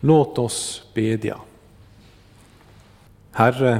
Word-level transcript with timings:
Låt 0.00 0.38
oss 0.38 0.82
bedja. 0.94 1.36
Herre, 3.32 3.78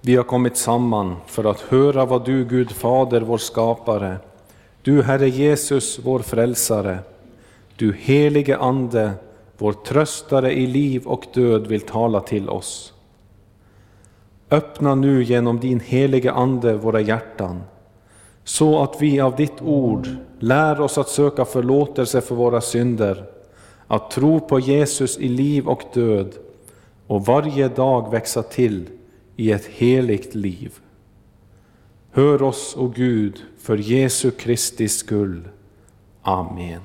vi 0.00 0.16
har 0.16 0.24
kommit 0.24 0.56
samman 0.56 1.16
för 1.26 1.44
att 1.44 1.60
höra 1.60 2.04
vad 2.04 2.24
du, 2.24 2.44
Gud 2.44 2.70
Fader, 2.70 3.20
vår 3.20 3.38
skapare, 3.38 4.16
du 4.82 5.02
Herre 5.02 5.28
Jesus, 5.28 6.00
vår 6.04 6.18
frälsare, 6.18 6.98
du 7.76 7.92
helige 7.92 8.58
Ande, 8.58 9.12
vår 9.58 9.72
tröstare 9.72 10.52
i 10.52 10.66
liv 10.66 11.06
och 11.06 11.24
död 11.34 11.66
vill 11.66 11.80
tala 11.80 12.20
till 12.20 12.48
oss. 12.48 12.92
Öppna 14.50 14.94
nu 14.94 15.22
genom 15.22 15.60
din 15.60 15.80
helige 15.80 16.32
Ande 16.32 16.74
våra 16.74 17.00
hjärtan, 17.00 17.62
så 18.44 18.82
att 18.82 19.02
vi 19.02 19.20
av 19.20 19.36
ditt 19.36 19.62
ord 19.62 20.08
lär 20.38 20.80
oss 20.80 20.98
att 20.98 21.08
söka 21.08 21.44
förlåtelse 21.44 22.20
för 22.20 22.34
våra 22.34 22.60
synder, 22.60 23.24
att 23.88 24.10
tro 24.10 24.40
på 24.40 24.60
Jesus 24.60 25.18
i 25.18 25.28
liv 25.28 25.68
och 25.68 25.82
död 25.94 26.34
och 27.06 27.26
varje 27.26 27.68
dag 27.68 28.10
växa 28.10 28.42
till 28.42 28.88
i 29.36 29.52
ett 29.52 29.66
heligt 29.66 30.34
liv. 30.34 30.72
Hör 32.10 32.42
oss, 32.42 32.76
o 32.76 32.92
Gud, 32.96 33.42
för 33.58 33.76
Jesu 33.76 34.30
Kristi 34.30 34.88
skull. 34.88 35.48
Amen. 36.22 36.80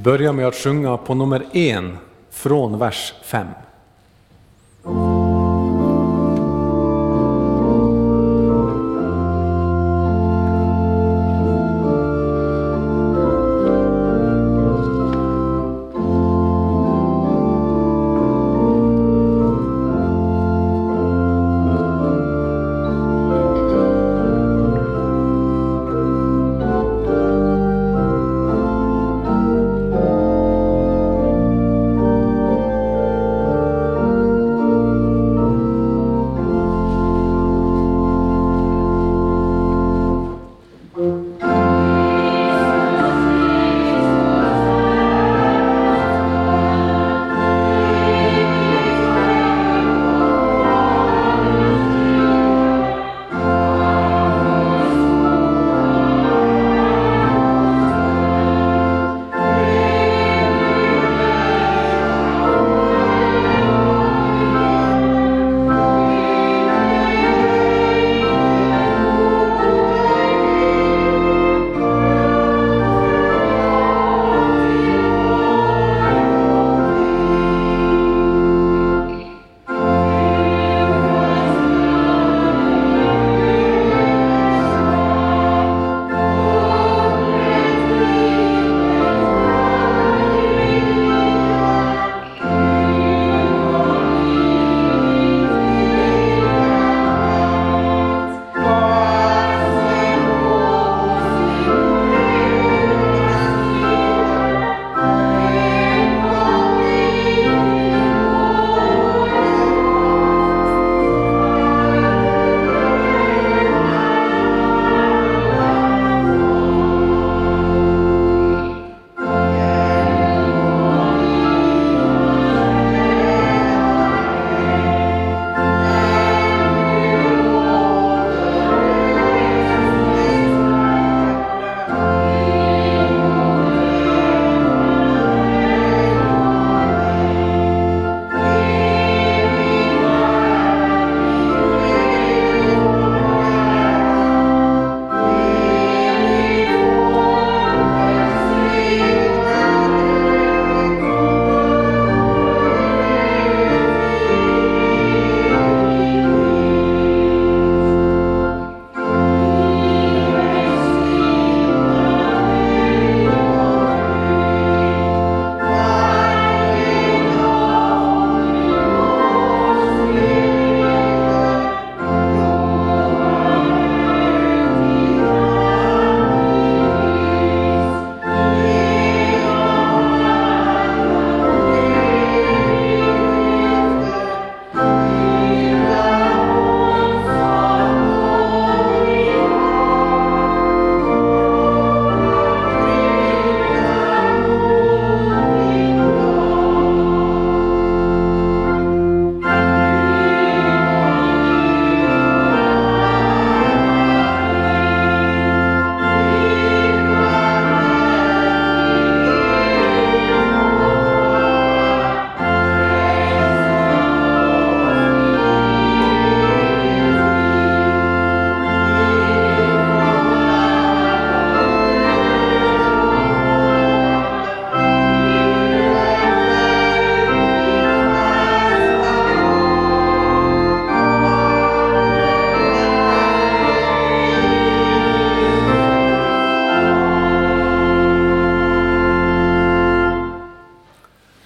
Vi 0.00 0.04
börjar 0.04 0.32
med 0.32 0.46
att 0.46 0.54
sjunga 0.54 0.96
på 0.96 1.14
nummer 1.14 1.46
en 1.52 1.98
från 2.30 2.78
vers 2.78 3.14
5. 3.22 3.46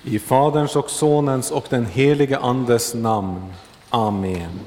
I 0.06 0.18
Faderns 0.18 0.76
och 0.76 0.90
Sonens 0.90 1.50
och 1.50 1.66
den 1.68 1.86
helige 1.86 2.38
Andes 2.38 2.94
namn. 2.94 3.52
Amen. 3.90 4.60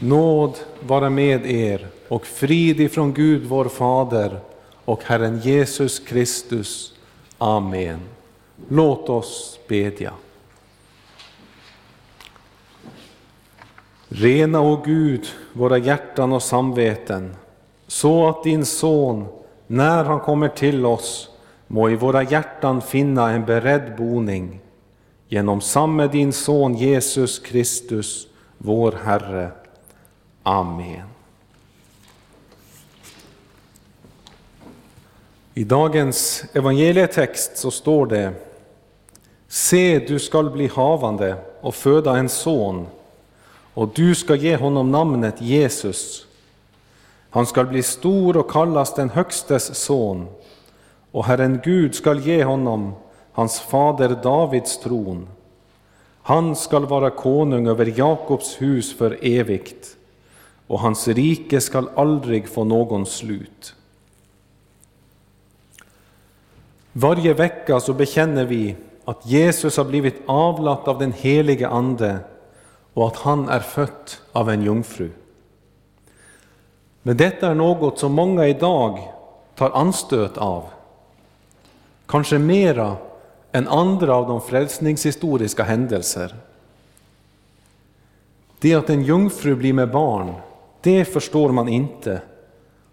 Nåd 0.00 0.58
vara 0.80 1.10
med 1.10 1.46
er 1.46 1.86
och 2.08 2.26
frid 2.26 2.80
ifrån 2.80 3.14
Gud 3.14 3.44
vår 3.44 3.64
Fader 3.64 4.40
och 4.84 5.04
Herren 5.04 5.38
Jesus 5.38 5.98
Kristus. 5.98 6.92
Amen. 7.38 8.00
Låt 8.68 9.08
oss 9.08 9.58
bedja. 9.68 10.12
Rena, 14.08 14.60
o 14.60 14.82
Gud, 14.84 15.26
våra 15.52 15.78
hjärtan 15.78 16.32
och 16.32 16.42
samveten, 16.42 17.36
så 17.86 18.28
att 18.28 18.44
din 18.44 18.64
Son, 18.64 19.26
när 19.66 20.04
han 20.04 20.20
kommer 20.20 20.48
till 20.48 20.86
oss, 20.86 21.30
må 21.68 21.90
i 21.90 21.96
våra 21.96 22.22
hjärtan 22.22 22.82
finna 22.82 23.30
en 23.30 23.44
beredd 23.44 23.96
boning 23.96 24.60
genom 25.28 25.60
samme 25.60 26.08
din 26.08 26.32
Son 26.32 26.74
Jesus 26.74 27.38
Kristus, 27.38 28.26
vår 28.58 28.92
Herre. 29.04 29.50
Amen. 30.42 31.02
I 35.54 35.64
dagens 35.64 36.44
evangelietext 36.52 37.56
så 37.56 37.70
står 37.70 38.06
det 38.06 38.32
Se, 39.48 39.98
du 39.98 40.18
skall 40.18 40.50
bli 40.50 40.66
havande 40.66 41.36
och 41.60 41.74
föda 41.74 42.16
en 42.16 42.28
son, 42.28 42.86
och 43.74 43.88
du 43.94 44.14
ska 44.14 44.34
ge 44.34 44.56
honom 44.56 44.90
namnet 44.90 45.40
Jesus. 45.40 46.26
Han 47.30 47.46
skall 47.46 47.66
bli 47.66 47.82
stor 47.82 48.36
och 48.36 48.50
kallas 48.50 48.94
den 48.94 49.10
Högstes 49.10 49.78
son, 49.78 50.26
och 51.12 51.24
Herren 51.24 51.60
Gud 51.64 51.94
skall 51.94 52.20
ge 52.20 52.44
honom 52.44 52.94
hans 53.32 53.60
fader 53.60 54.08
Davids 54.22 54.78
tron. 54.78 55.28
Han 56.22 56.56
skall 56.56 56.86
vara 56.86 57.10
konung 57.10 57.66
över 57.66 57.98
Jakobs 57.98 58.62
hus 58.62 58.98
för 58.98 59.18
evigt, 59.22 59.96
och 60.66 60.80
hans 60.80 61.08
rike 61.08 61.60
skall 61.60 61.88
aldrig 61.96 62.48
få 62.48 62.64
någon 62.64 63.06
slut. 63.06 63.74
Varje 66.92 67.34
vecka 67.34 67.80
så 67.80 67.92
bekänner 67.92 68.44
vi 68.44 68.76
att 69.04 69.26
Jesus 69.26 69.76
har 69.76 69.84
blivit 69.84 70.22
avlat 70.26 70.88
av 70.88 70.98
den 70.98 71.12
helige 71.12 71.68
Ande 71.68 72.18
och 72.94 73.06
att 73.06 73.16
han 73.16 73.48
är 73.48 73.60
född 73.60 74.10
av 74.32 74.50
en 74.50 74.62
jungfru. 74.62 75.10
Men 77.02 77.16
detta 77.16 77.48
är 77.48 77.54
något 77.54 77.98
som 77.98 78.12
många 78.12 78.46
idag 78.46 79.12
tar 79.54 79.70
anstöt 79.70 80.38
av. 80.38 80.64
Kanske 82.08 82.38
mera 82.38 82.96
än 83.52 83.68
andra 83.68 84.14
av 84.14 84.28
de 84.28 84.40
frälsningshistoriska 84.40 85.62
händelser. 85.62 86.34
Det 88.58 88.74
att 88.74 88.90
en 88.90 89.02
jungfru 89.02 89.54
blir 89.54 89.72
med 89.72 89.90
barn, 89.90 90.34
det 90.80 91.04
förstår 91.04 91.52
man 91.52 91.68
inte 91.68 92.22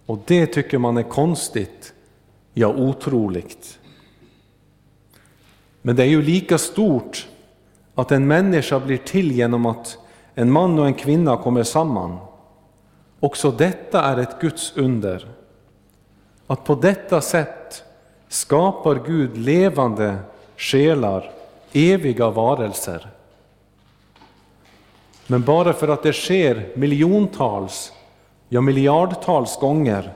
och 0.06 0.20
det 0.26 0.48
tycker 0.48 0.78
man 0.78 0.98
är 0.98 1.04
konstigt, 1.04 1.94
ja 2.54 2.68
otroligt. 2.68 3.80
Men 5.82 5.96
det 5.96 6.04
är 6.04 6.08
ju 6.08 6.22
lika 6.22 6.58
stort 6.58 7.28
att 7.96 8.12
en 8.12 8.28
människa 8.28 8.80
blir 8.80 8.98
till 8.98 9.32
genom 9.32 9.66
att 9.66 9.98
en 10.34 10.52
man 10.52 10.80
och 10.80 10.86
en 10.86 10.94
kvinna 10.94 11.38
kommer 11.38 11.64
samman. 11.64 12.18
Också 13.20 13.52
detta 13.52 14.04
är 14.04 14.18
ett 14.18 14.40
Guds 14.42 14.74
under. 14.76 15.28
Att 16.48 16.64
på 16.64 16.76
detta 16.76 17.22
sätt 17.22 17.85
skapar 18.36 18.96
Gud 19.06 19.38
levande 19.38 20.18
själar, 20.58 21.32
eviga 21.74 22.30
varelser. 22.30 23.10
Men 25.28 25.42
bara 25.42 25.74
för 25.74 25.88
att 25.88 26.04
det 26.04 26.14
sker 26.14 26.70
miljontals, 26.76 27.94
ja 28.50 28.62
miljardtals 28.62 29.60
gånger, 29.60 30.14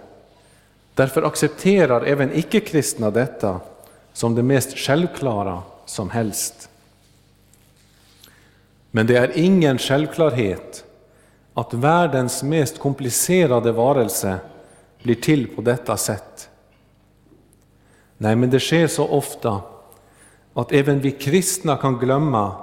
därför 0.94 1.24
accepterar 1.24 2.02
även 2.02 2.34
icke-kristna 2.34 3.12
detta 3.12 3.60
som 4.14 4.36
det 4.36 4.44
mest 4.44 4.78
självklara 4.78 5.62
som 5.86 6.10
helst. 6.10 6.70
Men 8.92 9.08
det 9.08 9.18
är 9.18 9.38
ingen 9.38 9.78
självklarhet 9.78 10.84
att 11.54 11.74
världens 11.74 12.44
mest 12.44 12.80
komplicerade 12.80 13.72
varelse 13.72 14.40
blir 15.04 15.16
till 15.16 15.56
på 15.56 15.62
detta 15.62 15.98
sätt. 15.98 16.39
Nej, 18.22 18.36
men 18.36 18.50
det 18.50 18.60
sker 18.60 18.88
så 18.88 19.08
ofta 19.08 19.62
att 20.54 20.72
även 20.72 21.00
vi 21.00 21.12
kristna 21.12 21.78
kan 21.78 21.98
glömma 21.98 22.56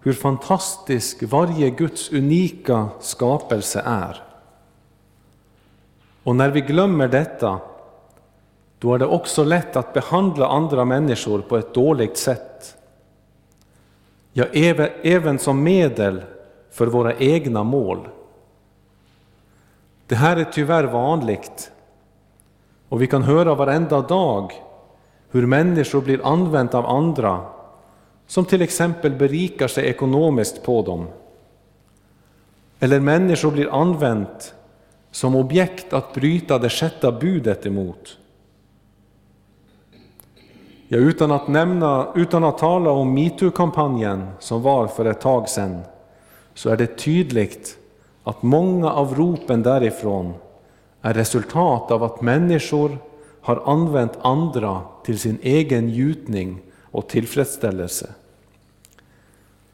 hur 0.00 0.12
fantastisk 0.12 1.22
varje 1.22 1.70
Guds 1.70 2.12
unika 2.12 2.88
skapelse 3.00 3.82
är. 3.86 4.22
Och 6.22 6.36
när 6.36 6.50
vi 6.50 6.60
glömmer 6.60 7.08
detta, 7.08 7.58
då 8.78 8.94
är 8.94 8.98
det 8.98 9.06
också 9.06 9.44
lätt 9.44 9.76
att 9.76 9.92
behandla 9.92 10.48
andra 10.48 10.84
människor 10.84 11.40
på 11.40 11.56
ett 11.56 11.74
dåligt 11.74 12.16
sätt. 12.16 12.76
Ja, 14.32 14.44
även, 14.52 14.88
även 15.02 15.38
som 15.38 15.62
medel 15.62 16.22
för 16.70 16.86
våra 16.86 17.14
egna 17.14 17.62
mål. 17.62 18.08
Det 20.06 20.14
här 20.14 20.36
är 20.36 20.44
tyvärr 20.44 20.84
vanligt 20.84 21.70
och 22.88 23.02
vi 23.02 23.06
kan 23.06 23.22
höra 23.22 23.54
varenda 23.54 24.00
dag 24.00 24.63
hur 25.34 25.46
människor 25.46 26.00
blir 26.00 26.26
använt 26.26 26.74
av 26.74 26.86
andra 26.86 27.40
som 28.26 28.44
till 28.44 28.62
exempel 28.62 29.12
berikar 29.12 29.68
sig 29.68 29.86
ekonomiskt 29.86 30.62
på 30.62 30.82
dem. 30.82 31.06
Eller 32.80 33.00
människor 33.00 33.50
blir 33.50 33.74
använt 33.80 34.54
som 35.10 35.36
objekt 35.36 35.92
att 35.92 36.14
bryta 36.14 36.58
det 36.58 36.68
sjätte 36.68 37.12
budet 37.12 37.66
emot. 37.66 38.18
Ja, 40.88 40.98
utan, 40.98 41.30
att 41.32 41.48
nämna, 41.48 42.06
utan 42.14 42.44
att 42.44 42.58
tala 42.58 42.90
om 42.90 43.14
metoo-kampanjen 43.14 44.26
som 44.38 44.62
var 44.62 44.86
för 44.86 45.04
ett 45.04 45.20
tag 45.20 45.48
sedan, 45.48 45.80
så 46.54 46.70
är 46.70 46.76
det 46.76 46.98
tydligt 46.98 47.78
att 48.24 48.42
många 48.42 48.92
av 48.92 49.14
ropen 49.14 49.62
därifrån 49.62 50.34
är 51.02 51.14
resultat 51.14 51.90
av 51.90 52.02
att 52.02 52.20
människor 52.20 52.98
har 53.44 53.62
använt 53.66 54.18
andra 54.20 54.82
till 55.02 55.18
sin 55.18 55.38
egen 55.42 55.86
njutning 55.86 56.60
och 56.82 57.08
tillfredsställelse. 57.08 58.14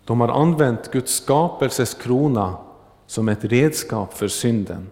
De 0.05 0.21
har 0.21 0.29
använt 0.29 0.91
Guds 0.91 1.15
skapelses 1.15 1.95
krona 1.95 2.57
som 3.07 3.29
ett 3.29 3.45
redskap 3.45 4.15
för 4.15 4.29
synden. 4.29 4.91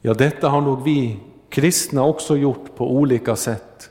Ja, 0.00 0.14
detta 0.14 0.48
har 0.48 0.60
nog 0.60 0.82
vi 0.82 1.18
kristna 1.48 2.04
också 2.04 2.36
gjort 2.36 2.76
på 2.76 2.90
olika 2.90 3.36
sätt. 3.36 3.90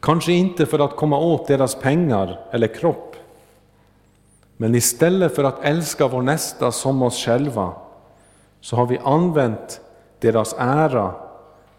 Kanske 0.00 0.32
inte 0.32 0.66
för 0.66 0.78
att 0.78 0.96
komma 0.96 1.18
åt 1.18 1.46
deras 1.46 1.74
pengar 1.74 2.40
eller 2.50 2.66
kropp, 2.66 3.16
men 4.56 4.74
istället 4.74 5.34
för 5.34 5.44
att 5.44 5.64
älska 5.64 6.08
vår 6.08 6.22
nästa 6.22 6.72
som 6.72 7.02
oss 7.02 7.24
själva, 7.24 7.72
så 8.60 8.76
har 8.76 8.86
vi 8.86 8.98
använt 8.98 9.81
deras 10.22 10.54
ära, 10.58 11.14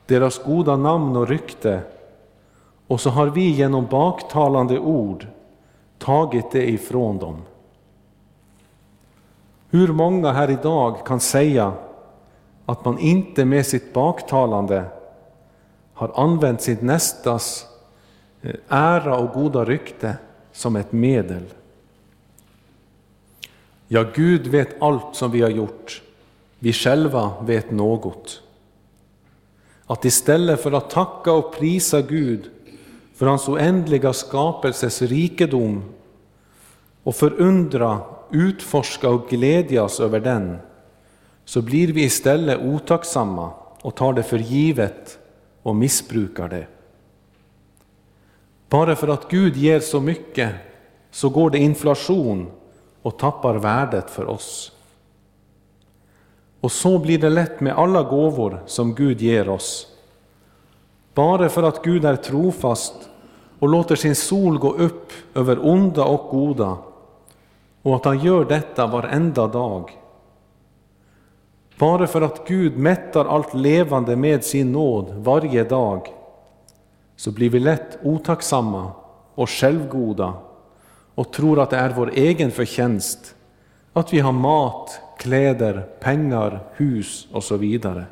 deras 0.06 0.44
goda 0.44 0.78
namn 0.78 1.16
och 1.16 1.28
rykte, 1.28 1.82
och 2.88 3.02
så 3.02 3.10
har 3.10 3.28
vi 3.28 3.50
genom 3.50 3.86
baktalande 3.86 4.80
ord 4.80 5.28
tagit 5.98 6.52
det 6.52 6.70
ifrån 6.70 7.18
dem. 7.18 7.42
Hur 9.70 9.88
många 9.88 10.32
här 10.32 10.50
idag 10.50 11.06
kan 11.06 11.20
säga 11.20 11.74
att 12.66 12.86
man 12.86 13.00
inte 13.00 13.46
med 13.46 13.66
sitt 13.66 13.94
baktalande 13.94 14.86
har 15.94 16.12
använt 16.16 16.62
sitt 16.62 16.82
nästas 16.82 17.66
eh, 18.42 18.56
ära 18.68 19.18
och 19.18 19.34
goda 19.34 19.66
rykte 19.66 20.18
som 20.52 20.76
ett 20.76 20.92
medel? 20.92 21.44
Ja, 23.88 24.06
Gud 24.16 24.48
vet 24.48 24.82
allt 24.82 25.16
som 25.16 25.32
vi 25.32 25.42
har 25.42 25.50
gjort. 25.50 26.03
Vi 26.64 26.74
själva 26.74 27.34
vet 27.42 27.72
något. 27.72 28.42
Att 29.86 30.06
istället 30.06 30.62
för 30.62 30.72
att 30.72 30.90
tacka 30.90 31.32
och 31.32 31.56
prisa 31.56 32.02
Gud 32.02 32.50
för 33.16 33.26
hans 33.26 33.48
oändliga 33.48 34.14
skapelses 34.14 35.02
rikedom 35.02 35.84
och 37.04 37.16
förundra, 37.16 38.00
utforska 38.32 39.10
och 39.10 39.30
glädjas 39.30 40.00
över 40.00 40.20
den, 40.20 40.58
så 41.46 41.62
blir 41.62 41.94
vi 41.94 42.04
istället 42.04 42.60
otacksamma 42.62 43.52
och 43.82 43.96
tar 43.96 44.14
det 44.14 44.24
för 44.24 44.38
givet 44.38 45.20
och 45.64 45.76
missbrukar 45.76 46.50
det. 46.50 46.68
Bara 48.70 48.96
för 48.96 49.08
att 49.08 49.30
Gud 49.30 49.56
ger 49.56 49.80
så 49.80 50.02
mycket 50.02 50.52
så 51.12 51.30
går 51.30 51.50
det 51.50 51.60
inflation 51.60 52.52
och 53.02 53.20
tappar 53.20 53.56
värdet 53.56 54.10
för 54.10 54.26
oss. 54.26 54.73
Och 56.64 56.72
så 56.72 57.00
blir 57.00 57.18
det 57.18 57.30
lätt 57.30 57.60
med 57.60 57.74
alla 57.74 58.04
gåvor 58.04 58.64
som 58.66 58.96
Gud 58.96 59.22
ger 59.22 59.50
oss. 59.50 59.88
Bara 61.14 61.50
för 61.50 61.64
att 61.64 61.84
Gud 61.84 62.06
är 62.06 62.16
trofast 62.16 62.94
och 63.60 63.70
låter 63.70 63.96
sin 63.96 64.16
sol 64.16 64.60
gå 64.60 64.74
upp 64.74 65.12
över 65.36 65.68
onda 65.68 66.04
och 66.04 66.30
goda 66.30 66.78
och 67.82 67.96
att 67.96 68.06
han 68.06 68.20
gör 68.20 68.46
detta 68.46 68.88
varenda 68.88 69.48
dag. 69.48 69.98
Bara 71.78 72.08
för 72.08 72.22
att 72.22 72.48
Gud 72.48 72.78
mättar 72.78 73.26
allt 73.26 73.54
levande 73.54 74.16
med 74.16 74.44
sin 74.44 74.72
nåd 74.72 75.14
varje 75.18 75.64
dag 75.64 76.14
så 77.16 77.32
blir 77.32 77.50
vi 77.50 77.60
lätt 77.60 77.98
otacksamma 78.04 78.92
och 79.36 79.50
självgoda 79.50 80.34
och 81.16 81.34
tror 81.34 81.60
att 81.60 81.70
det 81.70 81.78
är 81.78 81.90
vår 81.90 82.12
egen 82.14 82.52
förtjänst 82.52 83.36
att 83.94 84.14
vi 84.14 84.20
har 84.20 84.32
mat, 84.32 85.00
kläder, 85.24 85.88
pengar, 86.00 86.60
hus 86.74 87.28
och 87.32 87.44
så 87.44 87.58
vidare. 87.58 88.06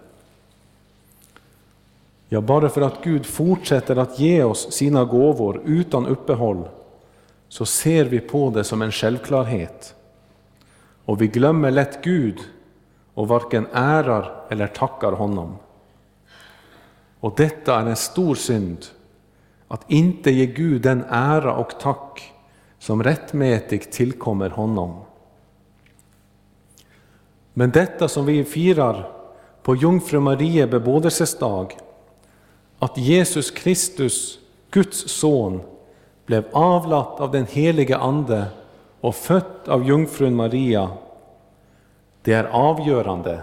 Ja, 2.29 2.41
bara 2.41 2.69
för 2.69 2.81
att 2.81 3.03
Gud 3.03 3.25
fortsätter 3.25 3.95
att 3.95 4.19
ge 4.19 4.43
oss 4.43 4.73
sina 4.73 5.03
gåvor 5.03 5.61
utan 5.65 6.07
uppehåll 6.07 6.69
så 7.47 7.65
ser 7.65 8.05
vi 8.05 8.19
på 8.19 8.49
det 8.49 8.63
som 8.63 8.81
en 8.81 8.91
självklarhet. 8.91 9.95
Och 11.05 11.21
vi 11.21 11.27
glömmer 11.27 11.71
lätt 11.71 12.03
Gud 12.03 12.39
och 13.13 13.27
varken 13.27 13.67
ärar 13.73 14.45
eller 14.49 14.67
tackar 14.67 15.11
honom. 15.11 15.55
Och 17.19 17.33
detta 17.37 17.79
är 17.79 17.85
en 17.85 17.95
stor 17.95 18.35
synd, 18.35 18.85
att 19.67 19.91
inte 19.91 20.31
ge 20.31 20.45
Gud 20.45 20.81
den 20.81 21.03
ära 21.09 21.55
och 21.55 21.79
tack 21.79 22.33
som 22.79 23.03
rättmätigt 23.03 23.91
tillkommer 23.91 24.49
honom. 24.49 25.10
Men 27.53 27.71
detta 27.71 28.07
som 28.07 28.25
vi 28.25 28.43
firar 28.43 29.11
på 29.63 29.75
Jungfru 29.75 30.19
Marie 30.19 30.67
bebådelsedag, 30.67 31.77
att 32.79 32.97
Jesus 32.97 33.51
Kristus, 33.51 34.39
Guds 34.71 35.11
son, 35.11 35.61
blev 36.25 36.43
avlat 36.51 37.19
av 37.19 37.31
den 37.31 37.45
helige 37.45 37.97
Ande 37.97 38.45
och 39.01 39.15
fött 39.15 39.67
av 39.67 39.87
jungfrun 39.87 40.35
Maria, 40.35 40.89
det 42.21 42.33
är 42.33 42.43
avgörande, 42.43 43.41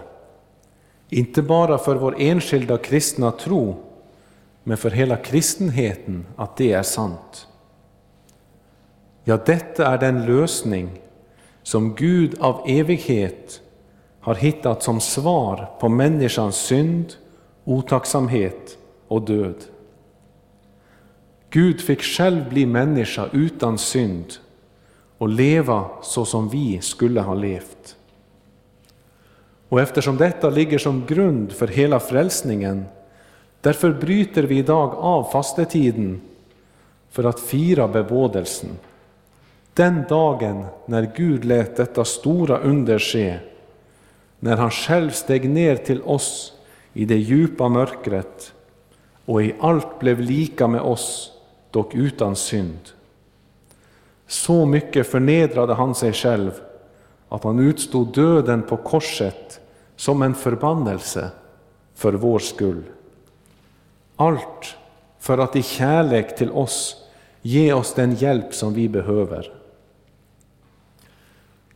inte 1.09 1.41
bara 1.41 1.77
för 1.77 1.95
vår 1.95 2.15
enskilda 2.19 2.77
kristna 2.77 3.31
tro, 3.31 3.75
men 4.63 4.77
för 4.77 4.89
hela 4.89 5.15
kristenheten 5.15 6.25
att 6.35 6.57
det 6.57 6.73
är 6.73 6.83
sant. 6.83 7.47
Ja, 9.23 9.37
detta 9.45 9.87
är 9.87 9.97
den 9.97 10.25
lösning 10.25 11.01
som 11.63 11.95
Gud 11.95 12.39
av 12.39 12.63
evighet 12.67 13.61
har 14.29 14.35
hittat 14.35 14.83
som 14.83 14.99
svar 14.99 15.69
på 15.79 15.89
människans 15.89 16.55
synd, 16.55 17.13
otacksamhet 17.63 18.77
och 19.07 19.21
död. 19.21 19.55
Gud 21.49 21.81
fick 21.81 22.01
själv 22.01 22.49
bli 22.49 22.65
människa 22.65 23.29
utan 23.31 23.77
synd 23.77 24.33
och 25.17 25.29
leva 25.29 25.85
så 26.01 26.25
som 26.25 26.49
vi 26.49 26.81
skulle 26.81 27.21
ha 27.21 27.33
levt. 27.33 27.95
Och 29.69 29.81
eftersom 29.81 30.17
detta 30.17 30.49
ligger 30.49 30.77
som 30.77 31.05
grund 31.05 31.51
för 31.51 31.67
hela 31.67 31.99
frälsningen, 31.99 32.85
därför 33.61 33.93
bryter 33.93 34.43
vi 34.43 34.57
idag 34.57 34.95
av 34.95 35.23
fastetiden 35.23 36.21
för 37.09 37.23
att 37.23 37.39
fira 37.39 37.87
bebådelsen. 37.87 38.69
Den 39.73 40.03
dagen 40.09 40.65
när 40.85 41.11
Gud 41.15 41.45
lät 41.45 41.77
detta 41.77 42.05
stora 42.05 42.57
under 42.57 42.99
ske, 42.99 43.39
när 44.39 44.57
han 44.57 44.71
själv 44.71 45.09
steg 45.09 45.49
ner 45.49 45.75
till 45.75 46.01
oss 46.01 46.53
i 46.93 47.05
det 47.05 47.17
djupa 47.17 47.69
mörkret 47.69 48.53
och 49.25 49.43
i 49.43 49.55
allt 49.59 49.99
blev 49.99 50.19
lika 50.19 50.67
med 50.67 50.81
oss 50.81 51.31
dock 51.71 51.95
utan 51.95 52.35
synd. 52.35 52.79
Så 54.27 54.65
mycket 54.65 55.07
förnedrade 55.07 55.73
han 55.73 55.95
sig 55.95 56.13
själv 56.13 56.51
att 57.29 57.43
han 57.43 57.59
utstod 57.59 58.13
döden 58.13 58.61
på 58.61 58.77
korset 58.77 59.59
som 59.95 60.21
en 60.21 60.35
förbannelse 60.35 61.29
för 61.95 62.13
vår 62.13 62.39
skull. 62.39 62.83
Allt 64.15 64.75
för 65.19 65.37
att 65.37 65.55
i 65.55 65.63
kärlek 65.63 66.37
till 66.37 66.51
oss 66.51 66.95
ge 67.41 67.73
oss 67.73 67.93
den 67.93 68.15
hjälp 68.15 68.53
som 68.53 68.73
vi 68.73 68.89
behöver. 68.89 69.58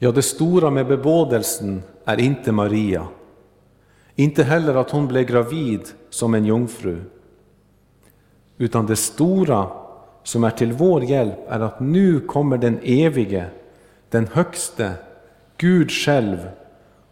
Ja, 0.04 0.12
det 0.12 0.22
stora 0.22 0.70
med 0.70 0.88
bebådelsen 0.88 1.84
är 2.06 2.20
inte 2.20 2.52
Maria, 2.52 3.08
inte 4.16 4.44
heller 4.44 4.76
att 4.76 4.90
hon 4.90 5.08
blev 5.08 5.26
gravid 5.26 5.82
som 6.10 6.34
en 6.34 6.46
jungfru, 6.46 7.02
utan 8.58 8.86
det 8.86 8.96
stora 8.96 9.68
som 10.24 10.44
är 10.44 10.50
till 10.50 10.74
vår 10.74 11.04
hjälp 11.04 11.40
är 11.48 11.60
att 11.60 11.80
nu 11.80 12.20
kommer 12.20 12.58
den 12.58 12.80
evige, 12.84 13.46
den 14.10 14.28
högste, 14.28 14.94
Gud 15.58 15.92
själv 15.92 16.38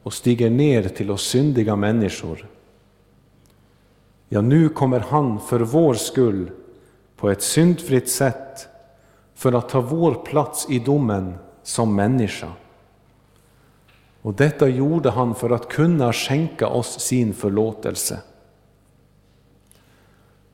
och 0.04 0.14
stiger 0.14 0.50
ner 0.50 0.84
till 0.84 1.12
oss 1.12 1.28
syndiga 1.28 1.76
människor. 1.76 2.48
Ja, 4.30 4.42
nu 4.42 4.70
kommer 4.70 5.00
han 5.00 5.40
för 5.40 5.60
vår 5.60 5.94
skull 5.94 6.52
på 7.18 7.30
ett 7.30 7.42
syndfritt 7.42 8.10
sätt 8.10 8.68
för 9.36 9.54
att 9.54 9.70
ta 9.70 9.82
vår 9.82 10.14
plats 10.14 10.68
i 10.70 10.80
domen 10.80 11.34
som 11.64 11.96
människa. 11.96 12.48
Och 14.22 14.34
detta 14.34 14.68
gjorde 14.68 15.10
han 15.10 15.36
för 15.36 15.50
att 15.50 15.70
kunna 15.70 16.14
skänka 16.14 16.68
oss 16.68 17.00
sin 17.00 17.34
förlåtelse. 17.34 18.20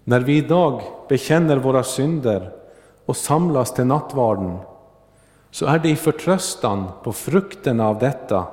När 0.03 0.19
vi 0.19 0.37
idag 0.37 0.81
bekänner 1.09 1.57
våra 1.57 1.83
synder 1.83 2.51
och 3.05 3.17
samlas 3.17 3.73
till 3.73 3.85
nattvarden, 3.85 4.57
så 5.51 5.65
är 5.65 5.79
det 5.79 5.89
i 5.89 5.95
förtröstan 5.95 6.85
på 7.03 7.13
frukterna 7.13 7.87
av 7.87 7.99
detta, 7.99 8.45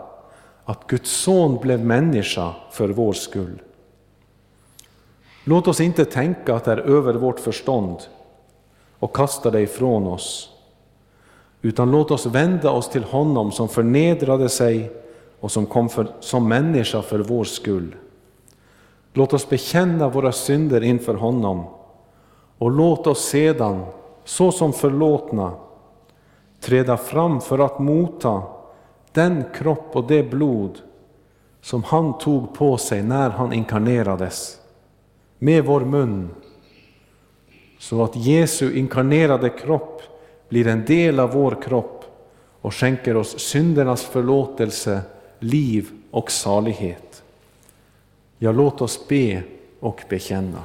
att 0.64 0.86
Guds 0.86 1.10
son 1.10 1.58
blev 1.62 1.84
människa 1.84 2.54
för 2.70 2.88
vår 2.88 3.12
skull. 3.12 3.62
Låt 5.44 5.68
oss 5.68 5.80
inte 5.80 6.04
tänka 6.04 6.54
att 6.54 6.64
det 6.64 6.72
är 6.72 6.78
över 6.78 7.14
vårt 7.14 7.40
förstånd 7.40 7.98
och 8.98 9.16
kasta 9.16 9.50
det 9.50 9.60
ifrån 9.60 10.06
oss, 10.06 10.50
utan 11.62 11.90
låt 11.90 12.10
oss 12.10 12.26
vända 12.26 12.70
oss 12.70 12.88
till 12.88 13.04
honom 13.04 13.52
som 13.52 13.68
förnedrade 13.68 14.48
sig 14.48 15.03
och 15.44 15.52
som 15.52 15.66
kom 15.66 15.88
för, 15.88 16.06
som 16.20 16.48
människa 16.48 17.02
för 17.02 17.18
vår 17.18 17.44
skull. 17.44 17.96
Låt 19.12 19.32
oss 19.32 19.48
bekänna 19.48 20.08
våra 20.08 20.32
synder 20.32 20.82
inför 20.82 21.14
honom 21.14 21.64
och 22.58 22.70
låt 22.70 23.06
oss 23.06 23.24
sedan, 23.24 23.84
såsom 24.24 24.72
förlåtna, 24.72 25.52
träda 26.60 26.96
fram 26.96 27.40
för 27.40 27.58
att 27.58 27.78
mota 27.78 28.42
den 29.12 29.44
kropp 29.54 29.88
och 29.92 30.06
det 30.06 30.22
blod 30.22 30.78
som 31.60 31.82
han 31.82 32.18
tog 32.18 32.54
på 32.54 32.76
sig 32.76 33.02
när 33.02 33.30
han 33.30 33.52
inkarnerades, 33.52 34.58
med 35.38 35.64
vår 35.64 35.80
mun, 35.80 36.30
så 37.78 38.02
att 38.02 38.16
Jesu 38.16 38.78
inkarnerade 38.78 39.48
kropp 39.48 40.02
blir 40.48 40.66
en 40.66 40.84
del 40.84 41.20
av 41.20 41.32
vår 41.32 41.62
kropp 41.62 42.04
och 42.60 42.74
skänker 42.74 43.16
oss 43.16 43.38
syndernas 43.38 44.02
förlåtelse, 44.02 45.00
liv 45.38 45.90
och 46.10 46.30
salighet. 46.30 47.22
Ja, 48.38 48.52
låt 48.52 48.80
oss 48.80 49.08
be 49.08 49.42
och 49.80 50.02
bekänna. 50.08 50.62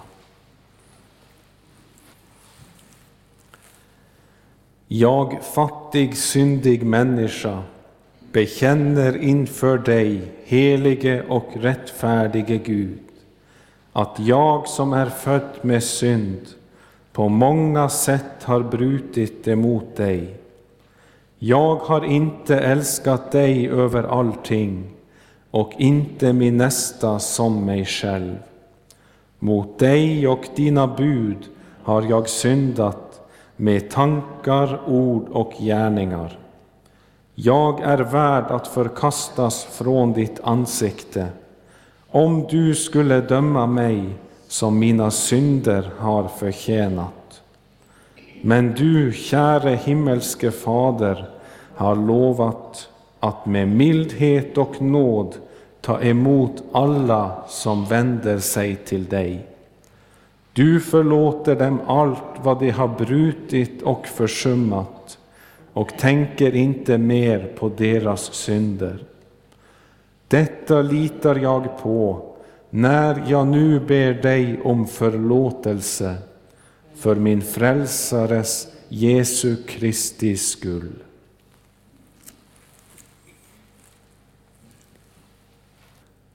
Jag, 4.88 5.40
fattig, 5.44 6.18
syndig 6.18 6.84
människa, 6.84 7.64
bekänner 8.32 9.18
inför 9.18 9.78
dig, 9.78 10.22
helige 10.46 11.24
och 11.24 11.50
rättfärdige 11.54 12.58
Gud, 12.58 13.00
att 13.94 14.20
jag 14.20 14.68
som 14.68 14.94
är 14.94 15.10
född 15.10 15.60
med 15.62 15.84
synd 15.84 16.48
på 17.14 17.30
många 17.30 17.90
sätt 17.90 18.44
har 18.44 18.64
brutit 18.64 19.48
emot 19.48 19.96
dig. 19.96 20.39
Jag 21.42 21.76
har 21.76 22.06
inte 22.06 22.60
älskat 22.60 23.32
dig 23.32 23.70
över 23.70 24.04
allting 24.04 24.92
och 25.52 25.72
inte 25.78 26.34
min 26.34 26.58
nästa 26.58 27.20
som 27.20 27.66
mig 27.66 27.86
själv. 27.86 28.36
Mot 29.40 29.80
dig 29.80 30.28
och 30.28 30.46
dina 30.56 30.88
bud 30.88 31.38
har 31.84 32.02
jag 32.02 32.30
syndat 32.30 33.30
med 33.56 33.90
tankar, 33.90 34.82
ord 34.88 35.30
och 35.30 35.54
gärningar. 35.60 36.40
Jag 37.36 37.82
är 37.82 37.98
värd 37.98 38.52
att 38.52 38.68
förkastas 38.68 39.64
från 39.64 40.14
ditt 40.14 40.40
ansikte, 40.44 41.28
om 42.10 42.48
du 42.50 42.76
skulle 42.76 43.22
döma 43.22 43.68
mig 43.68 44.10
som 44.48 44.80
mina 44.80 45.12
synder 45.12 45.92
har 45.98 46.28
förtjänat. 46.28 47.19
Men 48.42 48.74
du, 48.74 49.14
käre 49.14 49.70
himmelske 49.76 50.52
Fader, 50.52 51.30
har 51.76 51.96
lovat 51.96 52.90
att 53.20 53.46
med 53.46 53.68
mildhet 53.68 54.58
och 54.58 54.82
nåd 54.82 55.36
ta 55.82 56.02
emot 56.02 56.64
alla 56.72 57.44
som 57.48 57.86
vänder 57.86 58.40
sig 58.40 58.76
till 58.76 59.06
dig. 59.06 59.48
Du 60.54 60.80
förlåter 60.80 61.56
dem 61.56 61.80
allt 61.88 62.24
vad 62.44 62.60
de 62.60 62.70
har 62.70 62.88
brutit 62.88 63.82
och 63.82 64.08
försummat 64.08 65.18
och 65.74 65.98
tänker 65.98 66.56
inte 66.56 66.98
mer 66.98 67.54
på 67.60 67.70
deras 67.70 68.34
synder. 68.34 69.04
Detta 70.28 70.82
litar 70.82 71.36
jag 71.36 71.78
på 71.82 72.26
när 72.70 73.24
jag 73.28 73.48
nu 73.48 73.80
ber 73.80 74.14
dig 74.14 74.60
om 74.64 74.88
förlåtelse 74.88 76.16
för 77.00 77.16
min 77.16 77.42
frälsares 77.42 78.68
Jesu 78.90 79.56
Kristi 79.68 80.38
skull. 80.38 80.94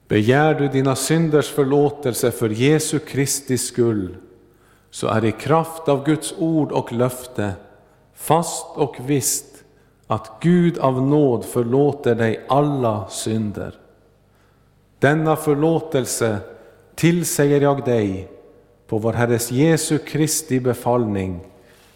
Begär 0.07 0.59
du 0.59 0.67
dina 0.67 0.95
synders 0.95 1.49
förlåtelse 1.49 2.31
för 2.31 2.49
Jesu 2.49 2.99
Kristi 2.99 3.57
skull, 3.57 4.17
så 4.89 5.07
är 5.07 5.25
i 5.25 5.31
kraft 5.31 5.89
av 5.89 6.05
Guds 6.05 6.33
ord 6.37 6.71
och 6.71 6.93
löfte 6.93 7.53
fast 8.13 8.65
och 8.75 8.95
visst 9.07 9.63
att 10.07 10.31
Gud 10.41 10.77
av 10.77 11.01
nåd 11.01 11.45
förlåter 11.45 12.15
dig 12.15 12.45
alla 12.47 13.09
synder. 13.09 13.75
Denna 14.99 15.35
förlåtelse 15.35 16.37
tillsäger 16.95 17.61
jag 17.61 17.85
dig 17.85 18.34
på 18.87 18.97
vår 18.97 19.13
Herres 19.13 19.51
Jesu 19.51 19.97
Kristi 19.97 20.59
befallning 20.59 21.39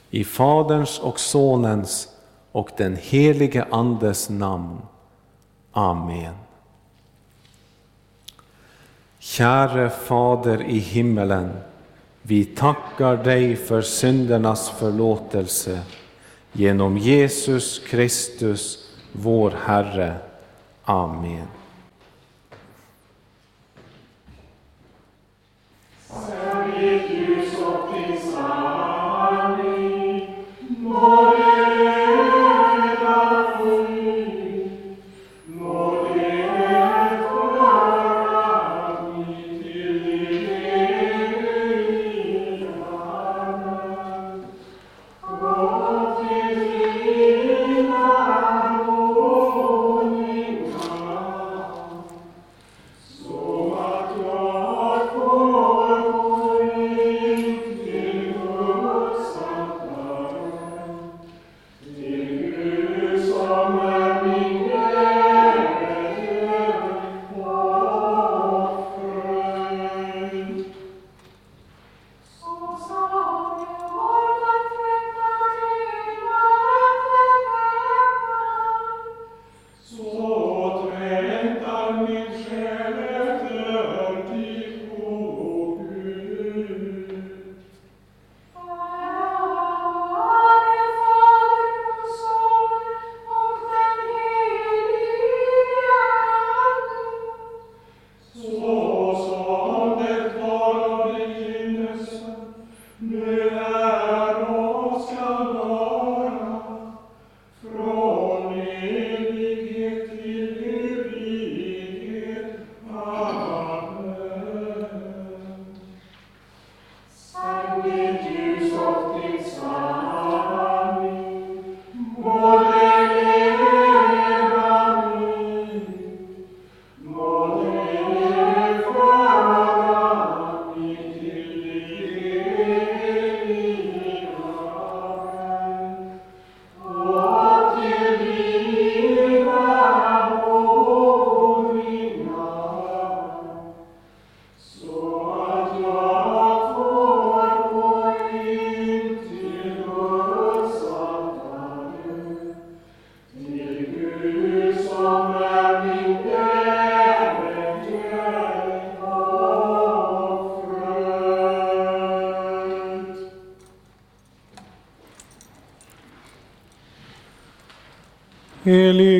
i 0.09 0.23
Faderns 0.23 0.99
och 0.99 1.19
Sonens 1.19 2.07
och 2.51 2.69
den 2.77 2.97
helige 3.01 3.65
Andes 3.71 4.29
namn. 4.29 4.81
Amen. 5.71 6.33
Käre 9.19 9.89
Fader 9.89 10.63
i 10.63 10.77
himmelen, 10.77 11.51
vi 12.21 12.45
tackar 12.45 13.17
dig 13.17 13.55
för 13.55 13.81
syndernas 13.81 14.69
förlåtelse 14.69 15.79
genom 16.51 16.97
Jesus 16.97 17.79
Kristus, 17.79 18.89
vår 19.11 19.53
Herre. 19.65 20.15
Amen. 20.83 21.47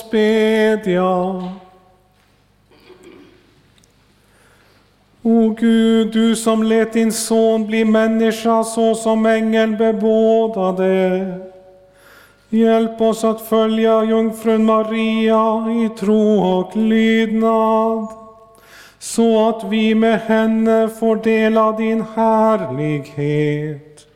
Oss 0.00 0.10
bedja. 0.10 1.52
O 5.22 5.54
Gud, 5.58 6.12
du 6.12 6.36
som 6.36 6.62
lät 6.62 6.92
din 6.92 7.12
son 7.12 7.66
bli 7.66 7.84
människa 7.84 8.64
så 8.64 8.94
som 8.94 9.26
ängeln 9.26 9.76
bebådade. 9.76 11.34
Hjälp 12.48 13.00
oss 13.00 13.24
att 13.24 13.40
följa 13.40 14.04
jungfrun 14.04 14.64
Maria 14.64 15.66
i 15.84 15.88
tro 15.98 16.40
och 16.40 16.76
lydnad, 16.76 18.08
så 18.98 19.48
att 19.48 19.64
vi 19.64 19.94
med 19.94 20.20
henne 20.20 20.88
får 20.88 21.16
dela 21.16 21.72
din 21.72 22.04
härlighet. 22.14 24.06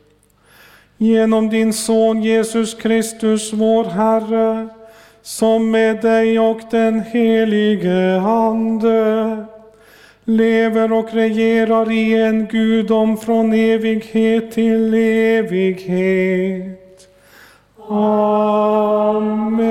Genom 0.97 1.49
din 1.49 1.73
son 1.73 2.23
Jesus 2.23 2.73
Kristus, 2.73 3.53
vår 3.53 3.83
Herre, 3.83 4.67
som 5.25 5.71
med 5.71 6.01
dig 6.01 6.39
och 6.39 6.61
den 6.71 7.01
helige 7.01 8.21
Ande 8.21 9.45
lever 10.23 10.93
och 10.93 11.13
regerar 11.13 11.91
i 11.91 12.21
en 12.21 12.45
gudom 12.45 13.17
från 13.17 13.53
evighet 13.53 14.51
till 14.51 14.93
evighet. 14.93 17.07
Amen. 17.89 19.65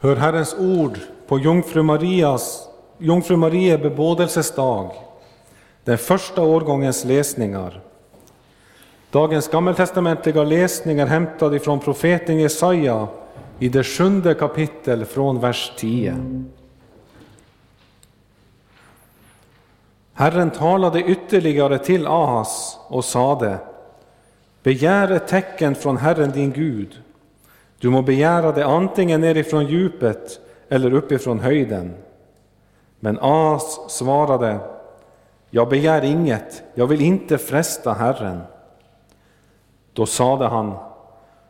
Hör 0.00 0.16
Herrens 0.16 0.56
ord 0.58 0.98
på 1.26 1.38
Jungfru 1.38 1.82
Marias 1.82 2.68
Jungfru 2.98 3.36
Maria 3.36 3.78
bebådelsedag, 3.78 4.90
den 5.84 5.98
första 5.98 6.42
årgångens 6.42 7.04
läsningar. 7.04 7.87
Dagens 9.10 9.48
gammeltestamentliga 9.48 10.44
läsning 10.44 10.98
är 10.98 11.06
hämtad 11.06 11.54
ifrån 11.54 11.80
profeten 11.80 12.38
Jesaja 12.38 13.08
i 13.58 13.68
det 13.68 13.84
sjunde 13.84 14.34
kapitel 14.34 15.04
från 15.04 15.40
vers 15.40 15.72
10. 15.76 16.16
Herren 20.12 20.50
talade 20.50 21.02
ytterligare 21.02 21.78
till 21.78 22.06
Ahas 22.06 22.78
och 22.88 23.04
sade 23.04 23.58
Begär 24.62 25.10
ett 25.10 25.28
tecken 25.28 25.74
från 25.74 25.96
Herren 25.96 26.30
din 26.30 26.52
Gud. 26.52 27.02
Du 27.78 27.90
må 27.90 28.02
begära 28.02 28.52
det 28.52 28.66
antingen 28.66 29.20
nerifrån 29.20 29.66
djupet 29.66 30.40
eller 30.68 30.94
uppifrån 30.94 31.40
höjden. 31.40 31.94
Men 33.00 33.18
Ahas 33.18 33.90
svarade 33.90 34.58
Jag 35.50 35.68
begär 35.68 36.04
inget, 36.04 36.62
jag 36.74 36.86
vill 36.86 37.00
inte 37.00 37.38
fresta 37.38 37.92
Herren. 37.92 38.40
Då 39.98 40.06
sade 40.06 40.46
han 40.46 40.74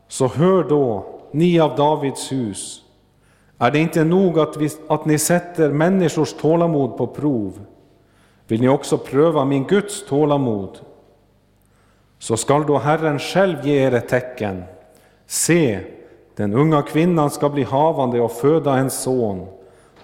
Så 0.08 0.28
hör 0.28 0.64
då, 0.64 1.06
ni 1.30 1.61
av 1.61 1.76
Davids 1.76 2.32
hus, 2.32 2.82
är 3.58 3.70
det 3.70 3.78
inte 3.78 4.04
nog 4.04 4.38
att, 4.38 4.56
vi, 4.56 4.70
att 4.88 5.04
ni 5.04 5.18
sätter 5.18 5.70
människors 5.70 6.32
tålamod 6.32 6.96
på 6.96 7.06
prov? 7.06 7.61
Vill 8.46 8.61
ni 8.61 8.68
också 8.68 8.98
pröva 8.98 9.44
min 9.44 9.64
Guds 9.64 10.06
tålamod? 10.06 10.78
Så 12.18 12.37
skall 12.37 12.66
då 12.66 12.78
Herren 12.78 13.18
själv 13.18 13.66
ge 13.66 13.87
er 13.87 13.94
ett 13.94 14.08
tecken. 14.08 14.62
Se, 15.26 15.80
den 16.37 16.54
unga 16.54 16.82
kvinnan 16.82 17.30
ska 17.30 17.48
bli 17.48 17.62
havande 17.62 18.20
och 18.20 18.32
föda 18.32 18.76
en 18.76 18.90
son, 18.90 19.46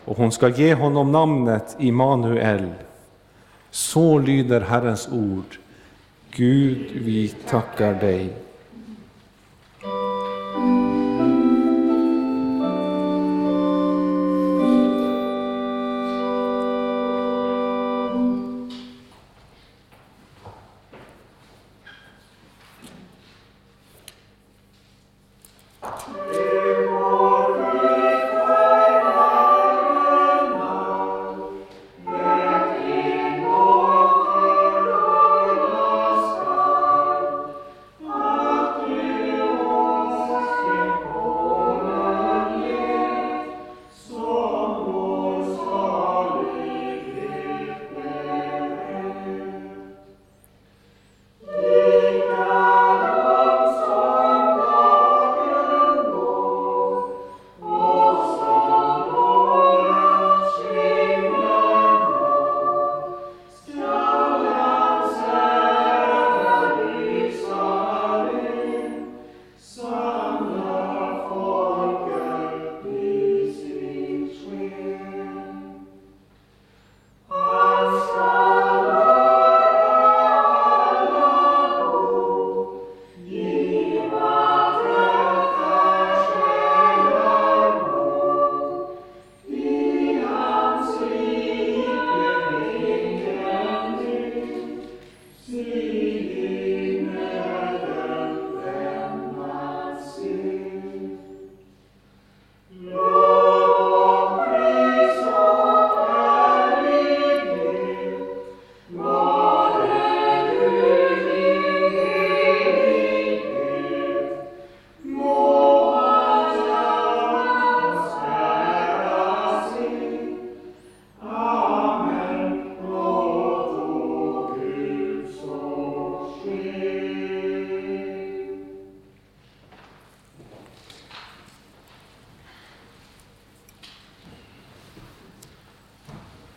och 0.04 0.16
hon 0.16 0.32
ska 0.32 0.48
ge 0.48 0.74
honom 0.74 1.12
namnet 1.12 1.76
Immanuel. 1.78 2.72
Så 3.70 4.18
lyder 4.18 4.60
Herrens 4.60 5.08
ord. 5.12 5.58
Gud, 6.36 6.90
vi 6.94 7.28
tackar 7.46 7.94
dig. 8.00 8.44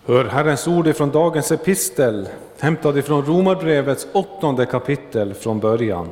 Hör 0.07 0.25
Herrens 0.25 0.67
ord 0.67 0.87
ifrån 0.87 1.11
dagens 1.11 1.51
epistel, 1.51 2.29
hämtad 2.59 2.97
ifrån 2.97 3.25
Romarbrevets 3.25 4.07
åttonde 4.13 4.65
kapitel 4.65 5.33
från 5.33 5.59
början. 5.59 6.07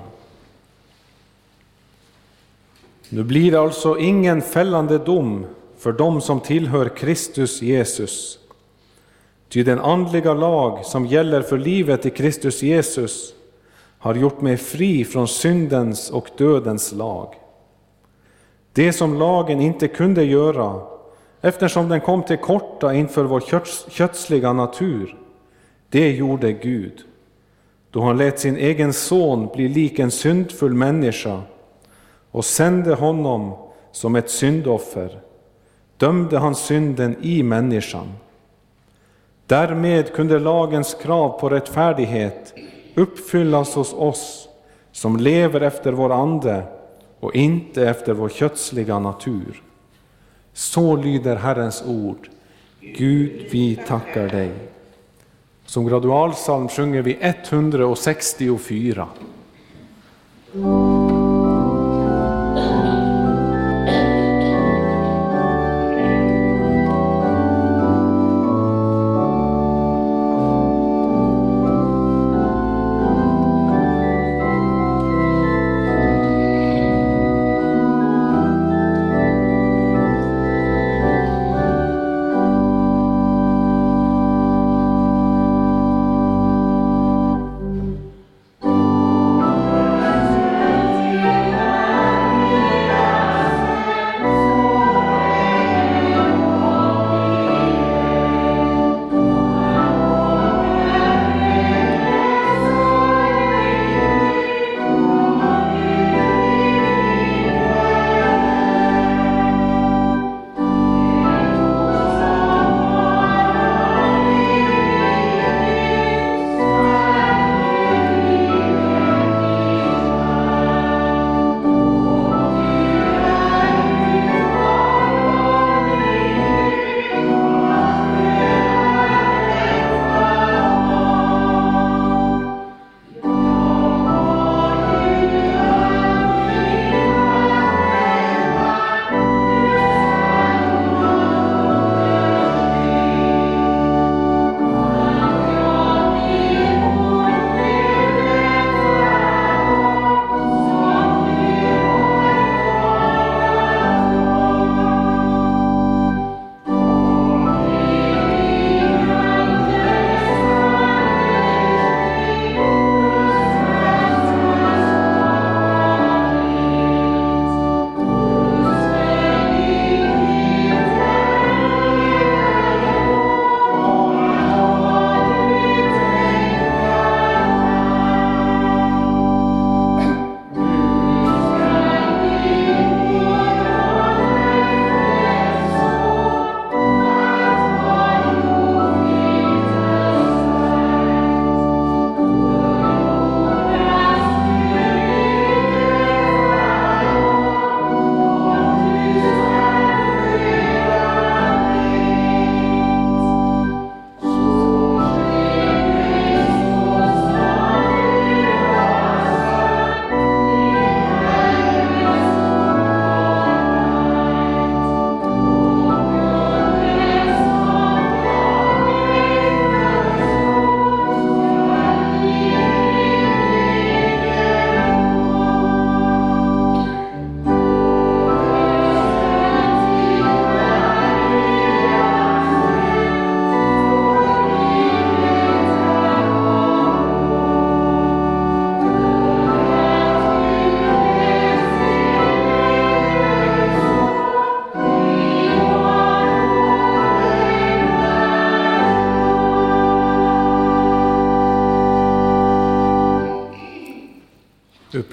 Nu 3.09 3.23
blir 3.23 3.51
det 3.51 3.59
alltså 3.59 3.97
ingen 3.97 4.41
fällande 4.41 4.97
dom 4.97 5.45
för 5.77 5.91
dem 5.91 6.21
som 6.21 6.39
tillhör 6.39 6.89
Kristus 6.89 7.61
Jesus. 7.61 8.39
Ty 9.49 9.63
den 9.63 9.79
andliga 9.79 10.33
lag 10.33 10.85
som 10.85 11.05
gäller 11.05 11.41
för 11.41 11.57
livet 11.57 12.05
i 12.05 12.09
Kristus 12.09 12.63
Jesus 12.63 13.33
har 13.97 14.15
gjort 14.15 14.41
mig 14.41 14.57
fri 14.57 15.05
från 15.05 15.27
syndens 15.27 16.09
och 16.09 16.29
dödens 16.37 16.91
lag. 16.91 17.35
Det 18.73 18.93
som 18.93 19.19
lagen 19.19 19.61
inte 19.61 19.87
kunde 19.87 20.23
göra 20.23 20.94
eftersom 21.45 21.89
den 21.89 22.01
kom 22.01 22.23
till 22.23 22.37
korta 22.37 22.93
inför 22.93 23.23
vår 23.23 23.43
kötsliga 23.89 24.53
natur. 24.53 25.17
Det 25.89 26.11
gjorde 26.11 26.53
Gud, 26.53 27.01
då 27.91 28.01
han 28.01 28.17
lät 28.17 28.39
sin 28.39 28.57
egen 28.57 28.93
son 28.93 29.49
bli 29.55 29.67
lik 29.67 29.99
en 29.99 30.11
syndfull 30.11 30.73
människa 30.73 31.41
och 32.31 32.45
sände 32.45 32.93
honom 32.93 33.53
som 33.91 34.15
ett 34.15 34.29
syndoffer, 34.29 35.19
dömde 35.97 36.37
han 36.37 36.55
synden 36.55 37.15
i 37.21 37.43
människan. 37.43 38.13
Därmed 39.47 40.13
kunde 40.13 40.39
lagens 40.39 40.93
krav 40.93 41.39
på 41.39 41.49
rättfärdighet 41.49 42.53
uppfyllas 42.95 43.75
hos 43.75 43.93
oss 43.93 44.49
som 44.91 45.17
lever 45.17 45.61
efter 45.61 45.91
vår 45.91 46.11
ande 46.11 46.63
och 47.19 47.35
inte 47.35 47.89
efter 47.89 48.13
vår 48.13 48.29
kötsliga 48.29 48.99
natur. 48.99 49.61
Så 50.55 50.95
lyder 50.95 51.35
Herrens 51.35 51.83
ord. 51.87 52.29
Gud, 52.79 53.31
vi 53.51 53.79
tackar 53.87 54.27
dig. 54.27 54.51
Som 55.65 55.87
gradualsalm 55.87 56.69
sjunger 56.69 57.01
vi 57.01 57.17
164. 57.19 59.07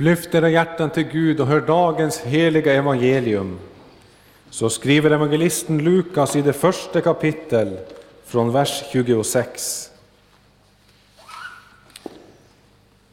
Lyft 0.02 0.34
era 0.34 0.48
hjärtan 0.48 0.90
till 0.90 1.02
Gud 1.02 1.40
och 1.40 1.46
hör 1.46 1.60
dagens 1.60 2.20
heliga 2.20 2.74
evangelium. 2.74 3.58
Så 4.50 4.70
skriver 4.70 5.10
evangelisten 5.10 5.78
Lukas 5.78 6.36
i 6.36 6.42
det 6.42 6.52
första 6.52 7.00
kapitel 7.00 7.78
från 8.24 8.52
vers 8.52 8.84
26. 8.92 9.90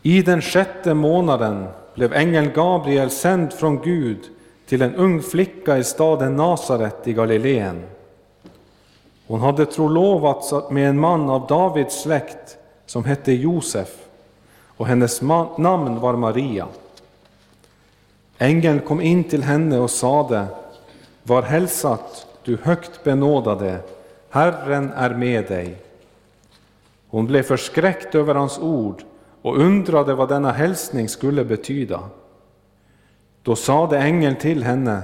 I 0.02 0.21
den 0.21 0.41
sjätte 0.41 0.93
månaden 0.93 1.67
blev 1.95 2.13
ängeln 2.13 2.52
Gabriel 2.56 3.10
sänd 3.10 3.54
från 3.54 3.82
Gud 3.82 4.19
till 4.65 4.82
en 4.82 4.95
ung 4.95 5.21
flicka 5.21 5.78
i 5.78 5.84
staden 5.84 6.36
Nasaret 6.36 7.08
i 7.08 7.13
Galileen. 7.13 7.84
Hon 9.28 9.41
hade 9.41 9.65
trolovats 9.65 10.54
med 10.69 10.89
en 10.89 10.99
man 10.99 11.30
av 11.30 11.47
Davids 11.47 12.02
släkt 12.02 12.58
som 12.86 13.06
hette 13.06 13.32
Josef 13.32 14.09
och 14.79 14.87
hennes 14.87 15.21
namn 15.57 15.99
var 15.99 16.15
Maria. 16.15 16.67
Ängeln 18.37 18.79
kom 18.79 19.01
in 19.01 19.23
till 19.23 19.43
henne 19.43 19.79
och 19.79 19.89
sade, 19.89 20.45
Var 21.23 21.41
hälsat, 21.41 22.27
du 22.43 22.57
högt 22.63 23.03
benådade, 23.03 23.79
Herren 24.29 24.91
är 24.91 25.09
med 25.09 25.47
dig. 25.47 25.77
Hon 27.09 27.25
blev 27.27 27.43
förskräckt 27.43 28.15
över 28.15 28.35
hans 28.35 28.59
ord 28.59 29.03
och 29.41 29.57
undrade 29.57 30.13
vad 30.13 30.29
denna 30.29 30.51
hälsning 30.51 31.09
skulle 31.09 31.45
betyda. 31.45 31.99
Då 33.43 33.55
sade 33.55 33.97
ängeln 33.97 34.35
till 34.35 34.63
henne, 34.63 35.01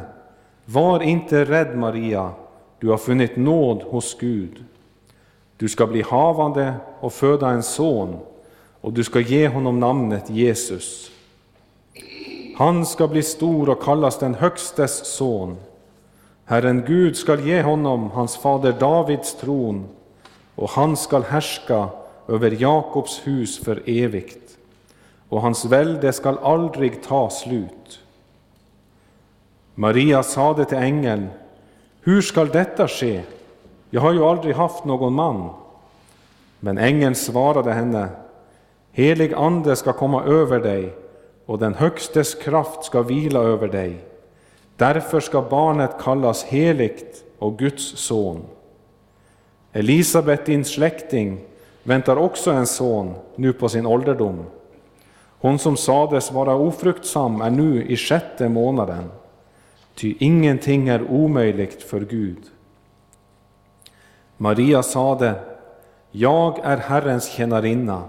Var 0.65 1.03
inte 1.03 1.45
rädd, 1.45 1.77
Maria, 1.77 2.31
du 2.79 2.89
har 2.89 2.97
funnit 2.97 3.35
nåd 3.35 3.83
hos 3.83 4.17
Gud. 4.19 4.63
Du 5.57 5.69
ska 5.69 5.87
bli 5.87 6.01
havande 6.01 6.73
och 6.99 7.13
föda 7.13 7.49
en 7.49 7.63
son, 7.63 8.19
och 8.85 8.93
du 8.93 9.03
ska 9.03 9.19
ge 9.19 9.47
honom 9.47 9.79
namnet 9.79 10.29
Jesus. 10.29 11.11
Han 12.57 12.85
ska 12.85 13.07
bli 13.07 13.23
stor 13.23 13.69
och 13.69 13.83
kallas 13.83 14.19
den 14.19 14.35
Högstes 14.35 15.05
son. 15.05 15.57
Herren 16.45 16.83
Gud 16.87 17.17
skall 17.17 17.47
ge 17.47 17.61
honom 17.61 18.11
hans 18.11 18.37
fader 18.37 18.75
Davids 18.79 19.35
tron, 19.35 19.85
och 20.55 20.69
han 20.69 20.97
skall 20.97 21.23
härska 21.23 21.89
över 22.27 22.61
Jakobs 22.61 23.21
hus 23.23 23.59
för 23.59 23.83
evigt, 23.85 24.57
och 25.29 25.41
hans 25.41 25.65
välde 25.65 26.13
skall 26.13 26.37
aldrig 26.37 27.03
ta 27.03 27.29
slut. 27.29 27.99
Maria 29.75 30.23
sade 30.23 30.65
till 30.65 30.77
ängeln, 30.77 31.27
hur 32.01 32.21
skall 32.21 32.47
detta 32.47 32.87
ske? 32.87 33.21
Jag 33.89 34.01
har 34.01 34.13
ju 34.13 34.23
aldrig 34.23 34.55
haft 34.55 34.85
någon 34.85 35.13
man. 35.13 35.49
Men 36.59 36.77
ängeln 36.77 37.15
svarade 37.15 37.73
henne, 37.73 38.09
Helig 38.97 39.33
ande 39.33 39.75
ska 39.75 39.93
komma 39.93 40.23
över 40.23 40.59
dig 40.59 40.93
och 41.45 41.59
den 41.59 41.73
Högstes 41.73 42.35
kraft 42.35 42.83
ska 42.83 43.01
vila 43.01 43.39
över 43.39 43.67
dig. 43.67 43.97
Därför 44.75 45.19
ska 45.19 45.41
barnet 45.41 45.91
kallas 45.99 46.43
heligt 46.43 47.23
och 47.39 47.59
Guds 47.59 47.97
son. 47.97 48.41
Elisabet, 49.71 50.45
din 50.45 50.65
släkting, 50.65 51.39
väntar 51.83 52.17
också 52.17 52.51
en 52.51 52.67
son 52.67 53.13
nu 53.35 53.53
på 53.53 53.69
sin 53.69 53.85
ålderdom. 53.85 54.45
Hon 55.39 55.59
som 55.59 55.77
sades 55.77 56.31
vara 56.31 56.55
ofruktsam 56.55 57.41
är 57.41 57.49
nu 57.49 57.85
i 57.85 57.97
sjätte 57.97 58.49
månaden, 58.49 59.11
ty 59.95 60.15
ingenting 60.19 60.87
är 60.87 61.11
omöjligt 61.11 61.83
för 61.83 61.99
Gud. 61.99 62.43
Maria 64.37 64.83
sade, 64.83 65.35
jag 66.11 66.59
är 66.63 66.77
Herrens 66.77 67.31
tjänarinna, 67.31 68.03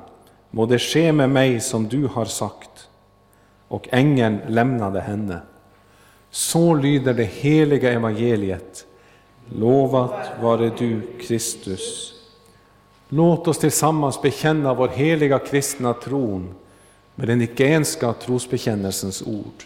må 0.57 0.64
det 0.66 0.79
ske 0.81 1.12
med 1.12 1.31
mig 1.31 1.61
som 1.61 1.88
du 1.88 2.07
har 2.07 2.25
sagt. 2.25 2.88
Och 3.69 3.88
ängeln 3.92 4.38
lämnade 4.49 5.01
henne. 5.01 5.40
Så 6.31 6.75
lyder 6.75 7.14
det 7.14 7.25
heliga 7.25 7.92
evangeliet. 7.92 8.87
Lovat 9.53 10.31
vare 10.42 10.71
du, 10.79 11.01
Kristus. 11.21 12.14
Låt 13.09 13.49
oss 13.49 13.59
tillsammans 13.59 14.23
bekänna 14.23 14.75
vår 14.75 14.88
heliga 14.88 15.38
kristna 15.38 15.95
tron 15.95 16.55
med 17.14 17.29
den 17.29 17.38
nikenska 17.38 18.12
trosbekännelsens 18.12 19.23
ord. 19.23 19.64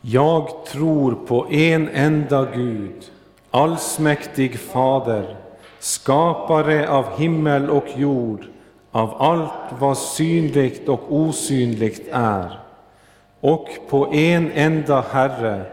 Jag 0.00 0.66
tror 0.66 1.14
på 1.26 1.46
en 1.50 1.88
enda 1.88 2.44
Gud, 2.54 3.10
allsmäktig 3.50 4.58
Fader, 4.58 5.47
skapare 5.80 6.88
av 6.88 7.18
himmel 7.18 7.70
och 7.70 7.86
jord, 7.96 8.44
av 8.90 9.22
allt 9.22 9.80
vad 9.80 9.98
synligt 9.98 10.88
och 10.88 11.02
osynligt 11.08 12.08
är, 12.12 12.60
och 13.40 13.68
på 13.88 14.12
en 14.12 14.50
enda 14.52 15.04
Herre, 15.10 15.64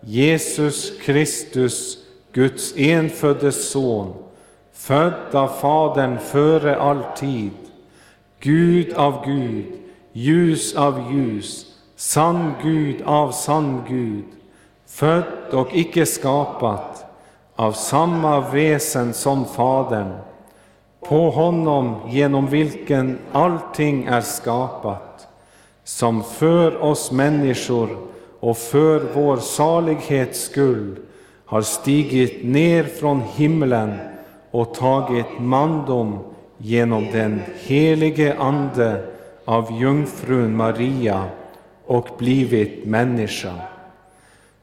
Jesus 0.00 0.98
Kristus, 1.00 1.98
Guds 2.32 2.76
enfödde 2.76 3.52
Son, 3.52 4.14
född 4.72 5.34
av 5.34 5.48
Fadern 5.48 6.18
före 6.18 6.76
all 6.76 7.02
tid, 7.16 7.50
Gud 8.40 8.92
av 8.92 9.26
Gud, 9.26 9.64
ljus 10.12 10.74
av 10.74 11.12
ljus, 11.12 11.66
sann 11.96 12.52
Gud 12.62 13.02
av 13.02 13.30
sann 13.30 13.82
Gud, 13.88 14.24
född 14.86 15.50
och 15.52 15.68
icke 15.72 16.06
skapat, 16.06 16.93
av 17.56 17.72
samma 17.72 18.50
väsen 18.50 19.14
som 19.14 19.44
Fadern, 19.44 20.12
på 21.08 21.30
honom 21.30 21.96
genom 22.08 22.46
vilken 22.46 23.18
allting 23.32 24.04
är 24.04 24.20
skapat, 24.20 25.28
som 25.84 26.22
för 26.22 26.82
oss 26.82 27.12
människor 27.12 27.88
och 28.40 28.56
för 28.56 29.02
vår 29.14 29.36
salighets 29.36 30.40
skull 30.40 30.96
har 31.44 31.62
stigit 31.62 32.44
ner 32.44 32.84
från 32.84 33.22
himlen 33.34 33.94
och 34.50 34.74
tagit 34.74 35.38
mandom 35.38 36.18
genom 36.58 37.06
den 37.12 37.42
helige 37.66 38.36
Ande 38.38 39.04
av 39.44 39.80
jungfrun 39.80 40.56
Maria 40.56 41.24
och 41.86 42.08
blivit 42.18 42.86
människa, 42.86 43.52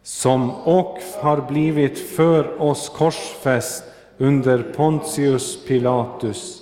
som 0.03 0.51
och 0.51 0.99
har 1.21 1.41
blivit 1.41 1.99
för 1.99 2.61
oss 2.61 2.89
korsfäst 2.89 3.83
under 4.17 4.63
Pontius 4.63 5.65
Pilatus, 5.65 6.61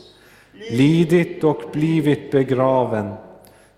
lidit 0.72 1.44
och 1.44 1.62
blivit 1.72 2.32
begraven, 2.32 3.14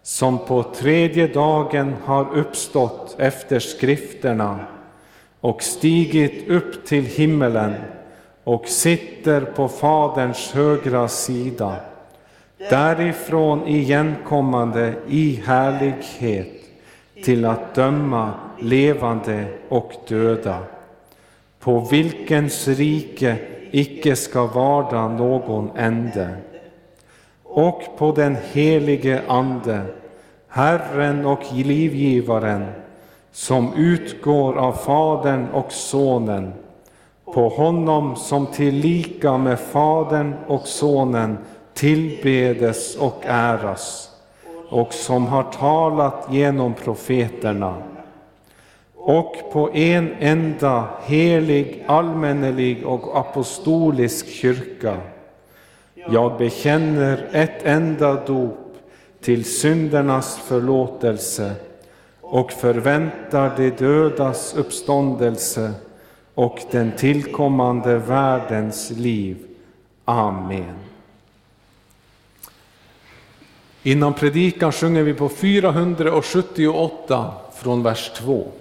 som 0.04 0.38
på 0.38 0.63
tredje 0.63 1.28
dagen 1.28 1.95
har 2.04 2.38
uppstått 2.38 3.15
efter 3.19 3.60
skrifterna 3.60 4.60
och 5.41 5.63
stigit 5.63 6.50
upp 6.50 6.86
till 6.86 7.06
himmelen 7.06 7.74
och 8.43 8.67
sitter 8.67 9.41
på 9.41 9.67
Faderns 9.67 10.52
högra 10.52 11.08
sida, 11.08 11.76
därifrån 12.69 13.67
igenkommande 13.67 14.93
i 15.08 15.41
härlighet 15.45 16.62
till 17.24 17.45
att 17.45 17.76
döma 17.76 18.34
levande 18.62 19.45
och 19.69 19.93
döda, 20.08 20.58
på 21.60 21.80
vilkens 21.80 22.67
rike 22.67 23.38
icke 23.71 24.15
ska 24.15 24.45
varda 24.45 25.08
någon 25.08 25.71
ände, 25.76 26.30
och 27.43 27.84
på 27.97 28.12
den 28.12 28.38
helige 28.52 29.21
Ande, 29.28 29.82
Herren 30.47 31.26
och 31.26 31.43
livgivaren, 31.54 32.65
som 33.32 33.74
utgår 33.74 34.58
av 34.58 34.71
Fadern 34.71 35.47
och 35.54 35.71
Sonen, 35.71 36.54
på 37.26 37.50
honom 37.50 38.15
som 38.15 38.47
tillika 38.47 39.38
med 39.38 39.60
Fadern 39.60 40.34
och 40.47 40.67
Sonen 40.67 41.38
tillbedes 41.74 42.95
och 42.95 43.24
äras 43.26 44.10
och 44.69 44.93
som 44.93 45.28
har 45.28 45.43
talat 45.43 46.28
genom 46.30 46.74
profeterna 46.74 47.76
och 49.03 49.35
på 49.51 49.73
en 49.73 50.15
enda 50.19 50.87
helig, 51.03 51.83
allmännelig 51.87 52.85
och 52.85 53.19
apostolisk 53.19 54.29
kyrka. 54.29 54.97
Jag 55.93 56.37
bekänner 56.37 57.29
ett 57.31 57.63
enda 57.63 58.25
dop 58.25 58.77
till 59.21 59.45
syndernas 59.45 60.37
förlåtelse 60.37 61.55
och 62.21 62.51
förväntar 62.51 63.51
de 63.57 63.69
dödas 63.69 64.55
uppståndelse 64.55 65.71
och 66.33 66.59
den 66.71 66.91
tillkommande 66.97 67.97
världens 67.97 68.91
liv. 68.91 69.37
Amen. 70.05 70.75
Innan 73.83 74.13
predikan 74.13 74.71
sjunger 74.71 75.04
vi 75.04 75.13
på 75.13 75.29
478 75.29 77.33
från 77.56 77.83
vers 77.83 78.12
2. 78.15 78.52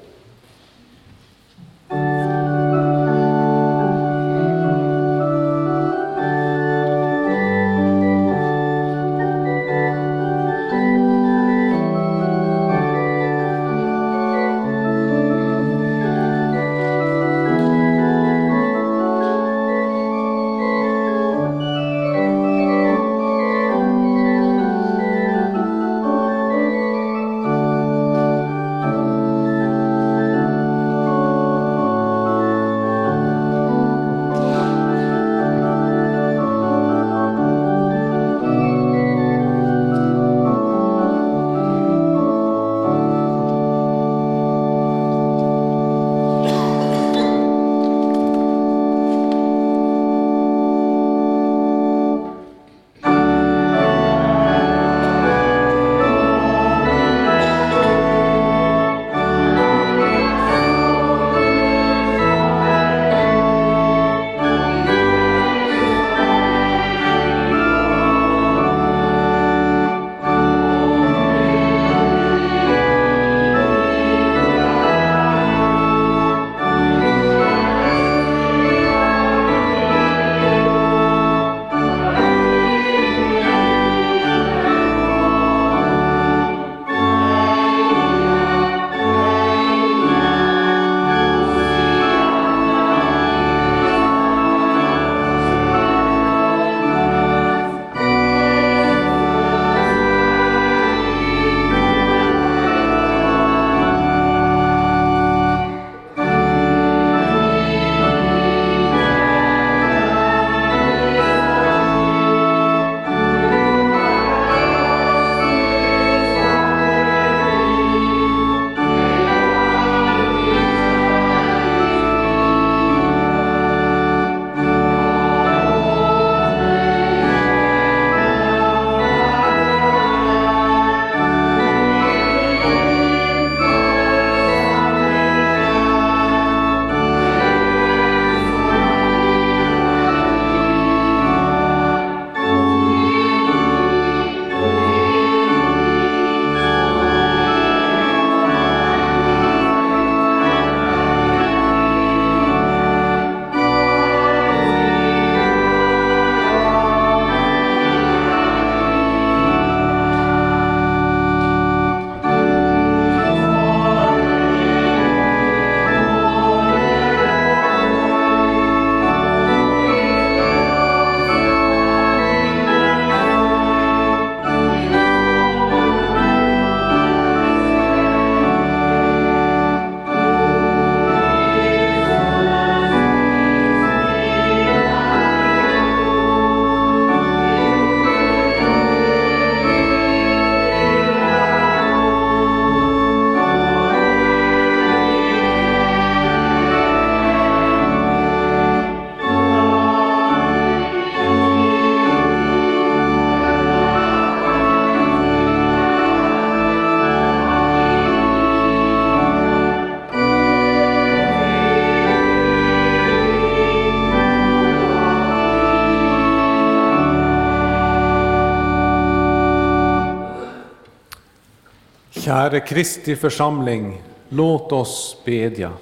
Herre 222.51 222.61
Kristi 222.61 223.16
församling, 223.16 224.03
låt 224.28 224.72
oss 224.72 225.16
bedja. 225.24 225.72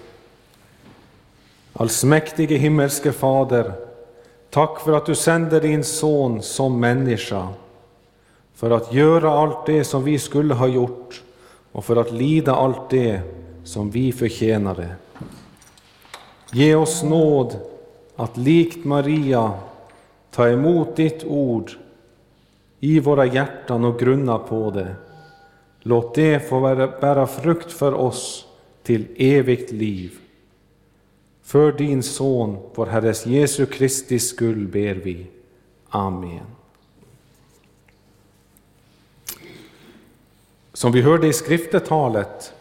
Allsmäktige 1.72 2.56
himmelske 2.56 3.12
Fader, 3.12 3.72
tack 4.50 4.80
för 4.80 4.92
att 4.92 5.06
du 5.06 5.14
sänder 5.14 5.60
din 5.60 5.84
son 5.84 6.42
som 6.42 6.80
människa 6.80 7.48
för 8.54 8.70
att 8.70 8.92
göra 8.92 9.30
allt 9.30 9.66
det 9.66 9.84
som 9.84 10.04
vi 10.04 10.18
skulle 10.18 10.54
ha 10.54 10.66
gjort 10.66 11.22
och 11.72 11.84
för 11.84 11.96
att 11.96 12.12
lida 12.12 12.54
allt 12.54 12.90
det 12.90 13.20
som 13.64 13.90
vi 13.90 14.12
förtjänade. 14.12 14.88
Ge 16.52 16.74
oss 16.74 17.02
nåd 17.02 17.56
att 18.16 18.36
likt 18.36 18.84
Maria 18.84 19.52
ta 20.30 20.48
emot 20.48 20.96
ditt 20.96 21.24
ord 21.24 21.70
i 22.80 23.00
våra 23.00 23.26
hjärtan 23.26 23.84
och 23.84 23.98
grunna 23.98 24.38
på 24.38 24.70
det. 24.70 24.94
Låt 25.80 26.14
det 26.14 26.48
få 26.48 26.60
bära 27.00 27.26
frukt 27.26 27.72
för 27.72 27.94
oss 27.94 28.46
till 28.82 29.06
evigt 29.16 29.72
liv. 29.72 30.18
För 31.42 31.72
din 31.72 32.02
Son, 32.02 32.58
vår 32.74 32.86
Herres 32.86 33.26
Jesu 33.26 33.66
Kristi 33.66 34.18
skull 34.18 34.66
ber 34.66 34.94
vi. 34.94 35.26
Amen. 35.88 36.46
Som 40.72 40.92
vi 40.92 41.02
hörde 41.02 41.26
i 41.26 41.32
skriftetalet 41.32 42.52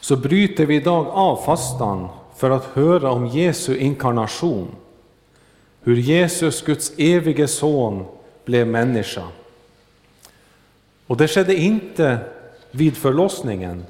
så 0.00 0.16
bryter 0.16 0.66
vi 0.66 0.76
idag 0.76 1.06
av 1.06 1.36
fastan 1.36 2.08
för 2.36 2.50
att 2.50 2.64
höra 2.64 3.10
om 3.10 3.26
Jesu 3.26 3.76
inkarnation, 3.76 4.68
hur 5.80 5.96
Jesus, 5.96 6.62
Guds 6.62 6.92
evige 6.98 7.48
son, 7.48 8.04
blev 8.44 8.66
människa. 8.66 9.22
Och 11.06 11.16
det 11.16 11.28
skedde 11.28 11.54
inte 11.54 12.18
vid 12.74 12.96
förlossningen, 12.96 13.84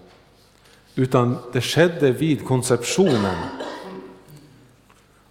utan 0.95 1.37
det 1.53 1.61
skedde 1.61 2.13
vid 2.13 2.45
konceptionen. 2.45 3.37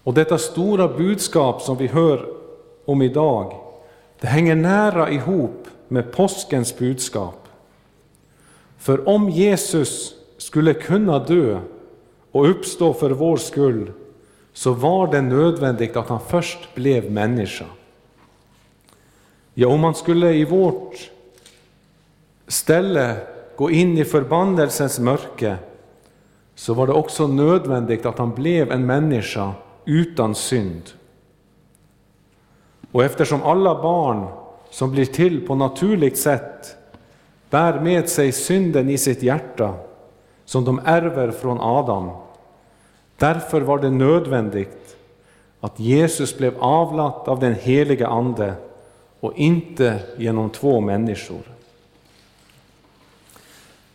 Och 0.03 0.13
detta 0.13 0.37
stora 0.37 0.87
budskap 0.87 1.61
som 1.61 1.77
vi 1.77 1.87
hör 1.87 2.27
om 2.85 3.01
idag, 3.01 3.61
det 4.19 4.27
hänger 4.27 4.55
nära 4.55 5.11
ihop 5.11 5.67
med 5.87 6.11
påskens 6.11 6.77
budskap. 6.77 7.47
För 8.77 9.09
om 9.09 9.29
Jesus 9.29 10.13
skulle 10.37 10.73
kunna 10.73 11.19
dö 11.19 11.59
och 12.31 12.49
uppstå 12.49 12.93
för 12.93 13.09
vår 13.09 13.37
skull, 13.37 13.91
så 14.53 14.73
var 14.73 15.11
det 15.11 15.21
nödvändigt 15.21 15.95
att 15.95 16.09
han 16.09 16.19
först 16.27 16.75
blev 16.75 17.11
människa. 17.11 17.65
Ja, 19.53 19.67
om 19.67 19.83
han 19.83 19.95
skulle 19.95 20.33
i 20.33 20.45
vårt 20.45 21.11
ställe 22.47 23.17
gå 23.55 23.71
in 23.71 23.97
i 23.97 24.05
förbannelsens 24.05 24.99
mörker, 24.99 25.57
så 26.55 26.73
var 26.73 26.87
det 26.87 26.93
också 26.93 27.27
nödvändigt 27.27 28.05
att 28.05 28.17
han 28.17 28.31
blev 28.31 28.71
en 28.71 28.85
människa 28.85 29.51
utan 29.85 30.35
synd. 30.35 30.81
Och 32.91 33.03
eftersom 33.03 33.43
alla 33.43 33.81
barn 33.81 34.27
som 34.69 34.91
blir 34.91 35.05
till 35.05 35.47
på 35.47 35.55
naturligt 35.55 36.17
sätt 36.17 36.77
bär 37.49 37.79
med 37.79 38.09
sig 38.09 38.31
synden 38.31 38.89
i 38.89 38.97
sitt 38.97 39.23
hjärta, 39.23 39.73
som 40.45 40.65
de 40.65 40.81
ärver 40.85 41.31
från 41.31 41.59
Adam. 41.61 42.09
Därför 43.17 43.61
var 43.61 43.77
det 43.77 43.89
nödvändigt 43.89 44.97
att 45.59 45.79
Jesus 45.79 46.37
blev 46.37 46.57
avlat 46.59 47.27
av 47.27 47.39
den 47.39 47.55
heliga 47.55 48.07
Ande 48.07 48.53
och 49.19 49.33
inte 49.35 49.99
genom 50.17 50.49
två 50.49 50.81
människor. 50.81 51.52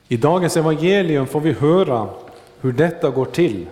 I 0.09 0.17
dagens 0.17 0.57
evangelium 0.57 1.27
får 1.27 1.41
vi 1.41 1.53
höra 1.53 2.09
hur 2.61 2.73
detta 2.73 3.11
går 3.11 3.25
till, 3.25 3.67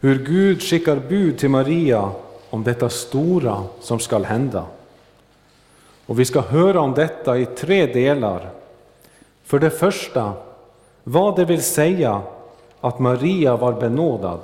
hur 0.00 0.24
Gud 0.24 0.62
skickar 0.62 0.96
bud 0.96 1.38
till 1.38 1.48
Maria 1.48 2.10
om 2.50 2.64
detta 2.64 2.88
stora 2.88 3.62
som 3.80 3.98
skall 3.98 4.24
hända. 4.24 4.64
Och 6.06 6.20
vi 6.20 6.24
ska 6.24 6.40
höra 6.40 6.80
om 6.80 6.94
detta 6.94 7.38
i 7.38 7.46
tre 7.46 7.86
delar. 7.86 8.50
För 9.44 9.58
det 9.58 9.70
första 9.70 10.32
vad 11.04 11.36
det 11.36 11.44
vill 11.44 11.62
säga 11.62 12.22
att 12.80 12.98
Maria 12.98 13.56
var 13.56 13.72
benådad 13.72 14.40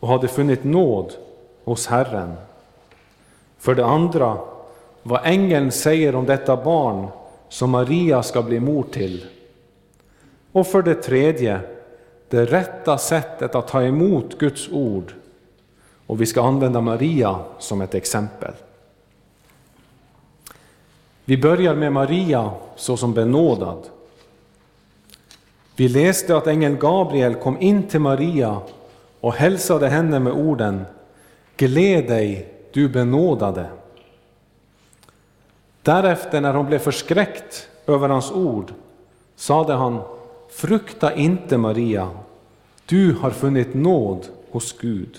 och 0.00 0.08
hade 0.08 0.28
funnit 0.28 0.64
nåd 0.64 1.12
hos 1.64 1.86
Herren. 1.86 2.34
För 3.58 3.74
det 3.74 3.86
andra 3.86 4.38
vad 5.02 5.20
ängeln 5.24 5.72
säger 5.72 6.14
om 6.14 6.26
detta 6.26 6.56
barn 6.56 7.06
som 7.48 7.70
Maria 7.70 8.22
ska 8.22 8.42
bli 8.42 8.60
mor 8.60 8.84
till. 8.92 9.26
Och 10.54 10.66
för 10.66 10.82
det 10.82 10.94
tredje 10.94 11.60
det 12.28 12.44
rätta 12.44 12.98
sättet 12.98 13.54
att 13.54 13.68
ta 13.68 13.82
emot 13.82 14.38
Guds 14.38 14.68
ord. 14.72 15.14
Och 16.06 16.20
vi 16.20 16.26
ska 16.26 16.42
använda 16.42 16.80
Maria 16.80 17.38
som 17.58 17.80
ett 17.80 17.94
exempel. 17.94 18.52
Vi 21.24 21.38
börjar 21.38 21.74
med 21.74 21.92
Maria 21.92 22.50
såsom 22.76 23.14
benådad. 23.14 23.82
Vi 25.76 25.88
läste 25.88 26.36
att 26.36 26.46
ängeln 26.46 26.78
Gabriel 26.78 27.34
kom 27.34 27.60
in 27.60 27.82
till 27.82 28.00
Maria 28.00 28.60
och 29.20 29.34
hälsade 29.34 29.88
henne 29.88 30.18
med 30.18 30.32
orden 30.32 30.84
Gläd 31.56 32.06
dig, 32.06 32.54
du 32.72 32.88
benådade. 32.88 33.66
Därefter, 35.82 36.40
när 36.40 36.54
hon 36.54 36.66
blev 36.66 36.78
förskräckt 36.78 37.68
över 37.86 38.08
hans 38.08 38.32
ord, 38.32 38.72
sade 39.36 39.72
han 39.72 40.00
Frukta 40.54 41.14
inte, 41.14 41.58
Maria, 41.58 42.10
du 42.86 43.12
har 43.12 43.30
funnit 43.30 43.74
nåd 43.74 44.28
hos 44.50 44.78
Gud. 44.78 45.18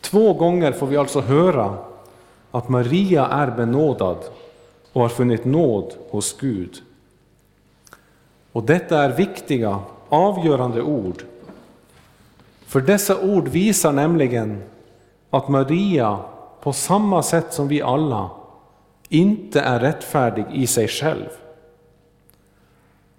Två 0.00 0.32
gånger 0.32 0.72
får 0.72 0.86
vi 0.86 0.96
alltså 0.96 1.20
höra 1.20 1.76
att 2.50 2.68
Maria 2.68 3.26
är 3.26 3.50
benådad 3.50 4.16
och 4.92 5.02
har 5.02 5.08
funnit 5.08 5.44
nåd 5.44 5.94
hos 6.10 6.36
Gud. 6.40 6.82
Och 8.52 8.62
detta 8.62 9.02
är 9.02 9.16
viktiga, 9.16 9.80
avgörande 10.08 10.82
ord. 10.82 11.24
För 12.66 12.80
dessa 12.80 13.20
ord 13.20 13.48
visar 13.48 13.92
nämligen 13.92 14.62
att 15.30 15.48
Maria, 15.48 16.18
på 16.60 16.72
samma 16.72 17.22
sätt 17.22 17.52
som 17.52 17.68
vi 17.68 17.82
alla, 17.82 18.30
inte 19.08 19.60
är 19.60 19.80
rättfärdig 19.80 20.44
i 20.52 20.66
sig 20.66 20.88
själv. 20.88 21.28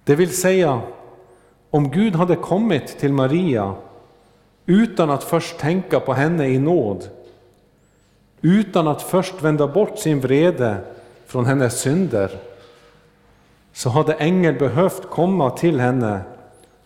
Det 0.03 0.15
vill 0.15 0.37
säga, 0.37 0.81
om 1.69 1.91
Gud 1.91 2.15
hade 2.15 2.35
kommit 2.35 2.99
till 2.99 3.13
Maria 3.13 3.75
utan 4.65 5.09
att 5.09 5.23
först 5.23 5.57
tänka 5.57 5.99
på 5.99 6.13
henne 6.13 6.47
i 6.47 6.59
nåd, 6.59 7.09
utan 8.41 8.87
att 8.87 9.01
först 9.01 9.41
vända 9.41 9.67
bort 9.67 9.99
sin 9.99 10.19
vrede 10.19 10.77
från 11.25 11.45
hennes 11.45 11.81
synder, 11.81 12.31
så 13.73 13.89
hade 13.89 14.13
ängeln 14.13 14.57
behövt 14.57 15.09
komma 15.09 15.49
till 15.49 15.79
henne 15.79 16.19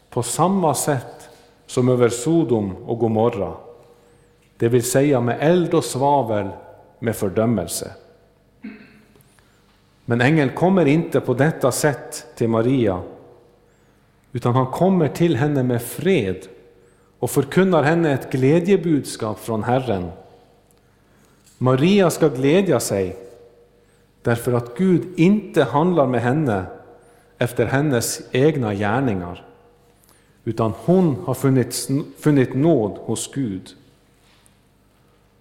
på 0.09 0.23
samma 0.23 0.73
sätt 0.73 1.29
som 1.65 1.89
över 1.89 2.09
Sodom 2.09 2.75
och 2.85 2.99
Gomorra, 2.99 3.53
det 4.57 4.67
vill 4.67 4.91
säga 4.91 5.21
med 5.21 5.37
eld 5.39 5.73
och 5.73 5.83
svavel 5.83 6.49
med 6.99 7.15
fördömelse. 7.15 7.91
Men 10.09 10.21
ängeln 10.21 10.49
kommer 10.55 10.85
inte 10.85 11.21
på 11.21 11.33
detta 11.33 11.71
sätt 11.71 12.25
till 12.35 12.49
Maria, 12.49 13.01
utan 14.31 14.55
han 14.55 14.65
kommer 14.65 15.07
till 15.07 15.35
henne 15.35 15.63
med 15.63 15.81
fred 15.81 16.47
och 17.19 17.31
förkunnar 17.31 17.83
henne 17.83 18.13
ett 18.13 18.31
glädjebudskap 18.31 19.39
från 19.39 19.63
Herren. 19.63 20.11
Maria 21.57 22.09
ska 22.09 22.27
glädja 22.27 22.79
sig 22.79 23.15
därför 24.21 24.53
att 24.53 24.77
Gud 24.77 25.19
inte 25.19 25.63
handlar 25.63 26.07
med 26.07 26.21
henne 26.21 26.65
efter 27.37 27.65
hennes 27.65 28.21
egna 28.31 28.73
gärningar, 28.73 29.45
utan 30.43 30.73
hon 30.85 31.15
har 31.25 31.33
funnit, 31.33 31.89
funnit 32.19 32.53
nåd 32.53 32.97
hos 32.97 33.31
Gud. 33.33 33.69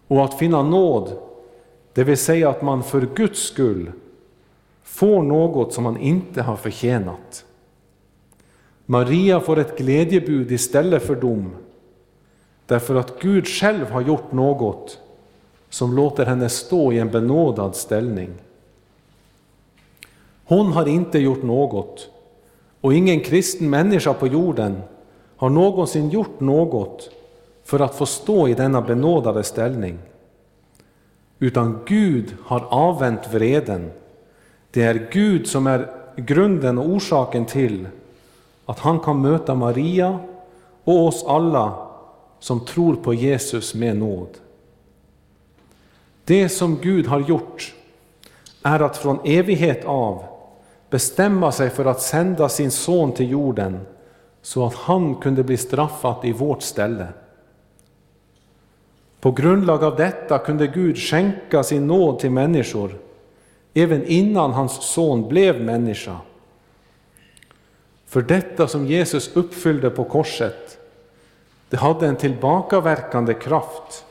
Och 0.09 0.25
att 0.25 0.39
finna 0.39 0.63
nåd, 0.63 1.19
det 1.93 2.05
vill 2.05 2.19
säga 2.19 2.51
att 2.51 2.63
man 2.63 2.83
för 2.83 3.09
Guds 3.15 3.41
skull 3.41 3.93
får 4.87 5.23
något 5.23 5.73
som 5.73 5.85
han 5.85 5.97
inte 5.97 6.43
har 6.43 6.57
förtjänat. 6.57 7.45
Maria 8.87 9.41
får 9.41 9.59
ett 9.59 9.79
glädjebud 9.79 10.53
istället 10.53 11.03
för 11.03 11.15
dom, 11.15 11.51
därför 12.67 12.95
att 12.95 13.21
Gud 13.21 13.47
själv 13.47 13.91
har 13.91 14.01
gjort 14.01 14.33
något 14.33 14.99
som 15.71 15.97
låter 15.97 16.27
henne 16.27 16.49
stå 16.49 16.93
i 16.93 16.99
en 16.99 17.11
benådad 17.11 17.77
ställning. 17.77 18.31
Hon 20.45 20.73
har 20.73 20.89
inte 20.89 21.19
gjort 21.19 21.43
något 21.43 22.11
och 22.81 22.95
ingen 22.95 23.21
kristen 23.21 23.71
människa 23.71 24.15
på 24.15 24.27
jorden 24.27 24.83
har 25.37 25.51
någonsin 25.51 26.11
gjort 26.11 26.41
något 26.41 27.11
för 27.65 27.81
att 27.81 27.95
få 27.95 28.07
stå 28.07 28.49
i 28.49 28.55
denna 28.55 28.83
benådade 28.83 29.43
ställning. 29.43 29.99
Utan 31.39 31.79
Gud 31.87 32.37
har 32.45 32.65
avvänt 32.71 33.33
vreden. 33.33 33.91
Det 34.77 34.83
är 34.83 35.09
Gud 35.11 35.47
som 35.47 35.67
är 35.67 35.91
grunden 36.17 36.79
och 36.79 36.89
orsaken 36.89 37.45
till 37.47 37.89
att 38.67 38.79
han 38.79 39.01
kan 39.01 39.23
möta 39.23 39.55
Maria 39.55 40.19
och 40.85 41.07
oss 41.07 41.25
alla 41.27 41.89
som 42.39 42.65
tror 42.65 42.95
på 42.97 43.15
Jesus 43.15 43.75
med 43.75 43.97
nåd. 43.97 44.29
Det 46.25 46.49
som 46.49 46.79
Gud 46.83 47.07
har 47.07 47.21
gjort 47.21 47.75
är 48.63 48.81
att 48.81 48.97
från 48.97 49.19
evighet 49.25 49.85
av 49.85 50.25
bestämma 50.91 51.53
sig 51.53 51.71
för 51.71 51.85
att 51.85 52.03
sända 52.03 52.49
sin 52.49 52.71
son 52.71 53.13
till 53.13 53.31
jorden 53.31 53.81
så 54.43 54.67
att 54.67 54.75
han 54.75 55.15
kunde 55.15 55.45
bli 55.45 55.57
straffad 55.57 56.25
i 56.25 56.33
vårt 56.33 56.63
ställe. 56.63 57.07
På 59.21 59.33
grundlag 59.33 59.85
av 59.85 59.97
detta 59.97 60.39
kunde 60.39 60.67
Gud 60.67 60.99
skänka 60.99 61.63
sin 61.63 61.87
nåd 61.87 62.19
till 62.19 62.31
människor 62.31 63.06
även 63.83 64.07
innan 64.07 64.53
hans 64.53 64.83
son 64.83 65.29
blev 65.29 65.61
människa. 65.61 66.17
För 68.07 68.23
detta 68.23 68.69
som 68.69 68.87
Jesus 68.87 69.37
uppfyllde 69.37 69.91
på 69.91 70.05
korset, 70.05 70.79
det 71.69 71.77
hade 71.77 72.07
en 72.07 72.17
tillbakaverkande 72.17 73.35
kraft. 73.35 74.05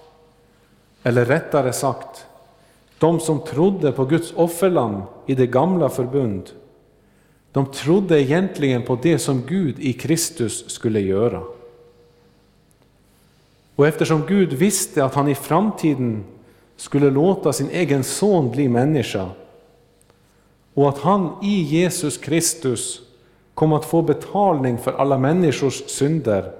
Eller 1.03 1.25
rättare 1.25 1.73
sagt, 1.73 2.25
de 2.99 3.19
som 3.19 3.39
trodde 3.39 3.91
på 3.91 4.05
Guds 4.05 4.33
offerlamm 4.35 5.01
i 5.25 5.35
det 5.35 5.47
gamla 5.47 5.89
förbund, 5.89 6.49
de 7.51 7.71
trodde 7.71 8.21
egentligen 8.21 8.81
på 8.81 8.99
det 9.01 9.19
som 9.19 9.41
Gud 9.47 9.79
i 9.79 9.93
Kristus 9.93 10.69
skulle 10.69 10.99
göra. 10.99 11.43
Och 13.75 13.87
eftersom 13.87 14.25
Gud 14.27 14.53
visste 14.53 15.05
att 15.05 15.13
han 15.13 15.27
i 15.27 15.35
framtiden 15.35 16.23
skulle 16.77 17.09
låta 17.09 17.53
sin 17.53 17.69
egen 17.69 18.03
son 18.03 18.51
bli 18.51 18.69
människa 18.69 19.29
och 20.75 20.89
att 20.89 20.97
han 20.97 21.33
i 21.41 21.61
Jesus 21.61 22.17
Kristus 22.17 23.01
kom 23.53 23.73
att 23.73 23.85
få 23.85 24.01
betalning 24.01 24.77
för 24.77 24.93
alla 24.93 25.17
människors 25.17 25.89
synder. 25.89 26.51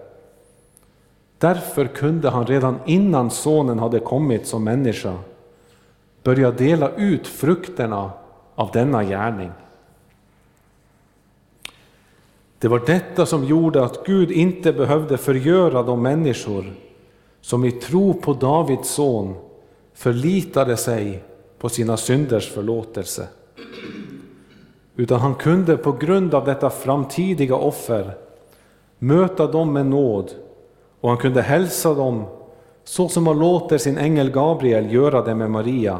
Därför 1.37 1.85
kunde 1.85 2.29
han 2.29 2.45
redan 2.47 2.79
innan 2.85 3.31
sonen 3.31 3.79
hade 3.79 3.99
kommit 3.99 4.47
som 4.47 4.63
människa 4.63 5.17
börja 6.23 6.51
dela 6.51 6.91
ut 6.95 7.27
frukterna 7.27 8.11
av 8.55 8.71
denna 8.71 9.03
gärning. 9.03 9.51
Det 12.59 12.67
var 12.67 12.81
detta 12.85 13.25
som 13.25 13.43
gjorde 13.43 13.83
att 13.83 14.05
Gud 14.05 14.31
inte 14.31 14.73
behövde 14.73 15.17
förgöra 15.17 15.83
de 15.83 16.01
människor 16.01 16.73
som 17.41 17.65
i 17.65 17.71
tro 17.71 18.13
på 18.13 18.33
Davids 18.33 18.89
son 18.89 19.35
förlitade 19.93 20.77
sig 20.77 21.23
på 21.59 21.69
sina 21.69 21.97
synders 21.97 22.51
förlåtelse. 22.51 23.27
Utan 24.95 25.19
han 25.19 25.35
kunde 25.35 25.77
på 25.77 25.91
grund 25.91 26.33
av 26.33 26.45
detta 26.45 26.69
framtidiga 26.69 27.55
offer 27.55 28.17
möta 28.99 29.47
dem 29.47 29.73
med 29.73 29.85
nåd 29.85 30.31
och 31.01 31.09
han 31.09 31.17
kunde 31.17 31.41
hälsa 31.41 31.93
dem 31.93 32.23
så 32.83 33.09
som 33.09 33.27
han 33.27 33.39
låter 33.39 33.77
sin 33.77 33.97
ängel 33.97 34.31
Gabriel 34.31 34.93
göra 34.93 35.21
det 35.21 35.35
med 35.35 35.51
Maria, 35.51 35.99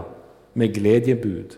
med 0.54 0.74
glädjebud. 0.74 1.52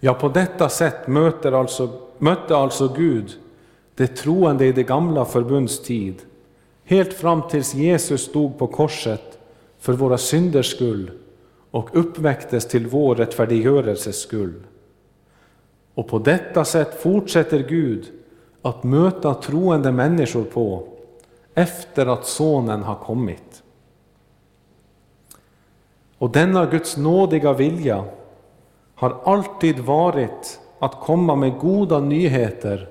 Ja, 0.00 0.14
på 0.14 0.28
detta 0.28 0.68
sätt 0.68 1.06
möter 1.06 1.52
alltså, 1.52 1.88
mötte 2.18 2.56
alltså 2.56 2.88
Gud 2.96 3.32
det 3.94 4.06
troende 4.06 4.66
i 4.66 4.72
det 4.72 4.82
gamla 4.82 5.24
förbunds 5.24 5.82
tid, 5.82 6.14
helt 6.84 7.12
fram 7.12 7.42
tills 7.50 7.74
Jesus 7.74 8.20
stod 8.20 8.58
på 8.58 8.66
korset 8.66 9.38
för 9.78 9.92
våra 9.92 10.18
synders 10.18 10.70
skull 10.70 11.10
och 11.70 11.88
uppväcktes 11.92 12.68
till 12.68 12.86
vår 12.86 13.14
rättfärdiggörelses 13.14 14.20
skull. 14.20 14.54
Och 15.96 16.08
på 16.08 16.18
detta 16.18 16.64
sätt 16.64 17.02
fortsätter 17.02 17.58
Gud 17.58 18.12
att 18.62 18.84
möta 18.84 19.34
troende 19.34 19.92
människor 19.92 20.44
på 20.44 20.88
efter 21.54 22.06
att 22.06 22.26
Sonen 22.26 22.82
har 22.82 22.94
kommit. 22.94 23.62
Och 26.18 26.30
denna 26.30 26.66
Guds 26.66 26.96
nådiga 26.96 27.52
vilja 27.52 28.04
har 28.94 29.20
alltid 29.24 29.78
varit 29.78 30.60
att 30.78 31.00
komma 31.00 31.36
med 31.36 31.58
goda 31.58 32.00
nyheter 32.00 32.88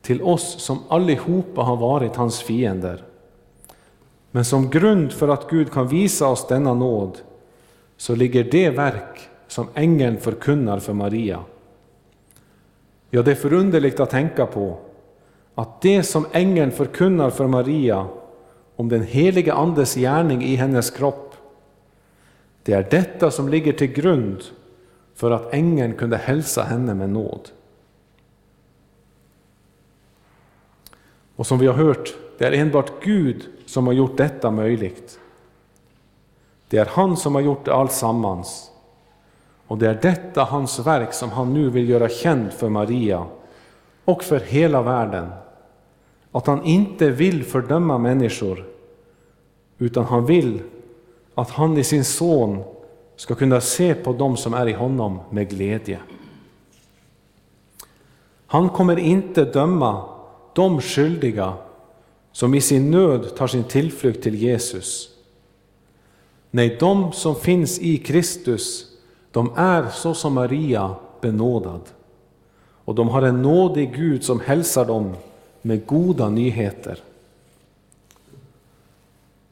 till 0.00 0.22
oss 0.22 0.62
som 0.62 0.78
allihopa 0.88 1.62
har 1.62 1.76
varit 1.76 2.16
hans 2.16 2.40
fiender. 2.40 3.04
Men 4.30 4.44
som 4.44 4.70
grund 4.70 5.12
för 5.12 5.28
att 5.28 5.50
Gud 5.50 5.72
kan 5.72 5.88
visa 5.88 6.28
oss 6.28 6.46
denna 6.46 6.74
nåd 6.74 7.18
så 7.96 8.14
ligger 8.14 8.44
det 8.44 8.70
verk 8.70 9.28
som 9.48 9.66
ängeln 9.74 10.16
förkunnar 10.16 10.78
för 10.78 10.92
Maria. 10.92 11.44
Ja, 13.14 13.22
det 13.22 13.30
är 13.30 13.34
förunderligt 13.34 14.00
att 14.00 14.10
tänka 14.10 14.46
på 14.46 14.78
att 15.54 15.80
det 15.80 16.02
som 16.02 16.26
ängeln 16.32 16.70
förkunnar 16.70 17.30
för 17.30 17.46
Maria 17.46 18.06
om 18.76 18.88
den 18.88 19.02
heliga 19.02 19.54
Andes 19.54 19.94
gärning 19.94 20.42
i 20.42 20.56
hennes 20.56 20.90
kropp, 20.90 21.34
det 22.62 22.72
är 22.72 22.86
detta 22.90 23.30
som 23.30 23.48
ligger 23.48 23.72
till 23.72 23.92
grund 23.92 24.42
för 25.14 25.30
att 25.30 25.54
ängeln 25.54 25.94
kunde 25.94 26.16
hälsa 26.16 26.62
henne 26.62 26.94
med 26.94 27.10
nåd. 27.10 27.48
Och 31.36 31.46
som 31.46 31.58
vi 31.58 31.66
har 31.66 31.74
hört, 31.74 32.14
det 32.38 32.46
är 32.46 32.52
enbart 32.52 32.92
Gud 33.04 33.48
som 33.66 33.86
har 33.86 33.94
gjort 33.94 34.16
detta 34.16 34.50
möjligt. 34.50 35.18
Det 36.68 36.78
är 36.78 36.86
han 36.86 37.16
som 37.16 37.34
har 37.34 37.42
gjort 37.42 37.64
det 37.64 37.74
allsammans. 37.74 38.71
Och 39.72 39.78
det 39.78 39.88
är 39.88 39.98
detta 40.02 40.44
hans 40.44 40.78
verk 40.78 41.12
som 41.12 41.30
han 41.30 41.54
nu 41.54 41.70
vill 41.70 41.88
göra 41.88 42.08
känd 42.08 42.52
för 42.52 42.68
Maria 42.68 43.26
och 44.04 44.24
för 44.24 44.40
hela 44.40 44.82
världen. 44.82 45.28
Att 46.32 46.46
han 46.46 46.64
inte 46.64 47.10
vill 47.10 47.44
fördöma 47.44 47.98
människor, 47.98 48.66
utan 49.78 50.04
han 50.04 50.26
vill 50.26 50.62
att 51.34 51.50
han 51.50 51.78
i 51.78 51.84
sin 51.84 52.04
son 52.04 52.62
ska 53.16 53.34
kunna 53.34 53.60
se 53.60 53.94
på 53.94 54.12
dem 54.12 54.36
som 54.36 54.54
är 54.54 54.68
i 54.68 54.72
honom 54.72 55.20
med 55.30 55.50
glädje. 55.50 55.98
Han 58.46 58.68
kommer 58.68 58.98
inte 58.98 59.44
döma 59.44 60.04
de 60.54 60.80
skyldiga 60.80 61.54
som 62.32 62.54
i 62.54 62.60
sin 62.60 62.90
nöd 62.90 63.36
tar 63.36 63.46
sin 63.46 63.64
tillflykt 63.64 64.22
till 64.22 64.34
Jesus. 64.34 65.08
Nej, 66.50 66.76
de 66.80 67.12
som 67.12 67.34
finns 67.34 67.78
i 67.78 67.98
Kristus 67.98 68.91
de 69.32 69.52
är 69.56 69.88
så 69.88 70.14
som 70.14 70.34
Maria 70.34 70.94
benådad. 71.20 71.80
Och 72.84 72.94
de 72.94 73.08
har 73.08 73.22
en 73.22 73.42
nådig 73.42 73.94
Gud 73.94 74.24
som 74.24 74.40
hälsar 74.40 74.84
dem 74.84 75.14
med 75.62 75.86
goda 75.86 76.28
nyheter. 76.28 76.98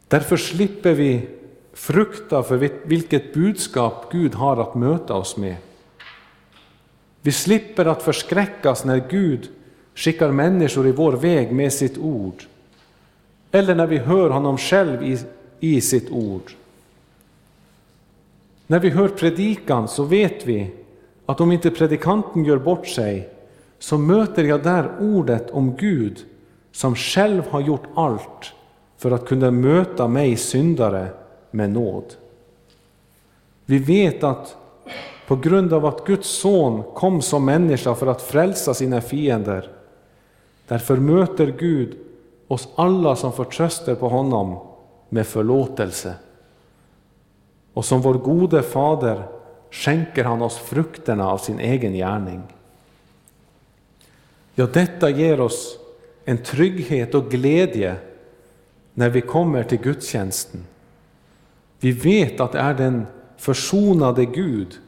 Därför 0.08 0.36
slipper 0.36 0.94
vi 0.94 1.28
frukta 1.72 2.42
för 2.42 2.56
vilket 2.86 3.34
budskap 3.34 4.12
Gud 4.12 4.34
har 4.34 4.56
att 4.56 4.74
möta 4.74 5.14
oss 5.14 5.36
med. 5.36 5.56
Vi 7.22 7.32
slipper 7.32 7.86
att 7.86 8.02
förskräckas 8.02 8.84
när 8.84 9.08
Gud 9.10 9.48
skickar 9.94 10.30
människor 10.30 10.86
i 10.88 10.92
vår 10.92 11.12
väg 11.12 11.52
med 11.52 11.72
sitt 11.72 11.98
ord, 11.98 12.44
eller 13.50 13.74
när 13.74 13.86
vi 13.86 13.98
hör 13.98 14.30
honom 14.30 14.58
själv 14.58 15.02
i, 15.02 15.18
i 15.60 15.80
sitt 15.80 16.10
ord. 16.10 16.52
När 18.70 18.78
vi 18.78 18.90
hör 18.90 19.08
predikan 19.08 19.88
så 19.88 20.02
vet 20.02 20.46
vi 20.46 20.70
att 21.26 21.40
om 21.40 21.52
inte 21.52 21.70
predikanten 21.70 22.44
gör 22.44 22.58
bort 22.58 22.86
sig 22.86 23.28
så 23.78 23.98
möter 23.98 24.44
jag 24.44 24.62
där 24.62 24.90
ordet 25.00 25.50
om 25.50 25.76
Gud 25.76 26.18
som 26.72 26.94
själv 26.94 27.42
har 27.50 27.60
gjort 27.60 27.82
allt 27.94 28.52
för 28.96 29.10
att 29.10 29.26
kunna 29.26 29.50
möta 29.50 30.08
mig 30.08 30.36
syndare 30.36 31.08
med 31.50 31.70
nåd. 31.70 32.04
Vi 33.66 33.78
vet 33.78 34.24
att 34.24 34.56
på 35.26 35.36
grund 35.36 35.72
av 35.72 35.86
att 35.86 36.06
Guds 36.06 36.28
son 36.28 36.82
kom 36.94 37.22
som 37.22 37.44
människa 37.44 37.94
för 37.94 38.06
att 38.06 38.22
frälsa 38.22 38.74
sina 38.74 39.00
fiender, 39.00 39.70
därför 40.68 40.96
möter 40.96 41.54
Gud 41.58 41.96
oss 42.48 42.68
alla 42.74 43.16
som 43.16 43.32
förtröstar 43.32 43.94
på 43.94 44.08
honom 44.08 44.58
med 45.08 45.26
förlåtelse. 45.26 46.14
Och 47.74 47.84
som 47.84 48.00
vår 48.00 48.14
gode 48.14 48.62
fader 48.62 49.28
skänker 49.70 50.24
han 50.24 50.42
oss 50.42 50.58
frukterna 50.58 51.30
av 51.30 51.38
sin 51.38 51.60
egen 51.60 51.92
gärning. 51.92 52.42
Ja, 54.54 54.66
detta 54.66 55.10
ger 55.10 55.40
oss 55.40 55.78
en 56.24 56.38
trygghet 56.38 57.14
och 57.14 57.30
glädje 57.30 57.96
när 58.94 59.10
vi 59.10 59.20
kommer 59.20 59.62
till 59.62 59.78
gudstjänsten. 59.78 60.66
Vi 61.80 61.92
vet 61.92 62.40
att 62.40 62.52
det 62.52 62.58
är 62.58 62.74
den 62.74 63.06
försonade 63.36 64.24
Gud 64.24 64.78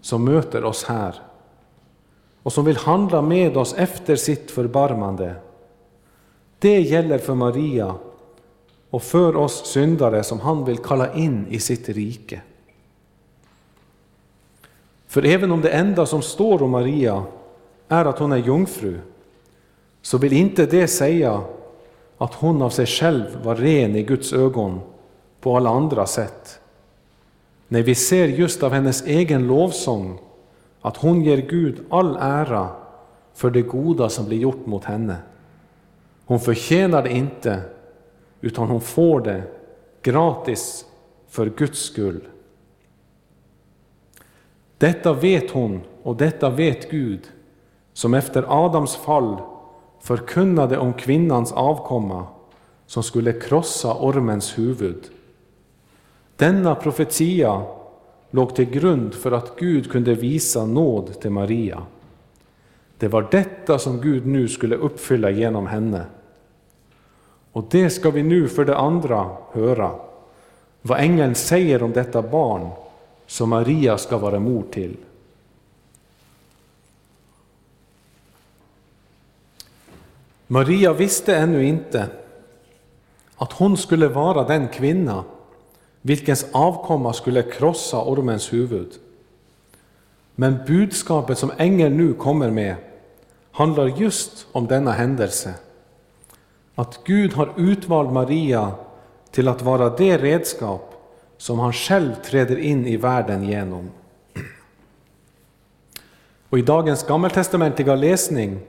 som 0.00 0.24
möter 0.24 0.64
oss 0.64 0.84
här 0.84 1.14
och 2.42 2.52
som 2.52 2.64
vill 2.64 2.76
handla 2.76 3.22
med 3.22 3.56
oss 3.56 3.74
efter 3.74 4.16
sitt 4.16 4.50
förbarmande. 4.50 5.34
Det 6.58 6.80
gäller 6.80 7.18
för 7.18 7.34
Maria 7.34 7.94
och 8.92 9.02
för 9.02 9.36
oss 9.36 9.66
syndare 9.66 10.22
som 10.22 10.40
han 10.40 10.64
vill 10.64 10.78
kalla 10.78 11.14
in 11.14 11.46
i 11.50 11.58
sitt 11.58 11.88
rike. 11.88 12.40
För 15.06 15.24
även 15.24 15.52
om 15.52 15.60
det 15.60 15.70
enda 15.70 16.06
som 16.06 16.22
står 16.22 16.62
om 16.62 16.70
Maria 16.70 17.24
är 17.88 18.04
att 18.04 18.18
hon 18.18 18.32
är 18.32 18.36
jungfru, 18.36 18.98
så 20.02 20.18
vill 20.18 20.32
inte 20.32 20.66
det 20.66 20.88
säga 20.88 21.40
att 22.18 22.34
hon 22.34 22.62
av 22.62 22.70
sig 22.70 22.86
själv 22.86 23.42
var 23.44 23.54
ren 23.54 23.96
i 23.96 24.02
Guds 24.02 24.32
ögon 24.32 24.80
på 25.40 25.56
alla 25.56 25.70
andra 25.70 26.06
sätt. 26.06 26.60
Nej, 27.68 27.82
vi 27.82 27.94
ser 27.94 28.28
just 28.28 28.62
av 28.62 28.72
hennes 28.72 29.06
egen 29.06 29.46
lovsång 29.46 30.18
att 30.80 30.96
hon 30.96 31.22
ger 31.22 31.36
Gud 31.36 31.84
all 31.90 32.16
ära 32.20 32.68
för 33.34 33.50
det 33.50 33.62
goda 33.62 34.08
som 34.08 34.24
blir 34.26 34.38
gjort 34.38 34.66
mot 34.66 34.84
henne. 34.84 35.16
Hon 36.24 36.40
förtjänar 36.40 37.02
det 37.02 37.12
inte, 37.12 37.62
utan 38.42 38.68
hon 38.68 38.80
får 38.80 39.20
det 39.20 39.42
gratis 40.02 40.86
för 41.28 41.46
Guds 41.46 41.78
skull. 41.78 42.20
Detta 44.78 45.12
vet 45.12 45.50
hon 45.50 45.80
och 46.02 46.16
detta 46.16 46.50
vet 46.50 46.90
Gud, 46.90 47.20
som 47.92 48.14
efter 48.14 48.64
Adams 48.64 48.96
fall 48.96 49.36
förkunnade 50.00 50.78
om 50.78 50.92
kvinnans 50.92 51.52
avkomma 51.52 52.26
som 52.86 53.02
skulle 53.02 53.32
krossa 53.32 53.94
ormens 53.94 54.58
huvud. 54.58 55.10
Denna 56.36 56.74
profetia 56.74 57.62
låg 58.30 58.54
till 58.54 58.70
grund 58.70 59.14
för 59.14 59.32
att 59.32 59.56
Gud 59.58 59.90
kunde 59.90 60.14
visa 60.14 60.66
nåd 60.66 61.20
till 61.20 61.30
Maria. 61.30 61.82
Det 62.98 63.08
var 63.08 63.28
detta 63.30 63.78
som 63.78 64.00
Gud 64.00 64.26
nu 64.26 64.48
skulle 64.48 64.76
uppfylla 64.76 65.30
genom 65.30 65.66
henne. 65.66 66.04
Och 67.52 67.64
det 67.70 67.90
ska 67.90 68.10
vi 68.10 68.22
nu 68.22 68.48
för 68.48 68.64
det 68.64 68.76
andra 68.76 69.30
höra, 69.52 69.94
vad 70.82 71.00
ängeln 71.00 71.34
säger 71.34 71.82
om 71.82 71.92
detta 71.92 72.22
barn 72.22 72.70
som 73.26 73.48
Maria 73.48 73.98
ska 73.98 74.18
vara 74.18 74.38
mor 74.38 74.64
till. 74.70 74.96
Maria 80.46 80.92
visste 80.92 81.36
ännu 81.36 81.64
inte 81.64 82.08
att 83.36 83.52
hon 83.52 83.76
skulle 83.76 84.08
vara 84.08 84.44
den 84.44 84.68
kvinna 84.68 85.24
vilkens 86.02 86.46
avkomma 86.52 87.12
skulle 87.12 87.42
krossa 87.42 88.02
ormens 88.02 88.52
huvud. 88.52 88.92
Men 90.34 90.58
budskapet 90.66 91.38
som 91.38 91.52
ängeln 91.56 91.96
nu 91.96 92.14
kommer 92.14 92.50
med 92.50 92.76
handlar 93.50 93.86
just 93.86 94.46
om 94.52 94.66
denna 94.66 94.92
händelse. 94.92 95.54
Att 96.74 97.00
Gud 97.04 97.32
har 97.32 97.52
utvalt 97.56 98.12
Maria 98.12 98.72
till 99.30 99.48
att 99.48 99.62
vara 99.62 99.90
det 99.90 100.18
redskap 100.18 100.94
som 101.36 101.58
han 101.58 101.72
själv 101.72 102.14
träder 102.14 102.58
in 102.58 102.86
i 102.86 102.96
världen 102.96 103.48
genom. 103.48 103.90
Och 106.48 106.58
I 106.58 106.62
dagens 106.62 107.06
gammaltestamentliga 107.06 107.94
läsning 107.94 108.60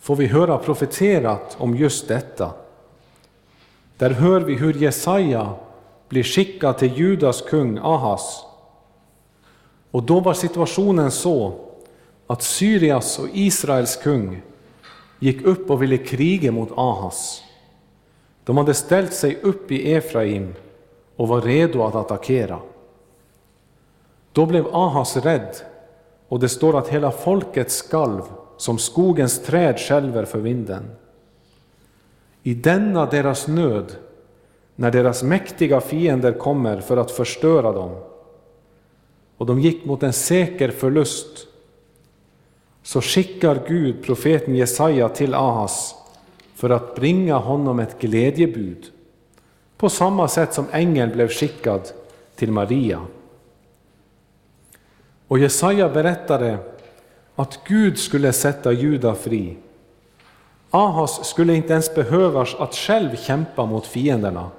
får 0.00 0.16
vi 0.16 0.26
höra 0.26 0.58
profeterat 0.58 1.56
om 1.58 1.76
just 1.76 2.08
detta. 2.08 2.54
Där 3.96 4.10
hör 4.10 4.40
vi 4.40 4.54
hur 4.54 4.74
Jesaja 4.74 5.54
blir 6.08 6.22
skickad 6.22 6.78
till 6.78 6.98
Judas 6.98 7.42
kung 7.42 7.78
Ahas. 7.78 8.44
Och 9.90 10.02
då 10.02 10.20
var 10.20 10.34
situationen 10.34 11.10
så 11.10 11.52
att 12.26 12.42
Syrias 12.42 13.18
och 13.18 13.28
Israels 13.32 13.96
kung 13.96 14.42
gick 15.18 15.42
upp 15.42 15.70
och 15.70 15.82
ville 15.82 15.98
kriga 15.98 16.52
mot 16.52 16.72
Ahas. 16.76 17.42
De 18.44 18.56
hade 18.56 18.74
ställt 18.74 19.12
sig 19.12 19.38
upp 19.42 19.72
i 19.72 19.92
Efraim 19.94 20.54
och 21.16 21.28
var 21.28 21.40
redo 21.40 21.82
att 21.82 21.94
attackera. 21.94 22.58
Då 24.32 24.46
blev 24.46 24.66
Ahas 24.72 25.16
rädd 25.16 25.56
och 26.28 26.40
det 26.40 26.48
står 26.48 26.78
att 26.78 26.88
hela 26.88 27.10
folket 27.10 27.70
skalv 27.70 28.22
som 28.56 28.78
skogens 28.78 29.42
träd 29.42 29.78
skälver 29.78 30.24
för 30.24 30.38
vinden. 30.38 30.90
I 32.42 32.54
denna 32.54 33.06
deras 33.06 33.48
nöd, 33.48 33.96
när 34.76 34.90
deras 34.90 35.22
mäktiga 35.22 35.80
fiender 35.80 36.32
kommer 36.32 36.80
för 36.80 36.96
att 36.96 37.10
förstöra 37.10 37.72
dem, 37.72 37.90
och 39.36 39.46
de 39.46 39.60
gick 39.60 39.84
mot 39.84 40.02
en 40.02 40.12
säker 40.12 40.70
förlust, 40.70 41.47
så 42.88 43.00
skickar 43.00 43.60
Gud 43.68 44.02
profeten 44.02 44.56
Jesaja 44.56 45.08
till 45.08 45.34
Ahas 45.34 45.94
för 46.54 46.70
att 46.70 46.94
bringa 46.94 47.36
honom 47.36 47.78
ett 47.78 48.00
glädjebud, 48.00 48.86
på 49.76 49.88
samma 49.88 50.28
sätt 50.28 50.54
som 50.54 50.66
ängeln 50.72 51.12
blev 51.12 51.28
skickad 51.28 51.88
till 52.36 52.52
Maria. 52.52 53.00
Och 55.28 55.38
Jesaja 55.38 55.88
berättade 55.88 56.58
att 57.34 57.60
Gud 57.64 57.98
skulle 57.98 58.32
sätta 58.32 58.72
Juda 58.72 59.14
fri. 59.14 59.56
Ahas 60.70 61.28
skulle 61.28 61.54
inte 61.54 61.72
ens 61.72 61.94
behövas 61.94 62.54
att 62.54 62.74
själv 62.74 63.16
kämpa 63.16 63.66
mot 63.66 63.86
fienderna, 63.86 64.50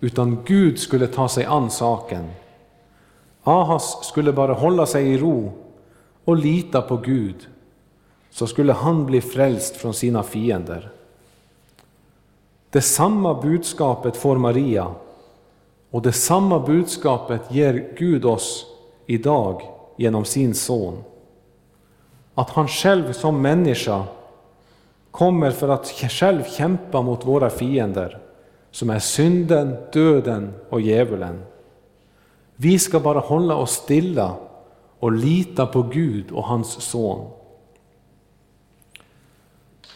utan 0.00 0.44
Gud 0.44 0.78
skulle 0.78 1.06
ta 1.06 1.28
sig 1.28 1.44
an 1.44 1.70
saken. 1.70 2.30
Ahas 3.42 4.04
skulle 4.04 4.32
bara 4.32 4.52
hålla 4.52 4.86
sig 4.86 5.08
i 5.08 5.18
ro 5.18 5.61
och 6.24 6.36
lita 6.36 6.82
på 6.82 6.96
Gud, 6.96 7.48
så 8.30 8.46
skulle 8.46 8.72
han 8.72 9.06
bli 9.06 9.20
frälst 9.20 9.76
från 9.76 9.94
sina 9.94 10.22
fiender. 10.22 10.90
Det 12.70 12.82
samma 12.82 13.42
budskapet 13.42 14.16
får 14.16 14.36
Maria, 14.36 14.94
och 15.90 16.02
det 16.02 16.12
samma 16.12 16.58
budskapet 16.58 17.42
ger 17.50 17.94
Gud 17.98 18.24
oss 18.24 18.66
idag 19.06 19.62
genom 19.96 20.24
sin 20.24 20.54
son 20.54 21.04
att 22.34 22.50
han 22.50 22.68
själv 22.68 23.12
som 23.12 23.42
människa 23.42 24.04
kommer 25.10 25.50
för 25.50 25.68
att 25.68 25.86
själv 25.86 26.44
kämpa 26.44 27.02
mot 27.02 27.26
våra 27.26 27.50
fiender, 27.50 28.18
som 28.70 28.90
är 28.90 28.98
synden, 28.98 29.76
döden 29.92 30.54
och 30.70 30.80
djävulen. 30.80 31.42
Vi 32.56 32.78
ska 32.78 33.00
bara 33.00 33.18
hålla 33.18 33.56
oss 33.56 33.70
stilla 33.70 34.36
och 35.02 35.12
lita 35.12 35.66
på 35.66 35.82
Gud 35.82 36.30
och 36.30 36.44
hans 36.44 36.82
son. 36.82 37.30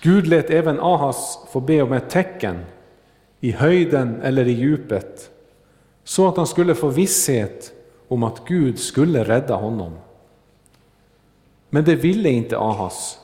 Gud 0.03 0.27
lät 0.27 0.51
även 0.51 0.81
Ahas 0.81 1.39
få 1.51 1.61
be 1.61 1.83
om 1.83 1.93
ett 1.93 2.11
tecken, 2.11 2.65
i 3.41 3.51
höjden 3.51 4.21
eller 4.23 4.49
i 4.49 4.53
djupet, 4.53 5.31
så 6.05 6.29
att 6.29 6.37
han 6.37 6.47
skulle 6.47 6.75
få 6.75 6.89
visshet 6.89 7.73
om 8.09 8.23
att 8.23 8.45
Gud 8.49 8.79
skulle 8.79 9.25
rädda 9.25 9.55
honom. 9.55 9.99
Men 11.71 11.85
det 11.85 11.97
ville 11.97 12.29
inte 12.31 12.59
Ahas. 12.59 13.19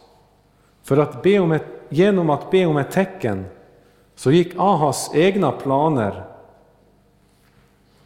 För 0.83 0.97
att 0.97 1.23
be 1.23 1.39
om 1.39 1.53
ett, 1.53 1.67
genom 1.89 2.31
att 2.31 2.51
be 2.51 2.67
om 2.67 2.77
ett 2.77 2.91
tecken 2.91 3.45
så 4.15 4.31
gick 4.31 4.55
Ahas 4.57 5.11
egna 5.15 5.53
planer, 5.53 6.25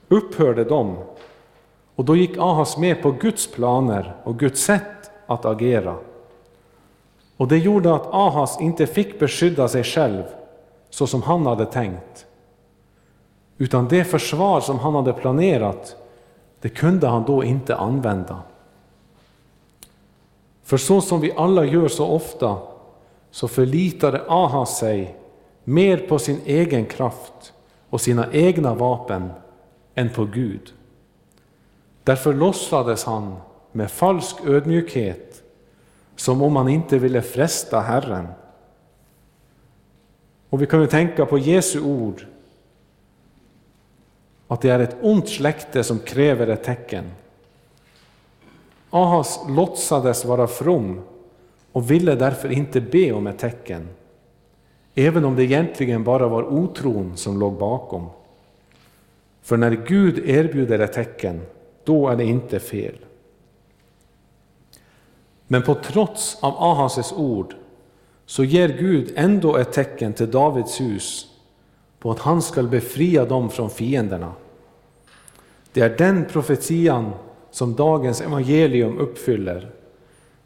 upphörde 0.08 0.64
de. 0.64 0.96
Och 1.96 2.04
då 2.04 2.16
gick 2.16 2.38
Ahas 2.38 2.76
med 2.76 3.02
på 3.02 3.10
Guds 3.10 3.52
planer 3.52 4.16
och 4.24 4.38
Guds 4.38 4.60
sätt 4.60 5.10
att 5.26 5.44
agera. 5.44 5.96
Och 7.36 7.48
det 7.48 7.58
gjorde 7.58 7.94
att 7.94 8.06
Ahas 8.10 8.60
inte 8.60 8.86
fick 8.86 9.18
beskydda 9.18 9.68
sig 9.68 9.84
själv 9.84 10.22
så 10.90 11.06
som 11.06 11.22
han 11.22 11.46
hade 11.46 11.66
tänkt. 11.66 12.26
Utan 13.58 13.88
det 13.88 14.04
försvar 14.04 14.60
som 14.60 14.78
han 14.78 14.94
hade 14.94 15.12
planerat, 15.12 15.96
det 16.60 16.68
kunde 16.68 17.06
han 17.06 17.24
då 17.24 17.44
inte 17.44 17.76
använda. 17.76 18.42
För 20.62 20.76
så 20.76 21.00
som 21.00 21.20
vi 21.20 21.32
alla 21.36 21.64
gör 21.64 21.88
så 21.88 22.06
ofta, 22.06 22.58
så 23.30 23.48
förlitade 23.48 24.22
Ahas 24.28 24.78
sig 24.78 25.16
mer 25.64 25.96
på 25.96 26.18
sin 26.18 26.40
egen 26.44 26.86
kraft 26.86 27.52
och 27.90 28.00
sina 28.00 28.32
egna 28.32 28.74
vapen 28.74 29.30
än 29.94 30.10
på 30.10 30.24
Gud. 30.24 30.75
Därför 32.06 32.34
låtsades 32.34 33.04
han 33.04 33.36
med 33.72 33.90
falsk 33.90 34.36
ödmjukhet, 34.44 35.42
som 36.16 36.42
om 36.42 36.56
han 36.56 36.68
inte 36.68 36.98
ville 36.98 37.22
fresta 37.22 37.80
Herren. 37.80 38.26
Och 40.50 40.62
vi 40.62 40.66
kan 40.66 40.80
ju 40.80 40.86
tänka 40.86 41.26
på 41.26 41.38
Jesu 41.38 41.80
ord, 41.80 42.26
att 44.48 44.60
det 44.60 44.70
är 44.70 44.78
ett 44.78 44.96
ont 45.00 45.28
släkte 45.28 45.84
som 45.84 45.98
kräver 45.98 46.46
ett 46.46 46.64
tecken. 46.64 47.04
Ahas 48.90 49.40
låtsades 49.48 50.24
vara 50.24 50.46
from 50.46 51.00
och 51.72 51.90
ville 51.90 52.14
därför 52.14 52.52
inte 52.52 52.80
be 52.80 53.12
om 53.12 53.26
ett 53.26 53.38
tecken, 53.38 53.88
även 54.94 55.24
om 55.24 55.36
det 55.36 55.44
egentligen 55.44 56.04
bara 56.04 56.28
var 56.28 56.42
otron 56.42 57.16
som 57.16 57.38
låg 57.38 57.58
bakom. 57.58 58.06
För 59.42 59.56
när 59.56 59.70
Gud 59.70 60.18
erbjuder 60.18 60.78
ett 60.78 60.92
tecken, 60.92 61.40
då 61.86 62.08
är 62.08 62.16
det 62.16 62.24
inte 62.24 62.60
fel. 62.60 62.96
Men 65.46 65.62
på 65.62 65.74
trots 65.74 66.38
av 66.40 66.54
Ahases 66.56 67.12
ord 67.12 67.54
så 68.26 68.44
ger 68.44 68.68
Gud 68.68 69.12
ändå 69.16 69.56
ett 69.56 69.72
tecken 69.72 70.12
till 70.12 70.30
Davids 70.30 70.80
hus 70.80 71.26
på 71.98 72.10
att 72.10 72.18
han 72.18 72.42
skall 72.42 72.68
befria 72.68 73.24
dem 73.24 73.50
från 73.50 73.70
fienderna. 73.70 74.32
Det 75.72 75.80
är 75.80 75.96
den 75.96 76.24
profetian 76.24 77.10
som 77.50 77.74
dagens 77.74 78.20
evangelium 78.20 78.98
uppfyller. 78.98 79.70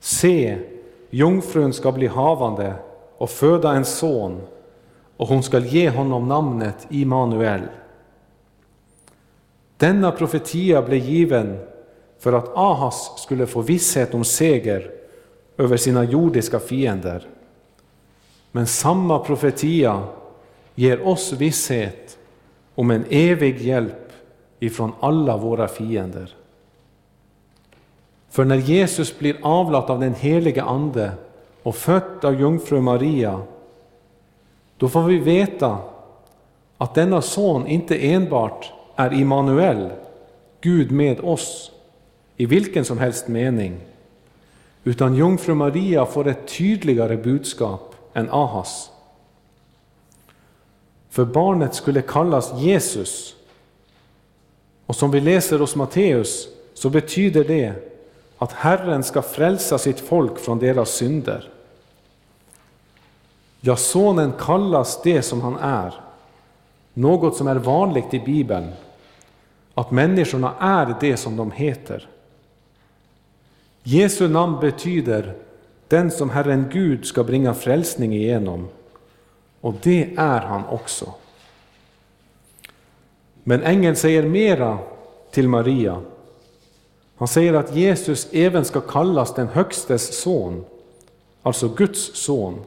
Se, 0.00 0.58
jungfrun 1.10 1.72
ska 1.72 1.92
bli 1.92 2.06
havande 2.06 2.74
och 3.18 3.30
föda 3.30 3.72
en 3.72 3.84
son, 3.84 4.40
och 5.16 5.28
hon 5.28 5.42
skall 5.42 5.66
ge 5.66 5.90
honom 5.90 6.28
namnet 6.28 6.86
Immanuel. 6.90 7.62
Denna 9.80 10.12
profetia 10.12 10.82
blev 10.82 11.04
given 11.04 11.58
för 12.18 12.32
att 12.32 12.56
Ahas 12.56 13.22
skulle 13.22 13.46
få 13.46 13.60
visshet 13.60 14.14
om 14.14 14.24
seger 14.24 14.90
över 15.56 15.76
sina 15.76 16.04
jordiska 16.04 16.60
fiender. 16.60 17.26
Men 18.52 18.66
samma 18.66 19.18
profetia 19.18 20.02
ger 20.74 21.06
oss 21.06 21.32
visshet 21.32 22.18
om 22.74 22.90
en 22.90 23.04
evig 23.10 23.60
hjälp 23.60 24.12
ifrån 24.58 24.92
alla 25.00 25.36
våra 25.36 25.68
fiender. 25.68 26.34
För 28.30 28.44
när 28.44 28.56
Jesus 28.56 29.18
blir 29.18 29.36
avlat 29.42 29.90
av 29.90 30.00
den 30.00 30.14
helige 30.14 30.62
Ande 30.62 31.12
och 31.62 31.76
född 31.76 32.24
av 32.24 32.40
jungfru 32.40 32.80
Maria, 32.80 33.42
då 34.76 34.88
får 34.88 35.02
vi 35.02 35.18
veta 35.18 35.78
att 36.78 36.94
denna 36.94 37.22
son 37.22 37.66
inte 37.66 38.12
enbart 38.12 38.72
är 38.96 39.12
Immanuel, 39.12 39.90
Gud 40.60 40.90
med 40.90 41.20
oss, 41.20 41.70
i 42.36 42.46
vilken 42.46 42.84
som 42.84 42.98
helst 42.98 43.28
mening, 43.28 43.80
utan 44.84 45.14
jungfru 45.14 45.54
Maria 45.54 46.06
får 46.06 46.28
ett 46.28 46.48
tydligare 46.48 47.16
budskap 47.16 47.94
än 48.14 48.30
Ahas. 48.30 48.90
För 51.10 51.24
barnet 51.24 51.74
skulle 51.74 52.02
kallas 52.02 52.52
Jesus. 52.60 53.36
Och 54.86 54.96
som 54.96 55.10
vi 55.10 55.20
läser 55.20 55.58
hos 55.58 55.76
Matteus 55.76 56.48
så 56.74 56.90
betyder 56.90 57.44
det 57.44 57.74
att 58.38 58.52
Herren 58.52 59.02
ska 59.04 59.22
frälsa 59.22 59.78
sitt 59.78 60.00
folk 60.00 60.38
från 60.38 60.58
deras 60.58 60.90
synder. 60.90 61.48
Ja, 63.60 63.76
sonen 63.76 64.32
kallas 64.38 65.02
det 65.02 65.22
som 65.22 65.40
han 65.40 65.56
är, 65.56 65.94
något 66.94 67.36
som 67.36 67.46
är 67.46 67.56
vanligt 67.56 68.14
i 68.14 68.20
Bibeln, 68.20 68.72
att 69.74 69.90
människorna 69.90 70.54
är 70.60 70.94
det 71.00 71.16
som 71.16 71.36
de 71.36 71.50
heter. 71.50 72.08
Jesu 73.82 74.28
namn 74.28 74.60
betyder 74.60 75.34
den 75.88 76.10
som 76.10 76.30
Herren 76.30 76.68
Gud 76.72 77.06
ska 77.06 77.24
bringa 77.24 77.54
frälsning 77.54 78.14
igenom, 78.14 78.68
och 79.60 79.74
det 79.82 80.14
är 80.16 80.40
han 80.40 80.64
också. 80.66 81.14
Men 83.44 83.62
ängeln 83.62 83.96
säger 83.96 84.22
mera 84.22 84.78
till 85.30 85.48
Maria. 85.48 86.02
Han 87.16 87.28
säger 87.28 87.54
att 87.54 87.76
Jesus 87.76 88.28
även 88.32 88.64
ska 88.64 88.80
kallas 88.80 89.34
den 89.34 89.48
Högstes 89.48 90.22
son, 90.22 90.64
alltså 91.42 91.68
Guds 91.68 92.24
son. 92.24 92.58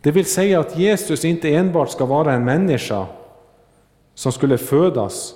Det 0.00 0.10
vill 0.10 0.26
säga 0.26 0.60
att 0.60 0.78
Jesus 0.78 1.24
inte 1.24 1.54
enbart 1.54 1.90
ska 1.90 2.06
vara 2.06 2.32
en 2.32 2.44
människa 2.44 3.06
som 4.14 4.32
skulle 4.32 4.58
födas, 4.58 5.34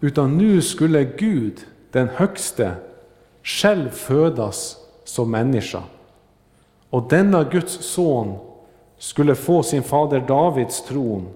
utan 0.00 0.38
nu 0.38 0.62
skulle 0.62 1.04
Gud, 1.04 1.60
den 1.90 2.08
Högste, 2.08 2.72
själv 3.42 3.88
födas 3.88 4.76
som 5.04 5.30
människa. 5.30 5.82
Och 6.90 7.08
denna 7.08 7.44
Guds 7.44 7.72
son 7.72 8.38
skulle 8.98 9.34
få 9.34 9.62
sin 9.62 9.82
fader 9.82 10.20
Davids 10.20 10.84
tron 10.84 11.28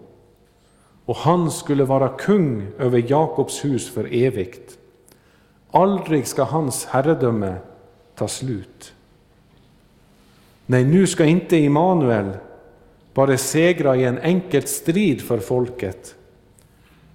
och 1.05 1.17
han 1.17 1.51
skulle 1.51 1.85
vara 1.85 2.09
kung 2.09 2.67
över 2.79 3.05
Jakobs 3.11 3.65
hus 3.65 3.91
för 3.91 4.15
evigt. 4.15 4.79
Aldrig 5.71 6.27
ska 6.27 6.43
hans 6.43 6.85
herredöme 6.85 7.57
ta 8.15 8.29
slut. 8.29 8.94
Nej, 10.67 10.85
nu 10.85 11.07
ska 11.07 11.25
inte 11.25 11.57
Immanuel 11.57 12.31
bara 13.15 13.39
segra 13.39 13.97
i 13.97 14.05
en 14.05 14.19
enkel 14.19 14.67
strid 14.67 15.23
för 15.23 15.39
folket, 15.39 16.15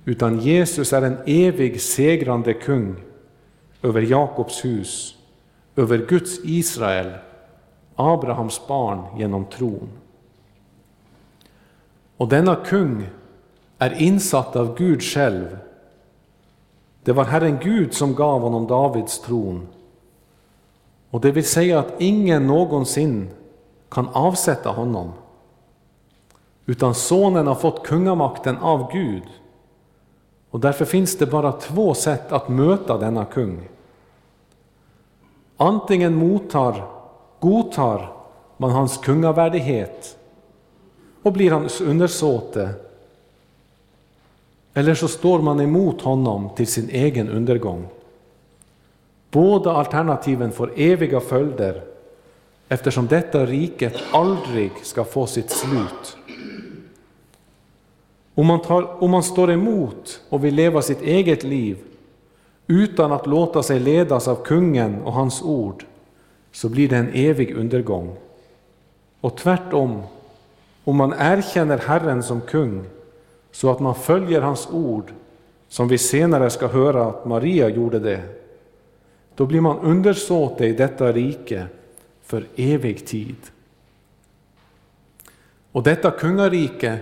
utan 0.06 0.40
Jesus 0.40 0.94
är 0.94 1.02
en 1.02 1.18
evig 1.26 1.82
segrande 1.82 2.54
kung 2.54 2.96
över 3.82 4.02
Jakobs 4.02 4.66
hus, 4.66 5.16
över 5.76 5.98
Guds 5.98 6.40
Israel, 6.44 7.12
Abrahams 7.96 8.68
barn 8.68 9.20
genom 9.20 9.46
tron. 9.46 9.90
Och 12.18 12.28
denna 12.28 12.56
kung 12.56 13.10
är 13.78 14.02
insatt 14.02 14.56
av 14.56 14.78
Gud 14.78 15.04
själv. 15.04 15.58
Det 17.04 17.12
var 17.12 17.24
Herren 17.24 17.58
Gud 17.64 17.94
som 17.94 18.16
gav 18.16 18.42
honom 18.42 18.68
Davids 18.68 19.22
tron. 19.22 19.68
Och 21.10 21.22
det 21.22 21.32
vill 21.32 21.46
säga 21.46 21.80
att 21.80 21.94
ingen 22.02 22.48
någonsin 22.48 23.30
kan 23.90 24.08
avsätta 24.08 24.70
honom. 24.70 25.12
Utan 26.66 26.96
sonen 26.96 27.48
har 27.48 27.56
fått 27.56 27.84
kungamakten 27.84 28.58
av 28.58 28.92
Gud. 28.92 29.24
Och 30.50 30.60
därför 30.60 30.86
finns 30.86 31.18
det 31.18 31.26
bara 31.26 31.52
två 31.52 31.94
sätt 31.94 32.32
att 32.32 32.50
möta 32.50 32.98
denna 32.98 33.26
kung. 33.26 33.70
Antingen 35.58 36.16
mottar, 36.16 36.86
godtar 37.40 38.12
man 38.58 38.72
hans 38.72 38.98
kungavärdighet 38.98 40.18
och 41.24 41.34
blir 41.34 41.52
hans 41.52 41.82
undersåte. 41.82 42.70
Eller 44.74 44.96
så 44.96 45.08
står 45.08 45.42
man 45.42 45.60
emot 45.60 46.02
honom 46.02 46.50
till 46.56 46.68
sin 46.68 46.90
egen 46.90 47.30
undergång. 47.30 47.88
Båda 49.32 49.72
alternativen 49.72 50.52
får 50.52 50.72
eviga 50.76 51.20
följder 51.20 51.84
eftersom 52.70 53.08
detta 53.08 53.46
riket 53.46 53.94
aldrig 54.12 54.72
ska 54.84 55.04
få 55.04 55.28
sitt 55.28 55.50
slut. 55.50 56.18
Om 58.36 58.46
man, 58.46 58.62
tar, 58.62 59.04
om 59.04 59.12
man 59.12 59.24
står 59.24 59.52
emot 59.52 60.22
och 60.30 60.46
vill 60.46 60.56
leva 60.56 60.82
sitt 60.82 61.02
eget 61.02 61.44
liv 61.44 61.78
utan 62.68 63.12
att 63.12 63.28
låta 63.28 63.64
sig 63.64 63.80
ledas 63.80 64.28
av 64.28 64.36
kungen 64.36 65.02
och 65.02 65.14
hans 65.14 65.42
ord, 65.42 65.86
så 66.52 66.70
blir 66.70 66.90
det 66.90 66.98
en 66.98 67.14
evig 67.14 67.56
undergång. 67.56 68.16
Och 69.22 69.38
tvärtom, 69.38 70.02
om 70.84 70.96
man 70.96 71.14
erkänner 71.20 71.78
Herren 71.78 72.24
som 72.24 72.42
kung, 72.42 72.86
så 73.52 73.72
att 73.72 73.80
man 73.80 73.96
följer 73.96 74.42
hans 74.42 74.68
ord, 74.72 75.12
som 75.68 75.88
vi 75.88 75.98
senare 75.98 76.50
ska 76.50 76.68
höra 76.68 77.06
att 77.06 77.26
Maria 77.26 77.70
gjorde 77.70 78.00
det, 78.00 78.22
då 79.36 79.46
blir 79.46 79.62
man 79.62 79.80
undersåte 79.80 80.66
i 80.66 80.74
detta 80.74 81.12
rike 81.12 81.68
för 82.30 82.48
evig 82.56 83.08
tid. 83.08 83.36
Och 85.72 85.84
detta 85.84 86.12
kungarike 86.12 87.00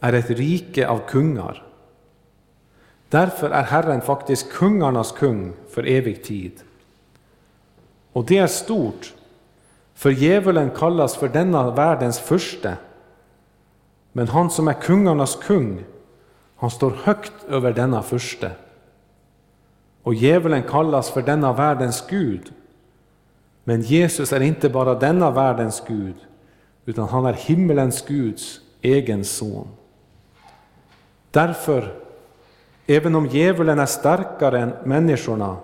är 0.00 0.12
ett 0.12 0.30
rike 0.30 0.88
av 0.88 0.98
kungar. 1.08 1.66
Därför 3.08 3.50
är 3.50 3.62
Herren 3.62 4.00
faktiskt 4.00 4.52
kungarnas 4.52 5.12
kung 5.12 5.52
för 5.70 5.86
evig 5.86 6.24
tid. 6.24 6.52
Och 8.12 8.24
det 8.24 8.38
är 8.38 8.46
stort, 8.46 9.14
för 9.94 10.10
djävulen 10.10 10.70
kallas 10.70 11.16
för 11.16 11.28
denna 11.28 11.70
världens 11.70 12.18
förste. 12.18 12.76
Men 14.12 14.28
han 14.28 14.50
som 14.50 14.68
är 14.68 14.72
kungarnas 14.72 15.38
kung, 15.42 15.84
han 16.56 16.70
står 16.70 16.90
högt 16.90 17.44
över 17.48 17.72
denna 17.72 18.02
förste. 18.02 18.50
Och 20.02 20.14
djävulen 20.14 20.62
kallas 20.62 21.10
för 21.10 21.22
denna 21.22 21.52
världens 21.52 22.04
Gud. 22.08 22.52
Men 23.64 23.82
Jesus 23.82 24.32
är 24.32 24.40
inte 24.40 24.68
bara 24.68 24.94
denna 24.94 25.30
världens 25.30 25.82
Gud, 25.86 26.16
utan 26.84 27.08
han 27.08 27.26
är 27.26 27.32
himmelens 27.32 28.06
Guds 28.06 28.60
egen 28.82 29.24
son. 29.24 29.68
Därför 31.30 32.04
Även 32.86 33.14
om 33.14 33.26
djävulen 33.26 33.78
är 33.78 33.86
starkare 33.86 34.60
än 34.60 34.74
människorna 34.84 35.56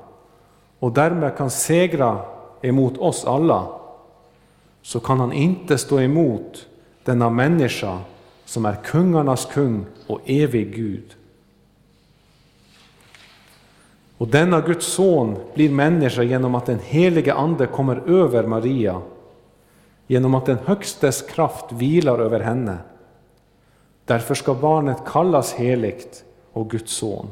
och 0.78 0.92
därmed 0.92 1.36
kan 1.36 1.50
segra 1.50 2.18
emot 2.62 2.98
oss 2.98 3.24
alla, 3.24 3.68
så 4.82 5.00
kan 5.00 5.20
han 5.20 5.32
inte 5.32 5.78
stå 5.78 6.00
emot 6.00 6.66
denna 7.04 7.30
människa 7.30 7.98
som 8.44 8.64
är 8.64 8.74
kungarnas 8.84 9.46
kung 9.46 9.86
och 10.06 10.20
evig 10.26 10.74
Gud. 10.74 11.16
Och 14.20 14.28
denna 14.28 14.60
Guds 14.60 14.86
son 14.86 15.36
blir 15.54 15.70
människa 15.70 16.22
genom 16.22 16.54
att 16.54 16.66
den 16.66 16.78
helige 16.78 17.34
Ande 17.34 17.66
kommer 17.66 17.96
över 17.96 18.46
Maria, 18.46 19.02
genom 20.06 20.34
att 20.34 20.46
den 20.46 20.58
Högstes 20.64 21.22
kraft 21.22 21.72
vilar 21.72 22.18
över 22.18 22.40
henne. 22.40 22.78
Därför 24.04 24.34
ska 24.34 24.54
barnet 24.54 24.96
kallas 25.06 25.52
heligt, 25.52 26.24
och 26.52 26.70
Guds 26.70 26.92
son. 26.92 27.26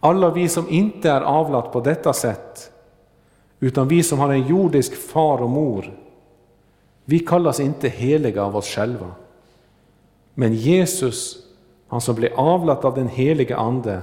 Alla 0.00 0.30
vi 0.30 0.48
som 0.48 0.68
inte 0.68 1.10
är 1.10 1.20
avlat 1.20 1.72
på 1.72 1.80
detta 1.80 2.12
sätt, 2.12 2.72
utan 3.60 3.88
vi 3.88 4.02
som 4.02 4.18
har 4.18 4.32
en 4.32 4.46
jordisk 4.46 4.94
far 4.94 5.42
och 5.42 5.50
mor, 5.50 5.98
vi 7.04 7.18
kallas 7.18 7.60
inte 7.60 7.88
heliga 7.88 8.44
av 8.44 8.56
oss 8.56 8.68
själva. 8.68 9.10
Men 10.34 10.54
Jesus, 10.54 11.36
han 11.88 12.00
som 12.00 12.14
blev 12.14 12.32
avlat 12.34 12.84
av 12.84 12.94
den 12.94 13.08
helige 13.08 13.56
Ande, 13.56 14.02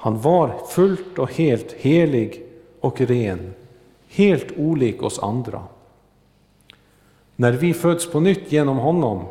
han 0.00 0.20
var 0.20 0.66
fullt 0.68 1.18
och 1.18 1.32
helt 1.32 1.72
helig 1.72 2.42
och 2.80 3.00
ren, 3.00 3.54
helt 4.08 4.46
olik 4.56 5.02
oss 5.02 5.18
andra. 5.18 5.62
När 7.36 7.52
vi 7.52 7.74
föds 7.74 8.10
på 8.10 8.20
nytt 8.20 8.52
genom 8.52 8.76
honom 8.76 9.24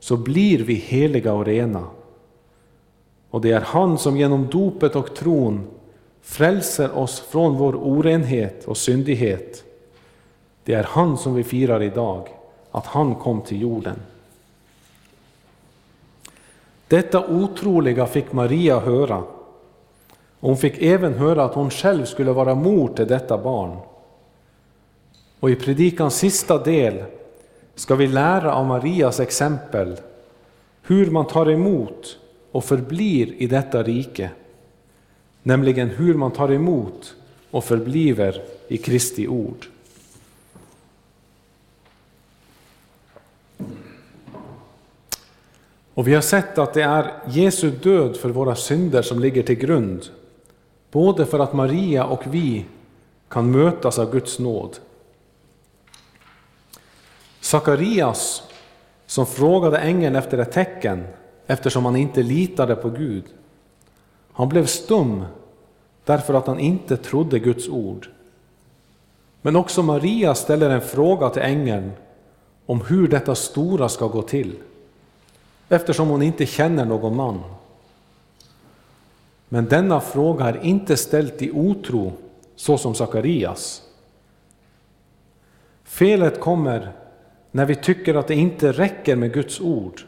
så 0.00 0.16
blir 0.16 0.58
vi 0.58 0.74
heliga 0.74 1.32
och 1.32 1.44
rena. 1.44 1.84
Och 3.30 3.40
det 3.40 3.50
är 3.50 3.60
han 3.60 3.98
som 3.98 4.16
genom 4.16 4.46
dopet 4.46 4.96
och 4.96 5.14
tron 5.14 5.66
frälser 6.22 6.98
oss 6.98 7.20
från 7.20 7.56
vår 7.56 7.74
orenhet 7.74 8.64
och 8.64 8.76
syndighet. 8.76 9.64
Det 10.64 10.74
är 10.74 10.84
han 10.84 11.18
som 11.18 11.34
vi 11.34 11.44
firar 11.44 11.82
idag, 11.82 12.28
att 12.70 12.86
han 12.86 13.14
kom 13.14 13.40
till 13.40 13.60
jorden. 13.60 13.96
Detta 16.88 17.28
otroliga 17.28 18.06
fick 18.06 18.32
Maria 18.32 18.80
höra. 18.80 19.22
Hon 20.40 20.56
fick 20.56 20.82
även 20.82 21.14
höra 21.14 21.44
att 21.44 21.54
hon 21.54 21.70
själv 21.70 22.04
skulle 22.04 22.32
vara 22.32 22.54
mor 22.54 22.88
till 22.88 23.06
detta 23.06 23.38
barn. 23.38 23.76
Och 25.40 25.50
i 25.50 25.56
predikans 25.56 26.16
sista 26.16 26.58
del 26.58 27.04
ska 27.74 27.94
vi 27.94 28.06
lära 28.06 28.54
av 28.54 28.66
Marias 28.66 29.20
exempel 29.20 29.96
hur 30.82 31.10
man 31.10 31.26
tar 31.26 31.50
emot 31.50 32.18
och 32.52 32.64
förblir 32.64 33.42
i 33.42 33.46
detta 33.46 33.82
rike, 33.82 34.30
nämligen 35.42 35.88
hur 35.88 36.14
man 36.14 36.30
tar 36.30 36.52
emot 36.52 37.14
och 37.50 37.64
förbliver 37.64 38.42
i 38.68 38.76
Kristi 38.76 39.28
ord. 39.28 39.66
Och 45.94 46.08
vi 46.08 46.14
har 46.14 46.22
sett 46.22 46.58
att 46.58 46.74
det 46.74 46.82
är 46.82 47.12
Jesu 47.28 47.70
död 47.70 48.16
för 48.16 48.28
våra 48.28 48.56
synder 48.56 49.02
som 49.02 49.20
ligger 49.20 49.42
till 49.42 49.58
grund, 49.58 50.08
både 50.90 51.26
för 51.26 51.38
att 51.38 51.52
Maria 51.52 52.04
och 52.04 52.22
vi 52.26 52.64
kan 53.28 53.50
mötas 53.50 53.98
av 53.98 54.12
Guds 54.12 54.38
nåd. 54.38 54.78
Sakarias, 57.40 58.42
som 59.06 59.26
frågade 59.26 59.78
ängeln 59.78 60.16
efter 60.16 60.38
ett 60.38 60.52
tecken 60.52 61.06
eftersom 61.46 61.84
han 61.84 61.96
inte 61.96 62.22
litade 62.22 62.76
på 62.76 62.90
Gud, 62.90 63.24
han 64.32 64.48
blev 64.48 64.66
stum 64.66 65.24
därför 66.04 66.34
att 66.34 66.46
han 66.46 66.58
inte 66.58 66.96
trodde 66.96 67.38
Guds 67.38 67.68
ord. 67.68 68.08
Men 69.42 69.56
också 69.56 69.82
Maria 69.82 70.34
ställer 70.34 70.70
en 70.70 70.80
fråga 70.80 71.28
till 71.28 71.42
ängeln 71.42 71.92
om 72.66 72.80
hur 72.80 73.08
detta 73.08 73.34
stora 73.34 73.88
ska 73.88 74.06
gå 74.06 74.22
till 74.22 74.56
eftersom 75.68 76.08
hon 76.08 76.22
inte 76.22 76.46
känner 76.46 76.84
någon 76.84 77.16
man. 77.16 77.40
Men 79.52 79.68
denna 79.68 80.00
fråga 80.00 80.44
är 80.44 80.64
inte 80.64 80.96
ställd 80.96 81.42
i 81.42 81.50
otro, 81.50 82.12
så 82.56 82.78
som 82.78 82.94
Sakarias. 82.94 83.82
Felet 85.84 86.40
kommer 86.40 86.92
när 87.50 87.66
vi 87.66 87.74
tycker 87.74 88.14
att 88.14 88.28
det 88.28 88.34
inte 88.34 88.72
räcker 88.72 89.16
med 89.16 89.32
Guds 89.32 89.60
ord 89.60 90.00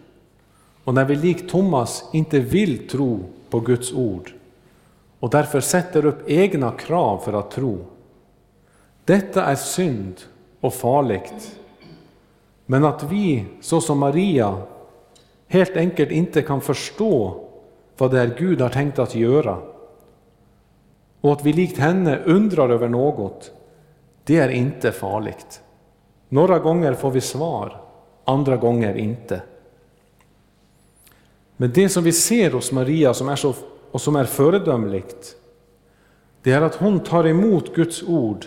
och 0.84 0.94
när 0.94 1.04
vi 1.04 1.16
likt 1.16 1.50
Thomas 1.50 2.04
inte 2.12 2.40
vill 2.40 2.88
tro 2.88 3.20
på 3.50 3.60
Guds 3.60 3.92
ord 3.92 4.32
och 5.20 5.30
därför 5.30 5.60
sätter 5.60 6.06
upp 6.06 6.30
egna 6.30 6.70
krav 6.70 7.18
för 7.18 7.32
att 7.32 7.50
tro. 7.50 7.78
Detta 9.04 9.44
är 9.44 9.54
synd 9.54 10.20
och 10.60 10.74
farligt. 10.74 11.58
Men 12.66 12.84
att 12.84 13.02
vi, 13.02 13.44
så 13.60 13.80
som 13.80 13.98
Maria, 13.98 14.62
helt 15.46 15.76
enkelt 15.76 16.10
inte 16.10 16.42
kan 16.42 16.60
förstå 16.60 17.44
vad 18.02 18.10
det 18.10 18.20
är 18.20 18.34
Gud 18.38 18.60
har 18.60 18.68
tänkt 18.68 18.98
att 18.98 19.14
göra. 19.14 19.58
Och 21.20 21.32
att 21.32 21.46
vi 21.46 21.52
likt 21.52 21.78
henne 21.78 22.18
undrar 22.24 22.70
över 22.70 22.88
något, 22.88 23.52
det 24.24 24.38
är 24.38 24.48
inte 24.48 24.92
farligt. 24.92 25.62
Några 26.28 26.58
gånger 26.58 26.94
får 26.94 27.10
vi 27.10 27.20
svar, 27.20 27.80
andra 28.24 28.56
gånger 28.56 28.94
inte. 28.94 29.42
Men 31.56 31.72
det 31.72 31.88
som 31.88 32.04
vi 32.04 32.12
ser 32.12 32.50
hos 32.50 32.72
Maria 32.72 33.14
som 33.14 33.28
är 33.28 33.36
så, 33.36 33.54
och 33.90 34.00
som 34.00 34.16
är 34.16 34.24
föredömligt, 34.24 35.36
det 36.42 36.52
är 36.52 36.62
att 36.62 36.74
hon 36.74 37.00
tar 37.00 37.26
emot 37.26 37.74
Guds 37.74 38.02
ord 38.02 38.46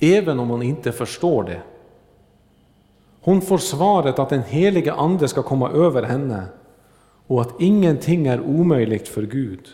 även 0.00 0.40
om 0.40 0.48
hon 0.50 0.62
inte 0.62 0.92
förstår 0.92 1.44
det. 1.44 1.62
Hon 3.20 3.40
får 3.40 3.58
svaret 3.58 4.18
att 4.18 4.28
den 4.28 4.42
helige 4.42 4.92
Ande 4.92 5.28
ska 5.28 5.42
komma 5.42 5.70
över 5.70 6.02
henne 6.02 6.44
och 7.32 7.40
att 7.40 7.60
ingenting 7.60 8.26
är 8.26 8.40
omöjligt 8.40 9.08
för 9.08 9.22
Gud. 9.22 9.68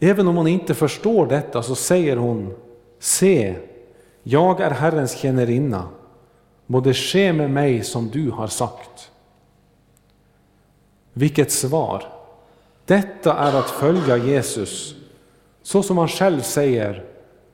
Även 0.00 0.28
om 0.28 0.36
hon 0.36 0.46
inte 0.46 0.74
förstår 0.74 1.26
detta 1.26 1.62
så 1.62 1.74
säger 1.74 2.16
hon 2.16 2.54
Se, 2.98 3.56
jag 4.22 4.60
är 4.60 4.70
Herrens 4.70 5.16
tjänarinna, 5.16 5.88
må 6.66 6.80
det 6.80 6.94
ske 6.94 7.32
med 7.32 7.50
mig 7.50 7.84
som 7.84 8.10
du 8.10 8.30
har 8.30 8.46
sagt. 8.46 9.10
Vilket 11.12 11.52
svar! 11.52 12.04
Detta 12.84 13.34
är 13.34 13.58
att 13.58 13.70
följa 13.70 14.16
Jesus, 14.16 14.94
så 15.62 15.82
som 15.82 15.98
han 15.98 16.08
själv 16.08 16.40
säger 16.40 17.04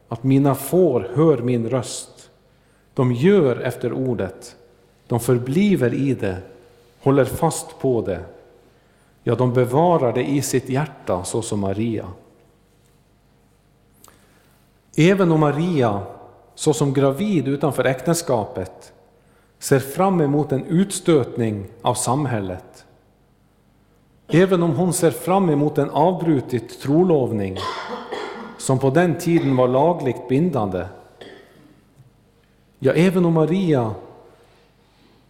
att 0.09 0.25
mina 0.25 0.55
får 0.55 1.11
hör 1.15 1.39
min 1.39 1.69
röst 1.69 2.31
de 2.95 3.13
gör 3.13 3.57
efter 3.57 3.93
ordet, 3.93 4.57
de 5.07 5.21
förbliver 5.21 5.95
i 5.95 6.15
det, 6.15 6.37
håller 7.07 7.25
fast 7.25 7.79
på 7.79 8.01
det. 8.01 8.25
Ja, 9.23 9.35
de 9.35 9.53
bevarar 9.53 10.13
det 10.13 10.25
i 10.25 10.43
sitt 10.43 10.69
hjärta 10.69 11.25
så 11.25 11.43
som 11.43 11.61
Maria. 11.61 12.07
Även 14.97 15.33
om 15.33 15.41
Maria, 15.41 16.03
såsom 16.55 16.93
gravid 16.93 17.49
utanför 17.49 17.85
äktenskapet, 17.85 18.93
ser 19.59 19.79
fram 19.79 20.21
emot 20.21 20.53
en 20.53 20.65
utstötning 20.65 21.67
av 21.83 21.95
samhället, 21.95 22.85
även 24.29 24.63
om 24.63 24.77
hon 24.77 24.93
ser 24.93 25.11
fram 25.11 25.51
emot 25.51 25.79
en 25.79 25.91
avbrutit 25.91 26.81
trolovning, 26.81 27.59
som 28.59 28.79
på 28.79 28.91
den 28.91 29.19
tiden 29.19 29.57
var 29.57 29.69
lagligt 29.69 30.29
bindande, 30.29 30.87
Ja, 32.79 32.93
även 32.93 33.25
om 33.25 33.33
Maria 33.33 33.95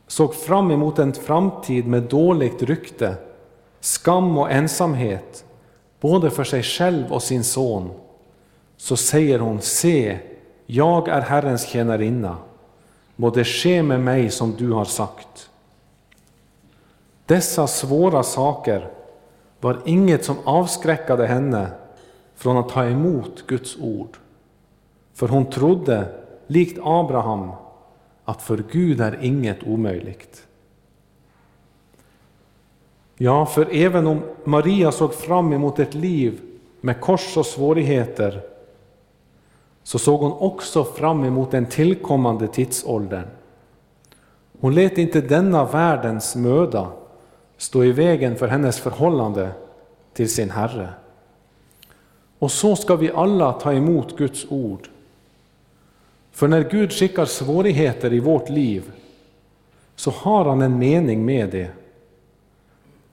såg 0.06 0.34
fram 0.34 0.70
emot 0.70 0.98
en 0.98 1.12
framtid 1.12 1.86
med 1.86 2.02
dåligt 2.02 2.62
rykte, 2.62 3.14
skam 3.80 4.38
och 4.38 4.50
ensamhet, 4.50 5.44
både 6.00 6.30
för 6.30 6.44
sig 6.44 6.62
själv 6.62 7.12
och 7.12 7.22
sin 7.22 7.44
son, 7.44 7.90
så 8.76 8.96
säger 8.96 9.38
hon, 9.38 9.60
se, 9.60 10.18
jag 10.66 11.08
är 11.08 11.20
Herrens 11.20 11.66
tjänarinna, 11.66 12.36
må 13.16 13.30
det 13.30 13.44
ske 13.44 13.82
med 13.82 14.00
mig 14.00 14.30
som 14.30 14.54
du 14.58 14.72
har 14.72 14.84
sagt. 14.84 15.50
Dessa 17.26 17.66
svåra 17.66 18.22
saker 18.22 18.90
var 19.60 19.82
inget 19.84 20.24
som 20.24 20.36
avskräckade 20.44 21.26
henne 21.26 21.66
från 22.34 22.56
att 22.56 22.68
ta 22.68 22.84
emot 22.84 23.46
Guds 23.46 23.76
ord, 23.80 24.16
för 25.14 25.28
hon 25.28 25.50
trodde 25.50 26.08
likt 26.46 26.78
Abraham, 26.82 27.50
att 28.26 28.42
för 28.42 28.64
Gud 28.70 29.00
är 29.00 29.18
inget 29.24 29.62
omöjligt. 29.62 30.46
Ja, 33.16 33.46
för 33.46 33.68
även 33.72 34.06
om 34.06 34.22
Maria 34.44 34.92
såg 34.92 35.14
fram 35.14 35.52
emot 35.52 35.78
ett 35.78 35.94
liv 35.94 36.40
med 36.80 37.00
kors 37.00 37.36
och 37.36 37.46
svårigheter, 37.46 38.40
så 39.82 39.98
såg 39.98 40.20
hon 40.20 40.32
också 40.32 40.84
fram 40.84 41.24
emot 41.24 41.50
den 41.50 41.66
tillkommande 41.66 42.48
tidsåldern. 42.48 43.26
Hon 44.60 44.74
lät 44.74 44.98
inte 44.98 45.20
denna 45.20 45.64
världens 45.64 46.36
möda 46.36 46.88
stå 47.56 47.84
i 47.84 47.92
vägen 47.92 48.36
för 48.36 48.48
hennes 48.48 48.80
förhållande 48.80 49.50
till 50.12 50.30
sin 50.34 50.50
Herre. 50.50 50.88
Och 52.38 52.50
så 52.50 52.76
ska 52.76 52.96
vi 52.96 53.10
alla 53.12 53.52
ta 53.52 53.72
emot 53.72 54.16
Guds 54.16 54.46
ord 54.48 54.88
för 56.36 56.48
när 56.48 56.70
Gud 56.70 56.92
skickar 56.92 57.24
svårigheter 57.24 58.12
i 58.12 58.20
vårt 58.20 58.48
liv 58.48 58.92
så 59.94 60.10
har 60.10 60.44
han 60.44 60.62
en 60.62 60.78
mening 60.78 61.24
med 61.24 61.50
det. 61.50 61.70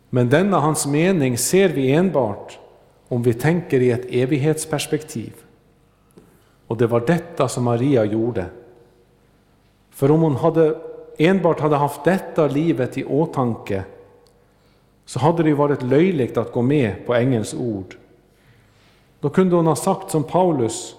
Men 0.09 0.30
denna 0.30 0.59
hans 0.59 0.86
mening 0.86 1.38
ser 1.38 1.69
vi 1.69 1.91
enbart 1.91 2.59
om 3.07 3.24
vi 3.24 3.34
tänker 3.34 3.80
i 3.80 3.91
ett 3.91 4.05
evighetsperspektiv. 4.09 5.34
Och 6.67 6.78
det 6.78 6.88
var 6.88 6.99
detta 6.99 7.47
som 7.47 7.63
Maria 7.63 8.05
gjorde. 8.05 8.45
För 9.89 10.11
om 10.11 10.21
hon 10.21 10.36
hade, 10.36 10.78
enbart 11.17 11.59
hade 11.59 11.76
haft 11.76 12.03
detta 12.03 12.47
livet 12.47 12.97
i 12.97 13.03
åtanke 13.03 13.84
så 15.05 15.19
hade 15.19 15.43
det 15.43 15.53
varit 15.53 15.84
löjligt 15.84 16.38
att 16.38 16.51
gå 16.51 16.61
med 16.61 17.05
på 17.05 17.13
ängelns 17.13 17.53
ord. 17.53 17.95
Då 19.19 19.30
kunde 19.30 19.55
hon 19.55 19.67
ha 19.67 19.76
sagt 19.76 20.11
som 20.11 20.24
Paulus 20.24 20.95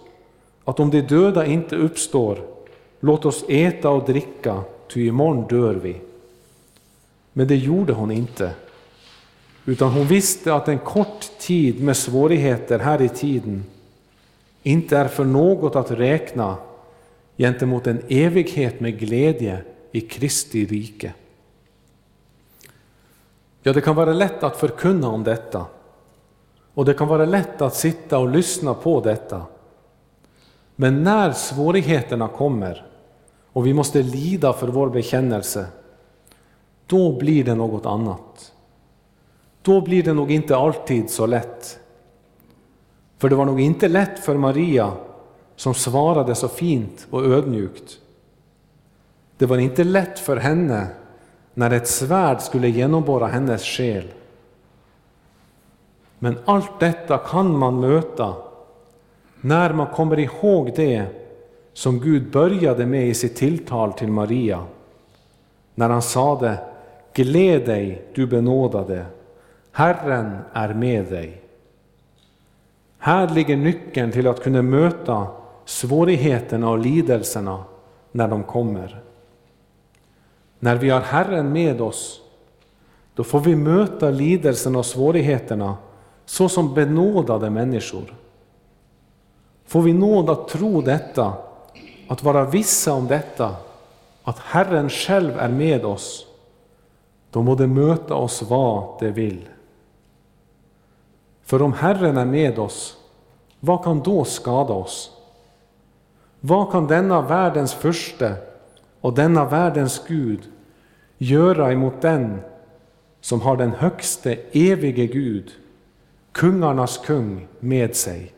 att 0.65 0.81
om 0.81 0.91
de 0.91 1.01
döda 1.01 1.47
inte 1.47 1.77
uppstår, 1.77 2.39
låt 3.01 3.25
oss 3.25 3.45
äta 3.49 3.91
och 3.91 4.05
dricka, 4.05 4.63
ty 4.89 5.07
imorgon 5.07 5.47
dör 5.49 5.75
vi. 5.75 5.97
Men 7.33 7.49
det 7.49 7.57
gjorde 7.57 7.93
hon 7.93 8.11
inte. 8.11 8.51
utan 9.65 9.91
hon 9.91 10.07
visste 10.07 10.55
att 10.55 10.69
en 10.69 10.79
kort 10.79 11.39
tid 11.39 11.83
med 11.83 11.97
svårigheter 11.97 12.79
här 12.79 13.03
i 13.03 13.09
tiden 13.09 13.65
inte 14.63 14.97
är 14.97 15.09
för 15.09 15.25
något 15.25 15.77
att 15.77 15.91
räkna 15.91 16.57
gentemot 17.37 17.87
en 17.87 18.03
evighet 18.09 18.81
med 18.81 18.99
glädje 18.99 19.63
i 19.93 20.01
Kristi 20.01 20.67
rike. 20.67 21.13
Ja, 23.63 23.73
det 23.73 23.81
kan 23.81 23.97
vara 23.97 24.13
lätt 24.13 24.43
att 24.43 24.57
förkunna 24.57 25.09
om 25.09 25.25
detta 25.25 25.67
och 26.75 26.85
det 26.85 26.95
kan 26.95 27.09
vara 27.09 27.25
lätt 27.25 27.63
att 27.63 27.75
sitta 27.75 28.19
och 28.19 28.31
lyssna 28.31 28.75
på 28.75 29.01
detta. 29.01 29.43
Men 30.77 31.03
när 31.03 31.33
svårigheterna 31.33 32.29
kommer 32.29 32.87
och 33.53 33.67
vi 33.67 33.75
måste 33.75 34.03
lida 34.03 34.53
för 34.53 34.69
vår 34.69 34.91
bekännelse, 34.91 35.67
då 36.87 37.19
blir 37.19 37.45
det 37.45 37.55
något 37.55 37.87
annat. 37.87 38.53
Då 39.63 39.81
blir 39.81 40.03
det 40.03 40.13
nog 40.13 40.31
inte 40.31 40.57
alltid 40.57 41.11
så 41.11 41.27
lätt. 41.27 41.79
För 43.19 43.29
det 43.29 43.37
var 43.37 43.45
nog 43.45 43.61
inte 43.61 43.89
lätt 43.89 44.19
för 44.19 44.37
Maria 44.37 44.93
som 45.57 45.75
svarade 45.75 46.35
så 46.35 46.49
fint 46.49 47.07
och 47.11 47.25
ödmjukt. 47.25 47.99
Det 49.39 49.47
var 49.47 49.59
inte 49.59 49.85
lätt 49.85 50.19
för 50.19 50.37
henne 50.37 50.87
när 51.55 51.71
ett 51.71 51.89
svärd 51.89 52.41
skulle 52.41 52.69
genomborra 52.69 53.27
hennes 53.27 53.65
själ. 53.65 54.05
Men 56.19 56.39
allt 56.45 56.81
detta 56.81 57.19
kan 57.19 57.59
man 57.59 57.81
möta 57.81 58.35
när 59.45 59.73
man 59.73 59.87
kommer 59.87 60.19
ihåg 60.19 60.73
det 60.77 61.07
som 61.73 62.01
Gud 62.01 62.31
började 62.31 62.87
med 62.87 63.09
i 63.09 63.15
sitt 63.15 63.37
tilltal 63.37 63.93
till 63.93 64.09
Maria. 64.09 64.65
När 65.75 65.89
han 65.89 66.03
sade 66.03 66.59
Gläd 67.13 67.67
dig, 67.67 68.03
du 68.15 68.27
benådade, 68.27 69.07
Herren 69.73 70.39
är 70.53 70.75
med 70.75 71.05
dig. 71.05 71.43
Här 72.99 73.29
ligger 73.29 73.57
nyckeln 73.57 74.13
till 74.13 74.27
att 74.27 74.43
kunna 74.43 74.63
möta 74.63 75.27
svårigheterna 75.65 76.71
och 76.71 76.79
lidelserna 76.79 77.65
när 78.13 78.29
de 78.29 78.43
kommer. 78.43 79.03
När 80.59 80.77
vi 80.77 80.91
har 80.91 81.01
Herren 81.01 81.53
med 81.53 81.81
oss, 81.81 82.21
då 83.15 83.25
får 83.25 83.41
vi 83.41 83.57
möta 83.57 84.11
lidelserna 84.11 84.79
och 84.79 84.87
svårigheterna 84.87 85.77
så 86.25 86.49
som 86.49 86.75
benådade 86.75 87.51
människor. 87.51 88.24
Får 89.67 89.83
vi 89.83 89.93
nåd 89.93 90.31
att 90.31 90.49
tro 90.49 90.81
detta, 90.81 91.33
att 92.09 92.23
vara 92.23 92.45
vissa 92.45 92.93
om 92.93 93.07
detta, 93.07 93.57
att 94.23 94.39
Herren 94.39 94.91
själv 94.91 95.39
är 95.39 95.49
med 95.49 95.85
oss, 95.85 96.27
då 97.31 97.43
må 97.43 97.55
det 97.55 97.67
möta 97.67 98.15
oss 98.15 98.43
vad 98.43 99.01
det 99.01 99.11
vill. 99.11 99.49
För 101.45 101.63
om 101.63 101.73
Herren 101.73 102.17
är 102.17 102.25
med 102.25 102.59
oss, 102.59 102.97
vad 103.61 103.85
kan 103.85 104.01
då 104.01 104.25
skada 104.25 104.75
oss? 104.75 105.11
Vad 106.41 106.73
kan 106.73 106.87
denna 106.87 107.21
världens 107.21 107.75
furste 107.75 108.35
och 109.01 109.15
denna 109.15 109.45
världens 109.45 110.03
Gud 110.07 110.41
göra 111.19 111.73
emot 111.73 112.01
den 112.01 112.41
som 113.21 113.41
har 113.41 113.57
den 113.57 113.73
högste 113.73 114.39
evige 114.53 115.07
Gud, 115.07 115.51
kungarnas 116.33 116.99
kung, 116.99 117.49
med 117.61 117.97
sig? 117.97 118.34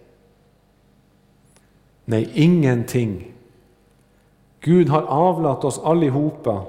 Nej, 2.08 2.30
ingenting. 2.34 3.32
Gud 4.60 4.88
har 4.88 5.02
avlat 5.02 5.64
oss 5.64 5.78
allihopa 5.78 6.64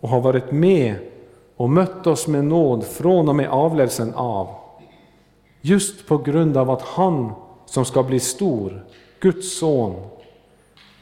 och 0.00 0.08
har 0.08 0.20
varit 0.20 0.52
med 0.52 0.96
och 1.56 1.70
mött 1.70 2.06
oss 2.06 2.26
med 2.26 2.44
nåd 2.44 2.84
från 2.84 3.28
och 3.28 3.36
med 3.36 3.48
avlelsen 3.48 4.14
av. 4.14 4.48
Just 5.60 6.08
på 6.08 6.18
grund 6.18 6.56
av 6.56 6.70
att 6.70 6.82
han 6.82 7.32
som 7.66 7.84
ska 7.84 8.02
bli 8.02 8.20
stor, 8.20 8.84
Guds 9.20 9.58
son, 9.58 9.94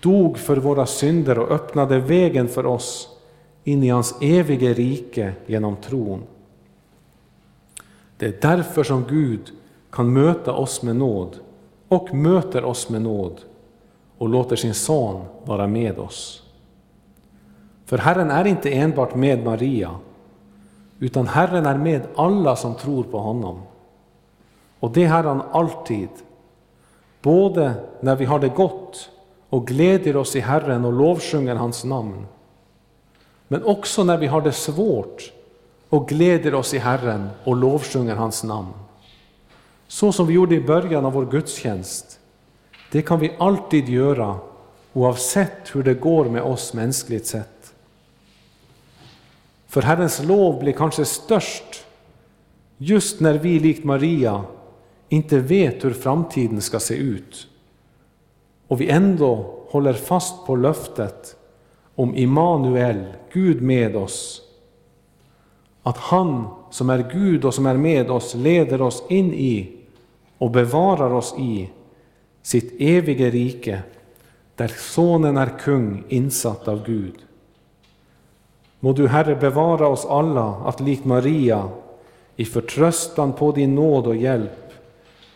dog 0.01 0.39
för 0.39 0.57
våra 0.57 0.87
synder 0.87 1.39
och 1.39 1.51
öppnade 1.51 1.99
vägen 1.99 2.49
för 2.49 2.67
oss 2.67 3.09
in 3.65 3.83
i 3.83 3.89
hans 3.89 4.15
evige 4.21 4.75
rike 4.75 5.33
genom 5.47 5.77
tron. 5.77 6.23
Det 8.17 8.27
är 8.27 8.57
därför 8.57 8.83
som 8.83 9.05
Gud 9.09 9.53
kan 9.91 10.13
möta 10.13 10.53
oss 10.53 10.83
med 10.83 10.97
nåd 10.97 11.39
och 11.89 12.15
möter 12.15 12.65
oss 12.65 12.89
med 12.89 13.03
nåd 13.03 13.41
och 14.19 14.29
låter 14.29 14.57
sin 14.57 14.75
son 14.75 15.25
vara 15.45 15.67
med 15.67 15.99
oss. 15.99 16.43
För 17.85 17.99
Herren 17.99 18.31
är 18.31 18.45
inte 18.45 18.75
enbart 18.75 19.15
med 19.15 19.45
Maria, 19.45 19.91
utan 20.99 21.27
Herren 21.27 21.67
är 21.67 21.79
med 21.79 22.03
alla 22.17 22.57
som 22.57 22.75
tror 22.75 23.05
på 23.05 23.19
honom. 23.19 23.63
Och 24.81 24.91
det 24.91 25.05
är 25.05 25.09
han 25.09 25.43
alltid, 25.53 26.09
både 27.23 27.75
när 28.01 28.17
vi 28.17 28.25
har 28.25 28.39
det 28.39 28.49
gott 28.49 29.11
och 29.51 29.67
glädjer 29.67 30.17
oss 30.17 30.37
i 30.37 30.41
Herren 30.41 30.85
och 30.85 30.93
lovsjunger 30.93 31.55
hans 31.55 31.85
namn, 31.85 32.27
men 33.49 33.65
också 33.65 34.05
när 34.05 34.17
vi 34.17 34.27
har 34.27 34.41
det 34.41 34.53
svårt 34.53 35.33
och 35.89 36.09
glädjer 36.09 36.55
oss 36.55 36.75
i 36.75 36.79
Herren 36.79 37.29
och 37.45 37.57
lovsjunger 37.57 38.17
hans 38.17 38.45
namn. 38.45 38.73
Så 39.89 40.13
som 40.13 40.27
vi 40.27 40.35
gjorde 40.35 40.55
i 40.55 40.61
början 40.61 41.05
av 41.05 41.13
vår 41.13 41.27
gudstjänst. 41.27 42.21
Det 42.93 43.03
kan 43.03 43.21
vi 43.21 43.33
alltid 43.39 43.89
göra 43.89 44.39
oavsett 44.93 45.77
hur 45.77 45.83
det 45.83 45.95
går 45.95 46.25
med 46.25 46.43
oss 46.43 46.75
mänskligt 46.75 47.27
sett. 47.27 47.75
För 49.69 49.83
Herrens 49.83 50.23
lov 50.25 50.61
blir 50.61 50.73
kanske 50.73 51.05
störst 51.05 51.87
just 52.77 53.21
när 53.21 53.35
vi 53.35 53.61
likt 53.61 53.85
Maria 53.85 54.45
inte 55.09 55.39
vet 55.39 55.85
hur 55.85 55.93
framtiden 55.93 56.61
ska 56.61 56.81
se 56.81 56.95
ut 56.95 57.49
och 58.69 58.81
vi 58.81 58.91
ändå 58.91 59.55
håller 59.69 59.93
fast 59.93 60.47
på 60.47 60.57
löftet 60.57 61.37
om 61.95 62.17
Immanuel, 62.17 63.05
Gud 63.33 63.63
med 63.63 63.97
oss. 63.97 64.43
Att 65.83 65.99
han 65.99 66.47
som 66.71 66.91
är 66.91 67.11
Gud 67.13 67.45
och 67.45 67.55
som 67.55 67.67
är 67.67 67.77
med 67.77 68.11
oss 68.11 68.35
leder 68.35 68.83
oss 68.83 69.03
in 69.09 69.35
i 69.35 69.74
och 70.39 70.51
bevarar 70.51 71.11
oss 71.11 71.35
i 71.39 71.71
sitt 72.43 72.81
evige 72.81 73.31
rike 73.31 73.83
där 74.57 74.69
Sonen 74.69 75.37
är 75.37 75.59
kung 75.59 76.05
insatt 76.09 76.69
av 76.69 76.87
Gud. 76.87 77.15
Må 78.81 78.93
du, 78.93 79.09
Herre, 79.09 79.37
bevara 79.37 79.89
oss 79.89 80.07
alla 80.07 80.55
att 80.65 80.81
likt 80.81 81.05
Maria 81.05 81.69
i 82.37 82.45
förtröstan 82.45 83.33
på 83.33 83.53
din 83.53 83.75
nåd 83.75 84.07
och 84.07 84.17
hjälp 84.17 84.73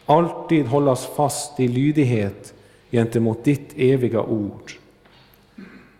alltid 0.06 0.66
hållas 0.66 1.06
fast 1.06 1.60
i 1.60 1.68
lydighet 1.68 2.54
gentemot 2.90 3.44
ditt 3.44 3.72
eviga 3.76 4.22
ord. 4.22 4.72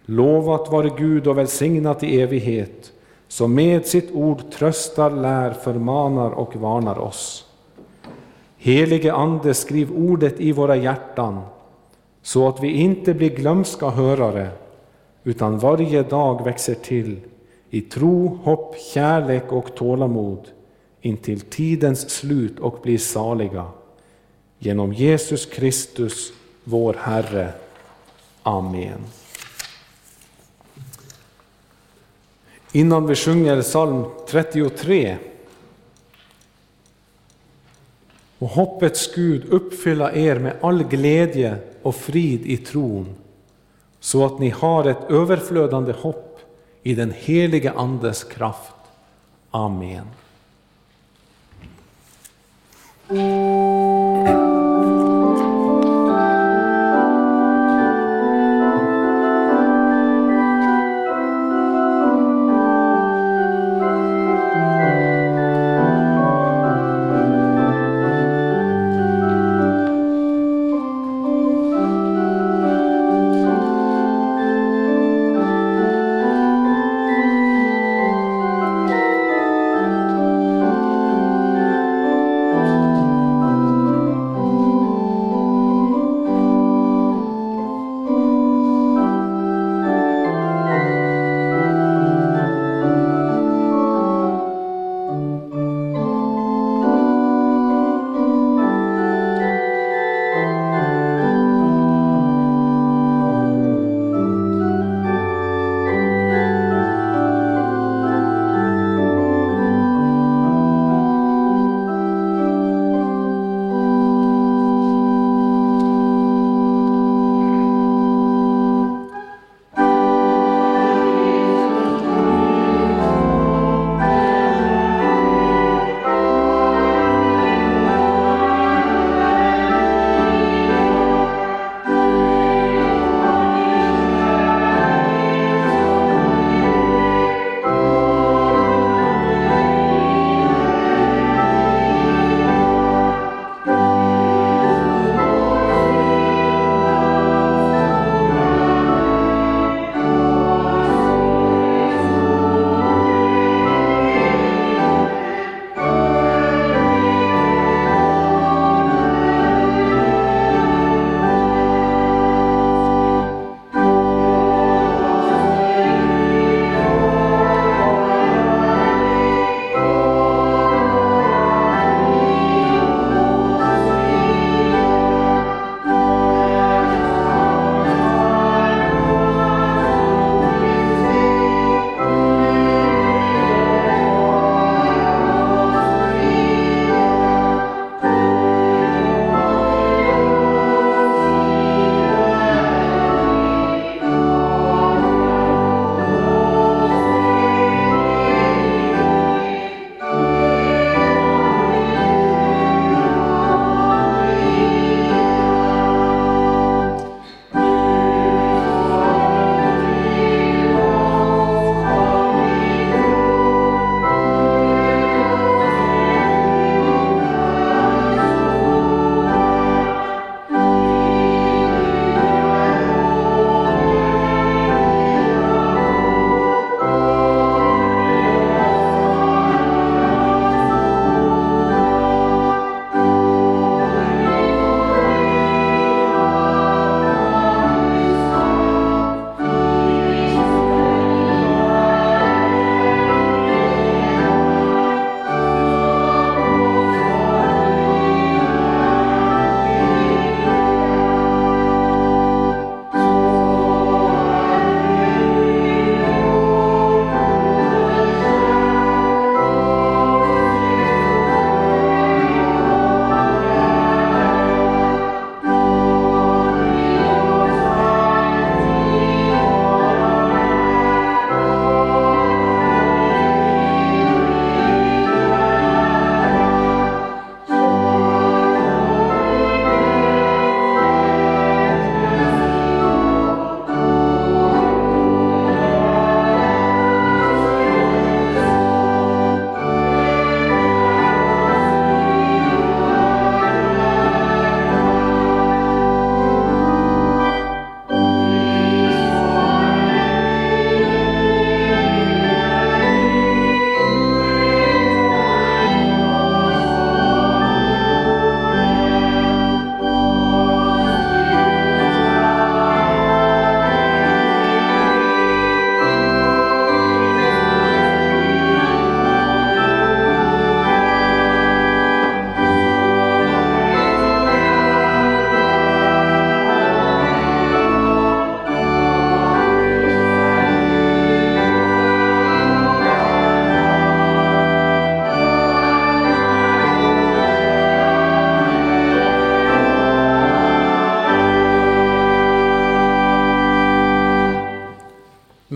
Lovat 0.05 0.73
vare 0.73 0.91
Gud 0.99 1.27
och 1.27 1.39
välsignat 1.39 2.03
i 2.03 2.21
evighet, 2.21 2.93
som 3.29 3.55
med 3.55 3.87
sitt 3.87 4.13
ord 4.13 4.51
tröstar, 4.51 5.11
lär, 5.11 5.51
förmanar 5.51 6.31
och 6.31 6.57
varnar 6.57 6.99
oss. 6.99 7.48
Helige 8.59 9.13
Ande, 9.13 9.55
skriv 9.55 9.93
ordet 9.93 10.41
i 10.41 10.53
våra 10.53 10.77
hjärtan, 10.77 11.41
så 12.23 12.49
att 12.49 12.63
vi 12.63 12.73
inte 12.73 13.15
blir 13.15 13.31
glömska 13.31 13.89
hörare, 13.89 14.51
utan 15.25 15.59
varje 15.59 16.03
dag 16.03 16.45
växer 16.45 16.75
till 16.75 17.21
i 17.71 17.81
tro, 17.81 18.39
hopp, 18.43 18.77
kärlek 18.95 19.53
och 19.53 19.75
tålamod 19.75 20.49
intill 21.01 21.41
tidens 21.41 22.11
slut 22.11 22.59
och 22.59 22.79
blir 22.83 22.99
saliga. 22.99 23.67
Genom 24.59 24.93
Jesus 24.93 25.47
Kristus, 25.47 26.33
vår 26.65 26.97
Herre. 27.01 27.53
Amen. 28.43 29.01
Innan 32.73 33.07
vi 33.07 33.15
sjunger 33.15 33.63
psalm 33.63 34.05
33 34.29 35.17
och 38.39 38.49
hoppets 38.49 39.15
Gud 39.15 39.45
uppfylla 39.49 40.13
er 40.13 40.39
med 40.39 40.57
all 40.61 40.83
glädje 40.83 41.57
och 41.83 41.95
frid 41.95 42.47
i 42.47 42.57
tron, 42.57 43.15
så 44.01 44.27
att 44.27 44.39
ni 44.39 44.51
har 44.51 44.85
ett 44.85 45.11
överflödande 45.11 45.93
hopp 45.93 46.41
i 46.83 46.95
den 46.95 47.15
helige 47.17 47.73
Andes 47.73 48.25
kraft. 48.25 48.73
Amen. 49.51 50.07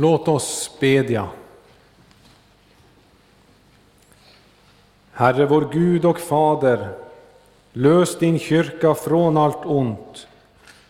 Låt 0.03 0.29
oss 0.29 0.70
bedja. 0.81 1.29
Herre 5.12 5.47
vår 5.47 5.69
Gud 5.73 6.05
och 6.05 6.19
Fader, 6.19 6.89
lös 7.73 8.19
din 8.19 8.39
kyrka 8.39 8.95
från 8.95 9.37
allt 9.37 9.66
ont. 9.66 10.27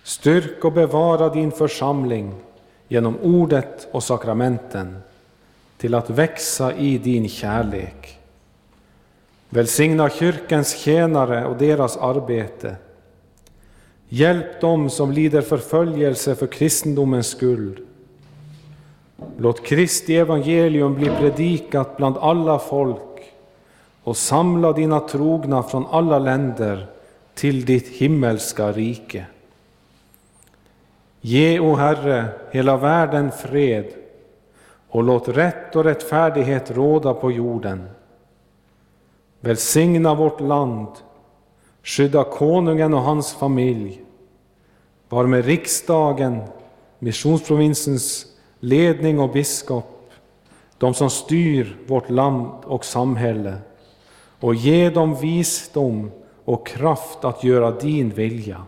Styrk 0.02 0.64
och 0.64 0.72
bevara 0.72 1.28
din 1.28 1.52
församling 1.52 2.34
genom 2.88 3.16
ordet 3.16 3.88
och 3.92 4.02
sakramenten 4.02 4.98
till 5.76 5.94
att 5.94 6.10
växa 6.10 6.74
i 6.74 6.98
din 6.98 7.28
kärlek. 7.28 8.18
Välsigna 9.48 10.10
kyrkans 10.10 10.76
tjänare 10.76 11.46
och 11.46 11.56
deras 11.56 11.96
arbete. 11.96 12.76
Hjälp 14.08 14.60
dem 14.60 14.90
som 14.90 15.12
lider 15.12 15.42
förföljelse 15.42 16.34
för 16.34 16.46
kristendomens 16.46 17.26
skull. 17.26 17.86
Låt 19.36 19.64
Kristi 19.66 20.16
evangelium 20.16 20.94
bli 20.94 21.06
predikat 21.06 21.96
bland 21.96 22.16
alla 22.18 22.58
folk 22.58 23.32
och 24.04 24.16
samla 24.16 24.72
dina 24.72 25.00
trogna 25.00 25.62
från 25.62 25.86
alla 25.90 26.18
länder 26.18 26.86
till 27.34 27.64
ditt 27.64 27.88
himmelska 27.88 28.72
rike. 28.72 29.26
Ge, 31.20 31.60
o 31.60 31.74
Herre, 31.74 32.24
hela 32.50 32.76
världen 32.76 33.30
fred 33.30 33.86
och 34.88 35.02
låt 35.02 35.28
rätt 35.28 35.76
och 35.76 35.84
rättfärdighet 35.84 36.70
råda 36.70 37.14
på 37.14 37.32
jorden. 37.32 37.88
Välsigna 39.40 40.14
vårt 40.14 40.40
land, 40.40 40.88
skydda 41.82 42.24
konungen 42.24 42.94
och 42.94 43.02
hans 43.02 43.32
familj. 43.32 44.00
Var 45.08 45.26
med 45.26 45.44
riksdagen, 45.44 46.40
missionsprovinsens 46.98 48.26
ledning 48.62 49.20
och 49.20 49.32
biskop, 49.32 50.10
de 50.78 50.94
som 50.94 51.10
styr 51.10 51.76
vårt 51.86 52.10
land 52.10 52.64
och 52.64 52.84
samhälle, 52.84 53.54
och 54.40 54.54
ge 54.54 54.90
dem 54.90 55.14
visdom 55.14 56.10
och 56.44 56.66
kraft 56.66 57.24
att 57.24 57.44
göra 57.44 57.70
din 57.70 58.10
vilja. 58.10 58.64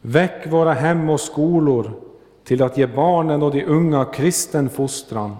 Väck 0.00 0.46
våra 0.46 0.72
hem 0.72 1.10
och 1.10 1.20
skolor 1.20 1.92
till 2.44 2.62
att 2.62 2.78
ge 2.78 2.86
barnen 2.86 3.42
och 3.42 3.50
de 3.50 3.64
unga 3.64 4.04
kristen 4.04 4.70
fostran. 4.70 5.36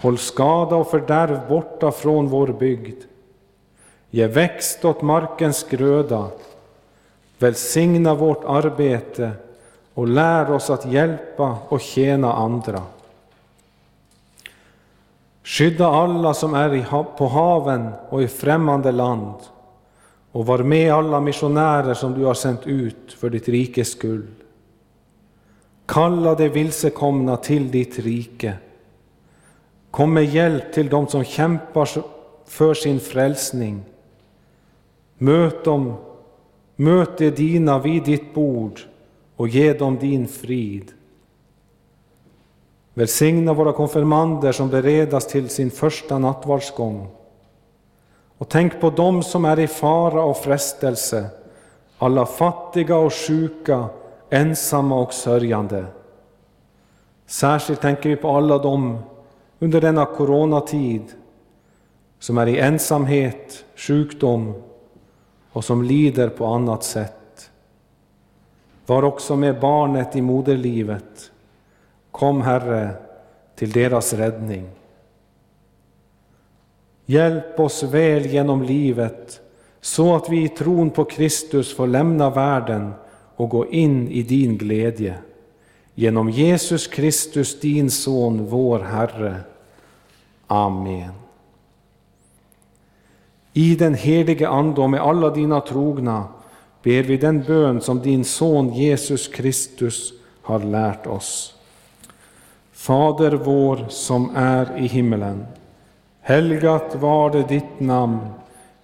Håll 0.00 0.18
skada 0.18 0.76
och 0.76 0.90
fördärv 0.90 1.48
borta 1.48 1.90
från 1.90 2.28
vår 2.28 2.46
bygd. 2.46 3.02
Ge 4.10 4.26
växt 4.26 4.84
åt 4.84 5.02
markens 5.02 5.66
gröda. 5.70 6.30
Välsigna 7.38 8.14
vårt 8.14 8.44
arbete 8.44 9.32
och 9.98 10.08
lär 10.08 10.50
oss 10.50 10.70
att 10.70 10.86
hjälpa 10.86 11.58
och 11.68 11.80
tjäna 11.80 12.32
andra. 12.32 12.82
Skydda 15.44 15.86
alla 15.86 16.34
som 16.34 16.54
är 16.54 17.04
på 17.16 17.26
haven 17.26 17.90
och 18.08 18.22
i 18.22 18.28
främmande 18.28 18.92
land 18.92 19.34
och 20.32 20.46
var 20.46 20.58
med 20.58 20.92
alla 20.92 21.20
missionärer 21.20 21.94
som 21.94 22.14
du 22.14 22.24
har 22.24 22.34
sänt 22.34 22.66
ut 22.66 23.12
för 23.12 23.30
ditt 23.30 23.48
rikes 23.48 23.90
skull. 23.90 24.26
Kalla 25.86 26.34
de 26.34 26.48
vilsekomna 26.48 27.36
till 27.36 27.70
ditt 27.70 27.98
rike. 27.98 28.54
Kom 29.90 30.14
med 30.14 30.24
hjälp 30.24 30.72
till 30.72 30.88
dem 30.88 31.06
som 31.06 31.24
kämpar 31.24 31.88
för 32.46 32.74
sin 32.74 33.00
frälsning. 33.00 33.82
Möt 35.18 35.64
dem, 35.64 35.94
möt 36.76 37.18
de 37.18 37.30
dina 37.30 37.78
vid 37.78 38.04
ditt 38.04 38.34
bord 38.34 38.80
och 39.38 39.48
ge 39.48 39.72
dem 39.72 39.98
din 39.98 40.28
frid. 40.28 40.92
Välsigna 42.94 43.52
våra 43.52 43.72
konfirmander 43.72 44.52
som 44.52 44.68
beredas 44.68 45.26
till 45.26 45.48
sin 45.48 45.70
första 45.70 46.18
nattvardsgång. 46.18 47.08
Och 48.38 48.48
tänk 48.48 48.80
på 48.80 48.90
dem 48.90 49.22
som 49.22 49.44
är 49.44 49.58
i 49.58 49.66
fara 49.66 50.22
och 50.22 50.36
frestelse, 50.36 51.26
alla 51.98 52.26
fattiga 52.26 52.96
och 52.96 53.14
sjuka, 53.14 53.86
ensamma 54.30 55.00
och 55.00 55.12
sörjande. 55.12 55.86
Särskilt 57.26 57.80
tänker 57.80 58.08
vi 58.08 58.16
på 58.16 58.30
alla 58.30 58.58
dem 58.58 58.98
under 59.58 59.80
denna 59.80 60.06
coronatid 60.06 61.02
som 62.18 62.38
är 62.38 62.46
i 62.46 62.58
ensamhet, 62.58 63.64
sjukdom 63.76 64.54
och 65.52 65.64
som 65.64 65.82
lider 65.82 66.28
på 66.28 66.46
annat 66.46 66.84
sätt. 66.84 67.14
Var 68.88 69.02
också 69.02 69.36
med 69.36 69.60
barnet 69.60 70.16
i 70.16 70.22
moderlivet. 70.22 71.30
Kom, 72.10 72.42
Herre, 72.42 72.90
till 73.54 73.72
deras 73.72 74.12
räddning. 74.12 74.68
Hjälp 77.06 77.60
oss 77.60 77.82
väl 77.82 78.26
genom 78.26 78.62
livet 78.62 79.40
så 79.80 80.16
att 80.16 80.28
vi 80.28 80.44
i 80.44 80.48
tron 80.48 80.90
på 80.90 81.04
Kristus 81.04 81.76
får 81.76 81.86
lämna 81.86 82.30
världen 82.30 82.92
och 83.36 83.48
gå 83.48 83.66
in 83.66 84.08
i 84.08 84.22
din 84.22 84.58
glädje. 84.58 85.14
Genom 85.94 86.30
Jesus 86.30 86.86
Kristus, 86.86 87.60
din 87.60 87.90
Son, 87.90 88.46
vår 88.46 88.78
Herre. 88.78 89.36
Amen. 90.46 91.12
I 93.52 93.74
den 93.74 93.94
helige 93.94 94.48
Ande 94.48 94.80
och 94.80 94.90
med 94.90 95.00
alla 95.00 95.30
dina 95.30 95.60
trogna 95.60 96.28
ber 96.88 97.02
vi 97.02 97.16
den 97.16 97.42
bön 97.42 97.80
som 97.80 98.00
din 98.00 98.24
Son 98.24 98.72
Jesus 98.72 99.28
Kristus 99.28 100.12
har 100.42 100.58
lärt 100.58 101.06
oss. 101.06 101.54
Fader 102.72 103.30
vår 103.30 103.86
som 103.88 104.30
är 104.36 104.78
i 104.78 104.86
himmelen. 104.86 105.46
Helgat 106.20 106.96
var 107.00 107.30
det 107.30 107.48
ditt 107.48 107.80
namn, 107.80 108.18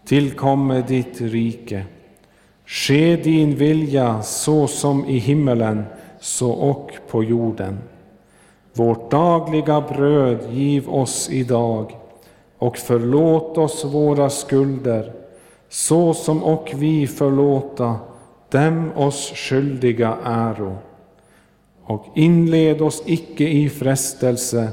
tillkomme 0.05 0.85
ditt 0.89 1.21
rike. 1.21 1.85
Ske 2.67 3.17
din 3.17 3.57
vilja 3.57 4.23
så 4.23 4.67
som 4.67 5.05
i 5.05 5.19
himmelen, 5.19 5.85
så 6.21 6.51
och 6.51 6.91
på 7.09 7.25
jorden. 7.25 7.79
Vårt 8.73 9.11
dagliga 9.11 9.81
bröd 9.81 10.39
giv 10.53 10.91
oss 10.91 11.31
idag 11.31 11.97
och 12.59 12.79
förlåt 12.79 13.59
oss 13.59 13.85
våra 13.85 14.31
skulder, 14.31 15.24
så 15.75 16.15
som 16.15 16.43
och 16.43 16.73
vi 16.77 17.07
förlåta 17.07 17.97
dem 18.49 18.93
oss 18.97 19.33
skyldiga 19.35 20.19
äro. 20.25 20.77
Och 21.85 22.07
inled 22.15 22.83
oss 22.83 23.03
icke 23.07 23.49
i 23.49 23.69
frestelse, 23.69 24.73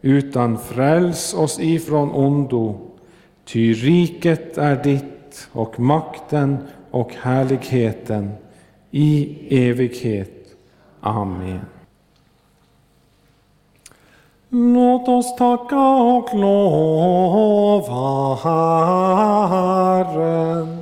utan 0.00 0.58
fräls 0.58 1.34
oss 1.34 1.60
ifrån 1.60 2.10
ondo, 2.10 2.80
ty 3.44 3.72
riket 3.72 4.58
är 4.58 4.82
ditt 4.82 5.48
och 5.52 5.80
makten 5.80 6.58
och 6.90 7.12
härligheten 7.14 8.30
i 8.90 9.38
evighet. 9.68 10.56
Amen. 11.00 11.60
Låt 14.54 15.08
oss 15.08 15.36
tacka 15.36 15.78
och 15.78 16.34
lova 16.34 18.34
Herren. 19.48 20.81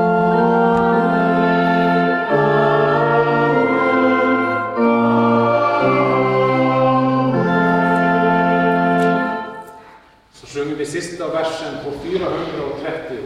versen 11.41 11.77
på 11.83 11.99
430, 11.99 13.17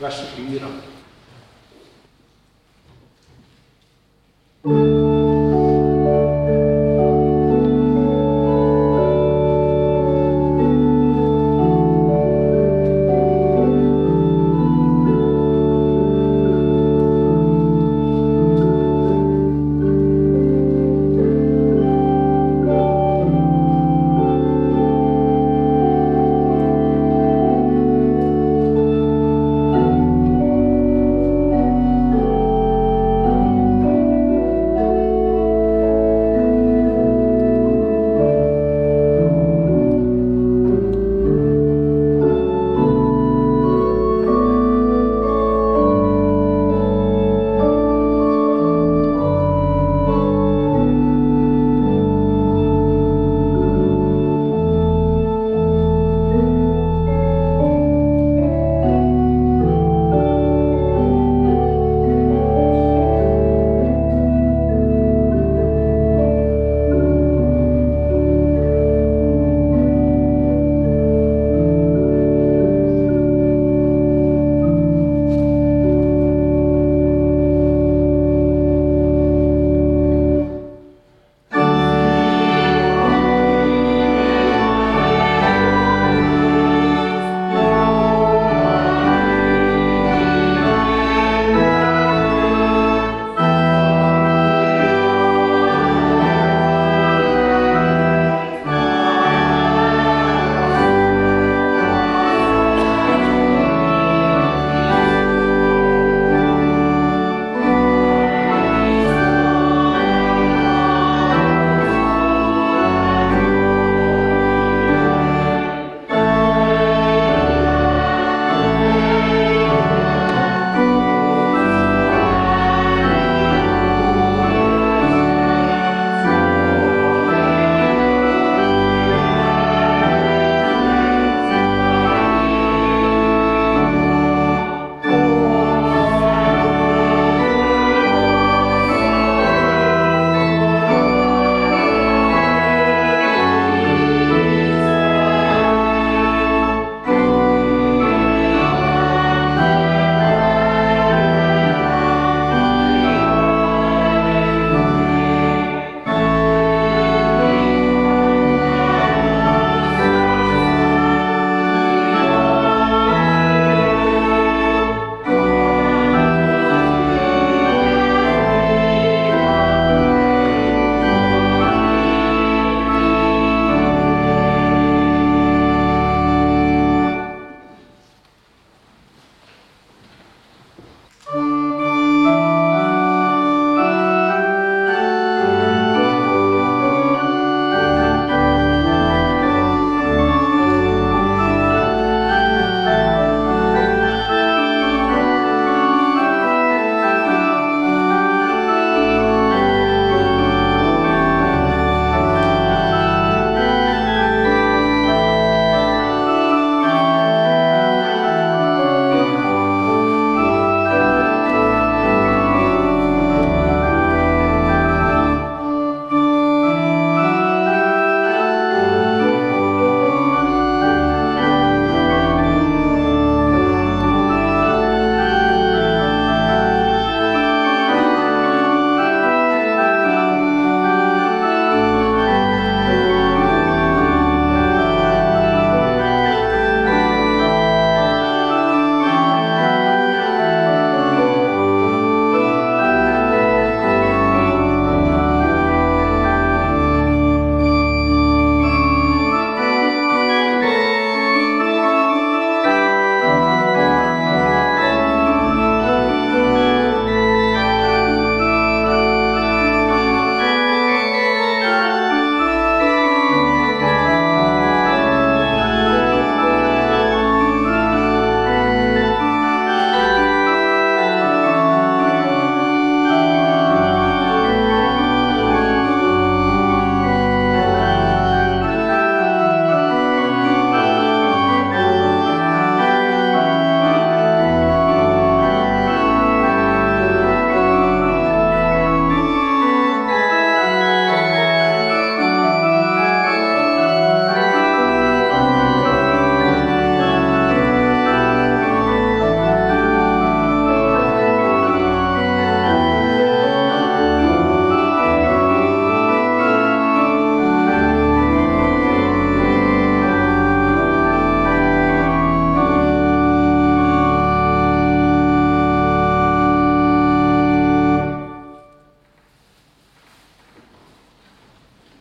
vers 0.00 0.22
4. 0.36 0.66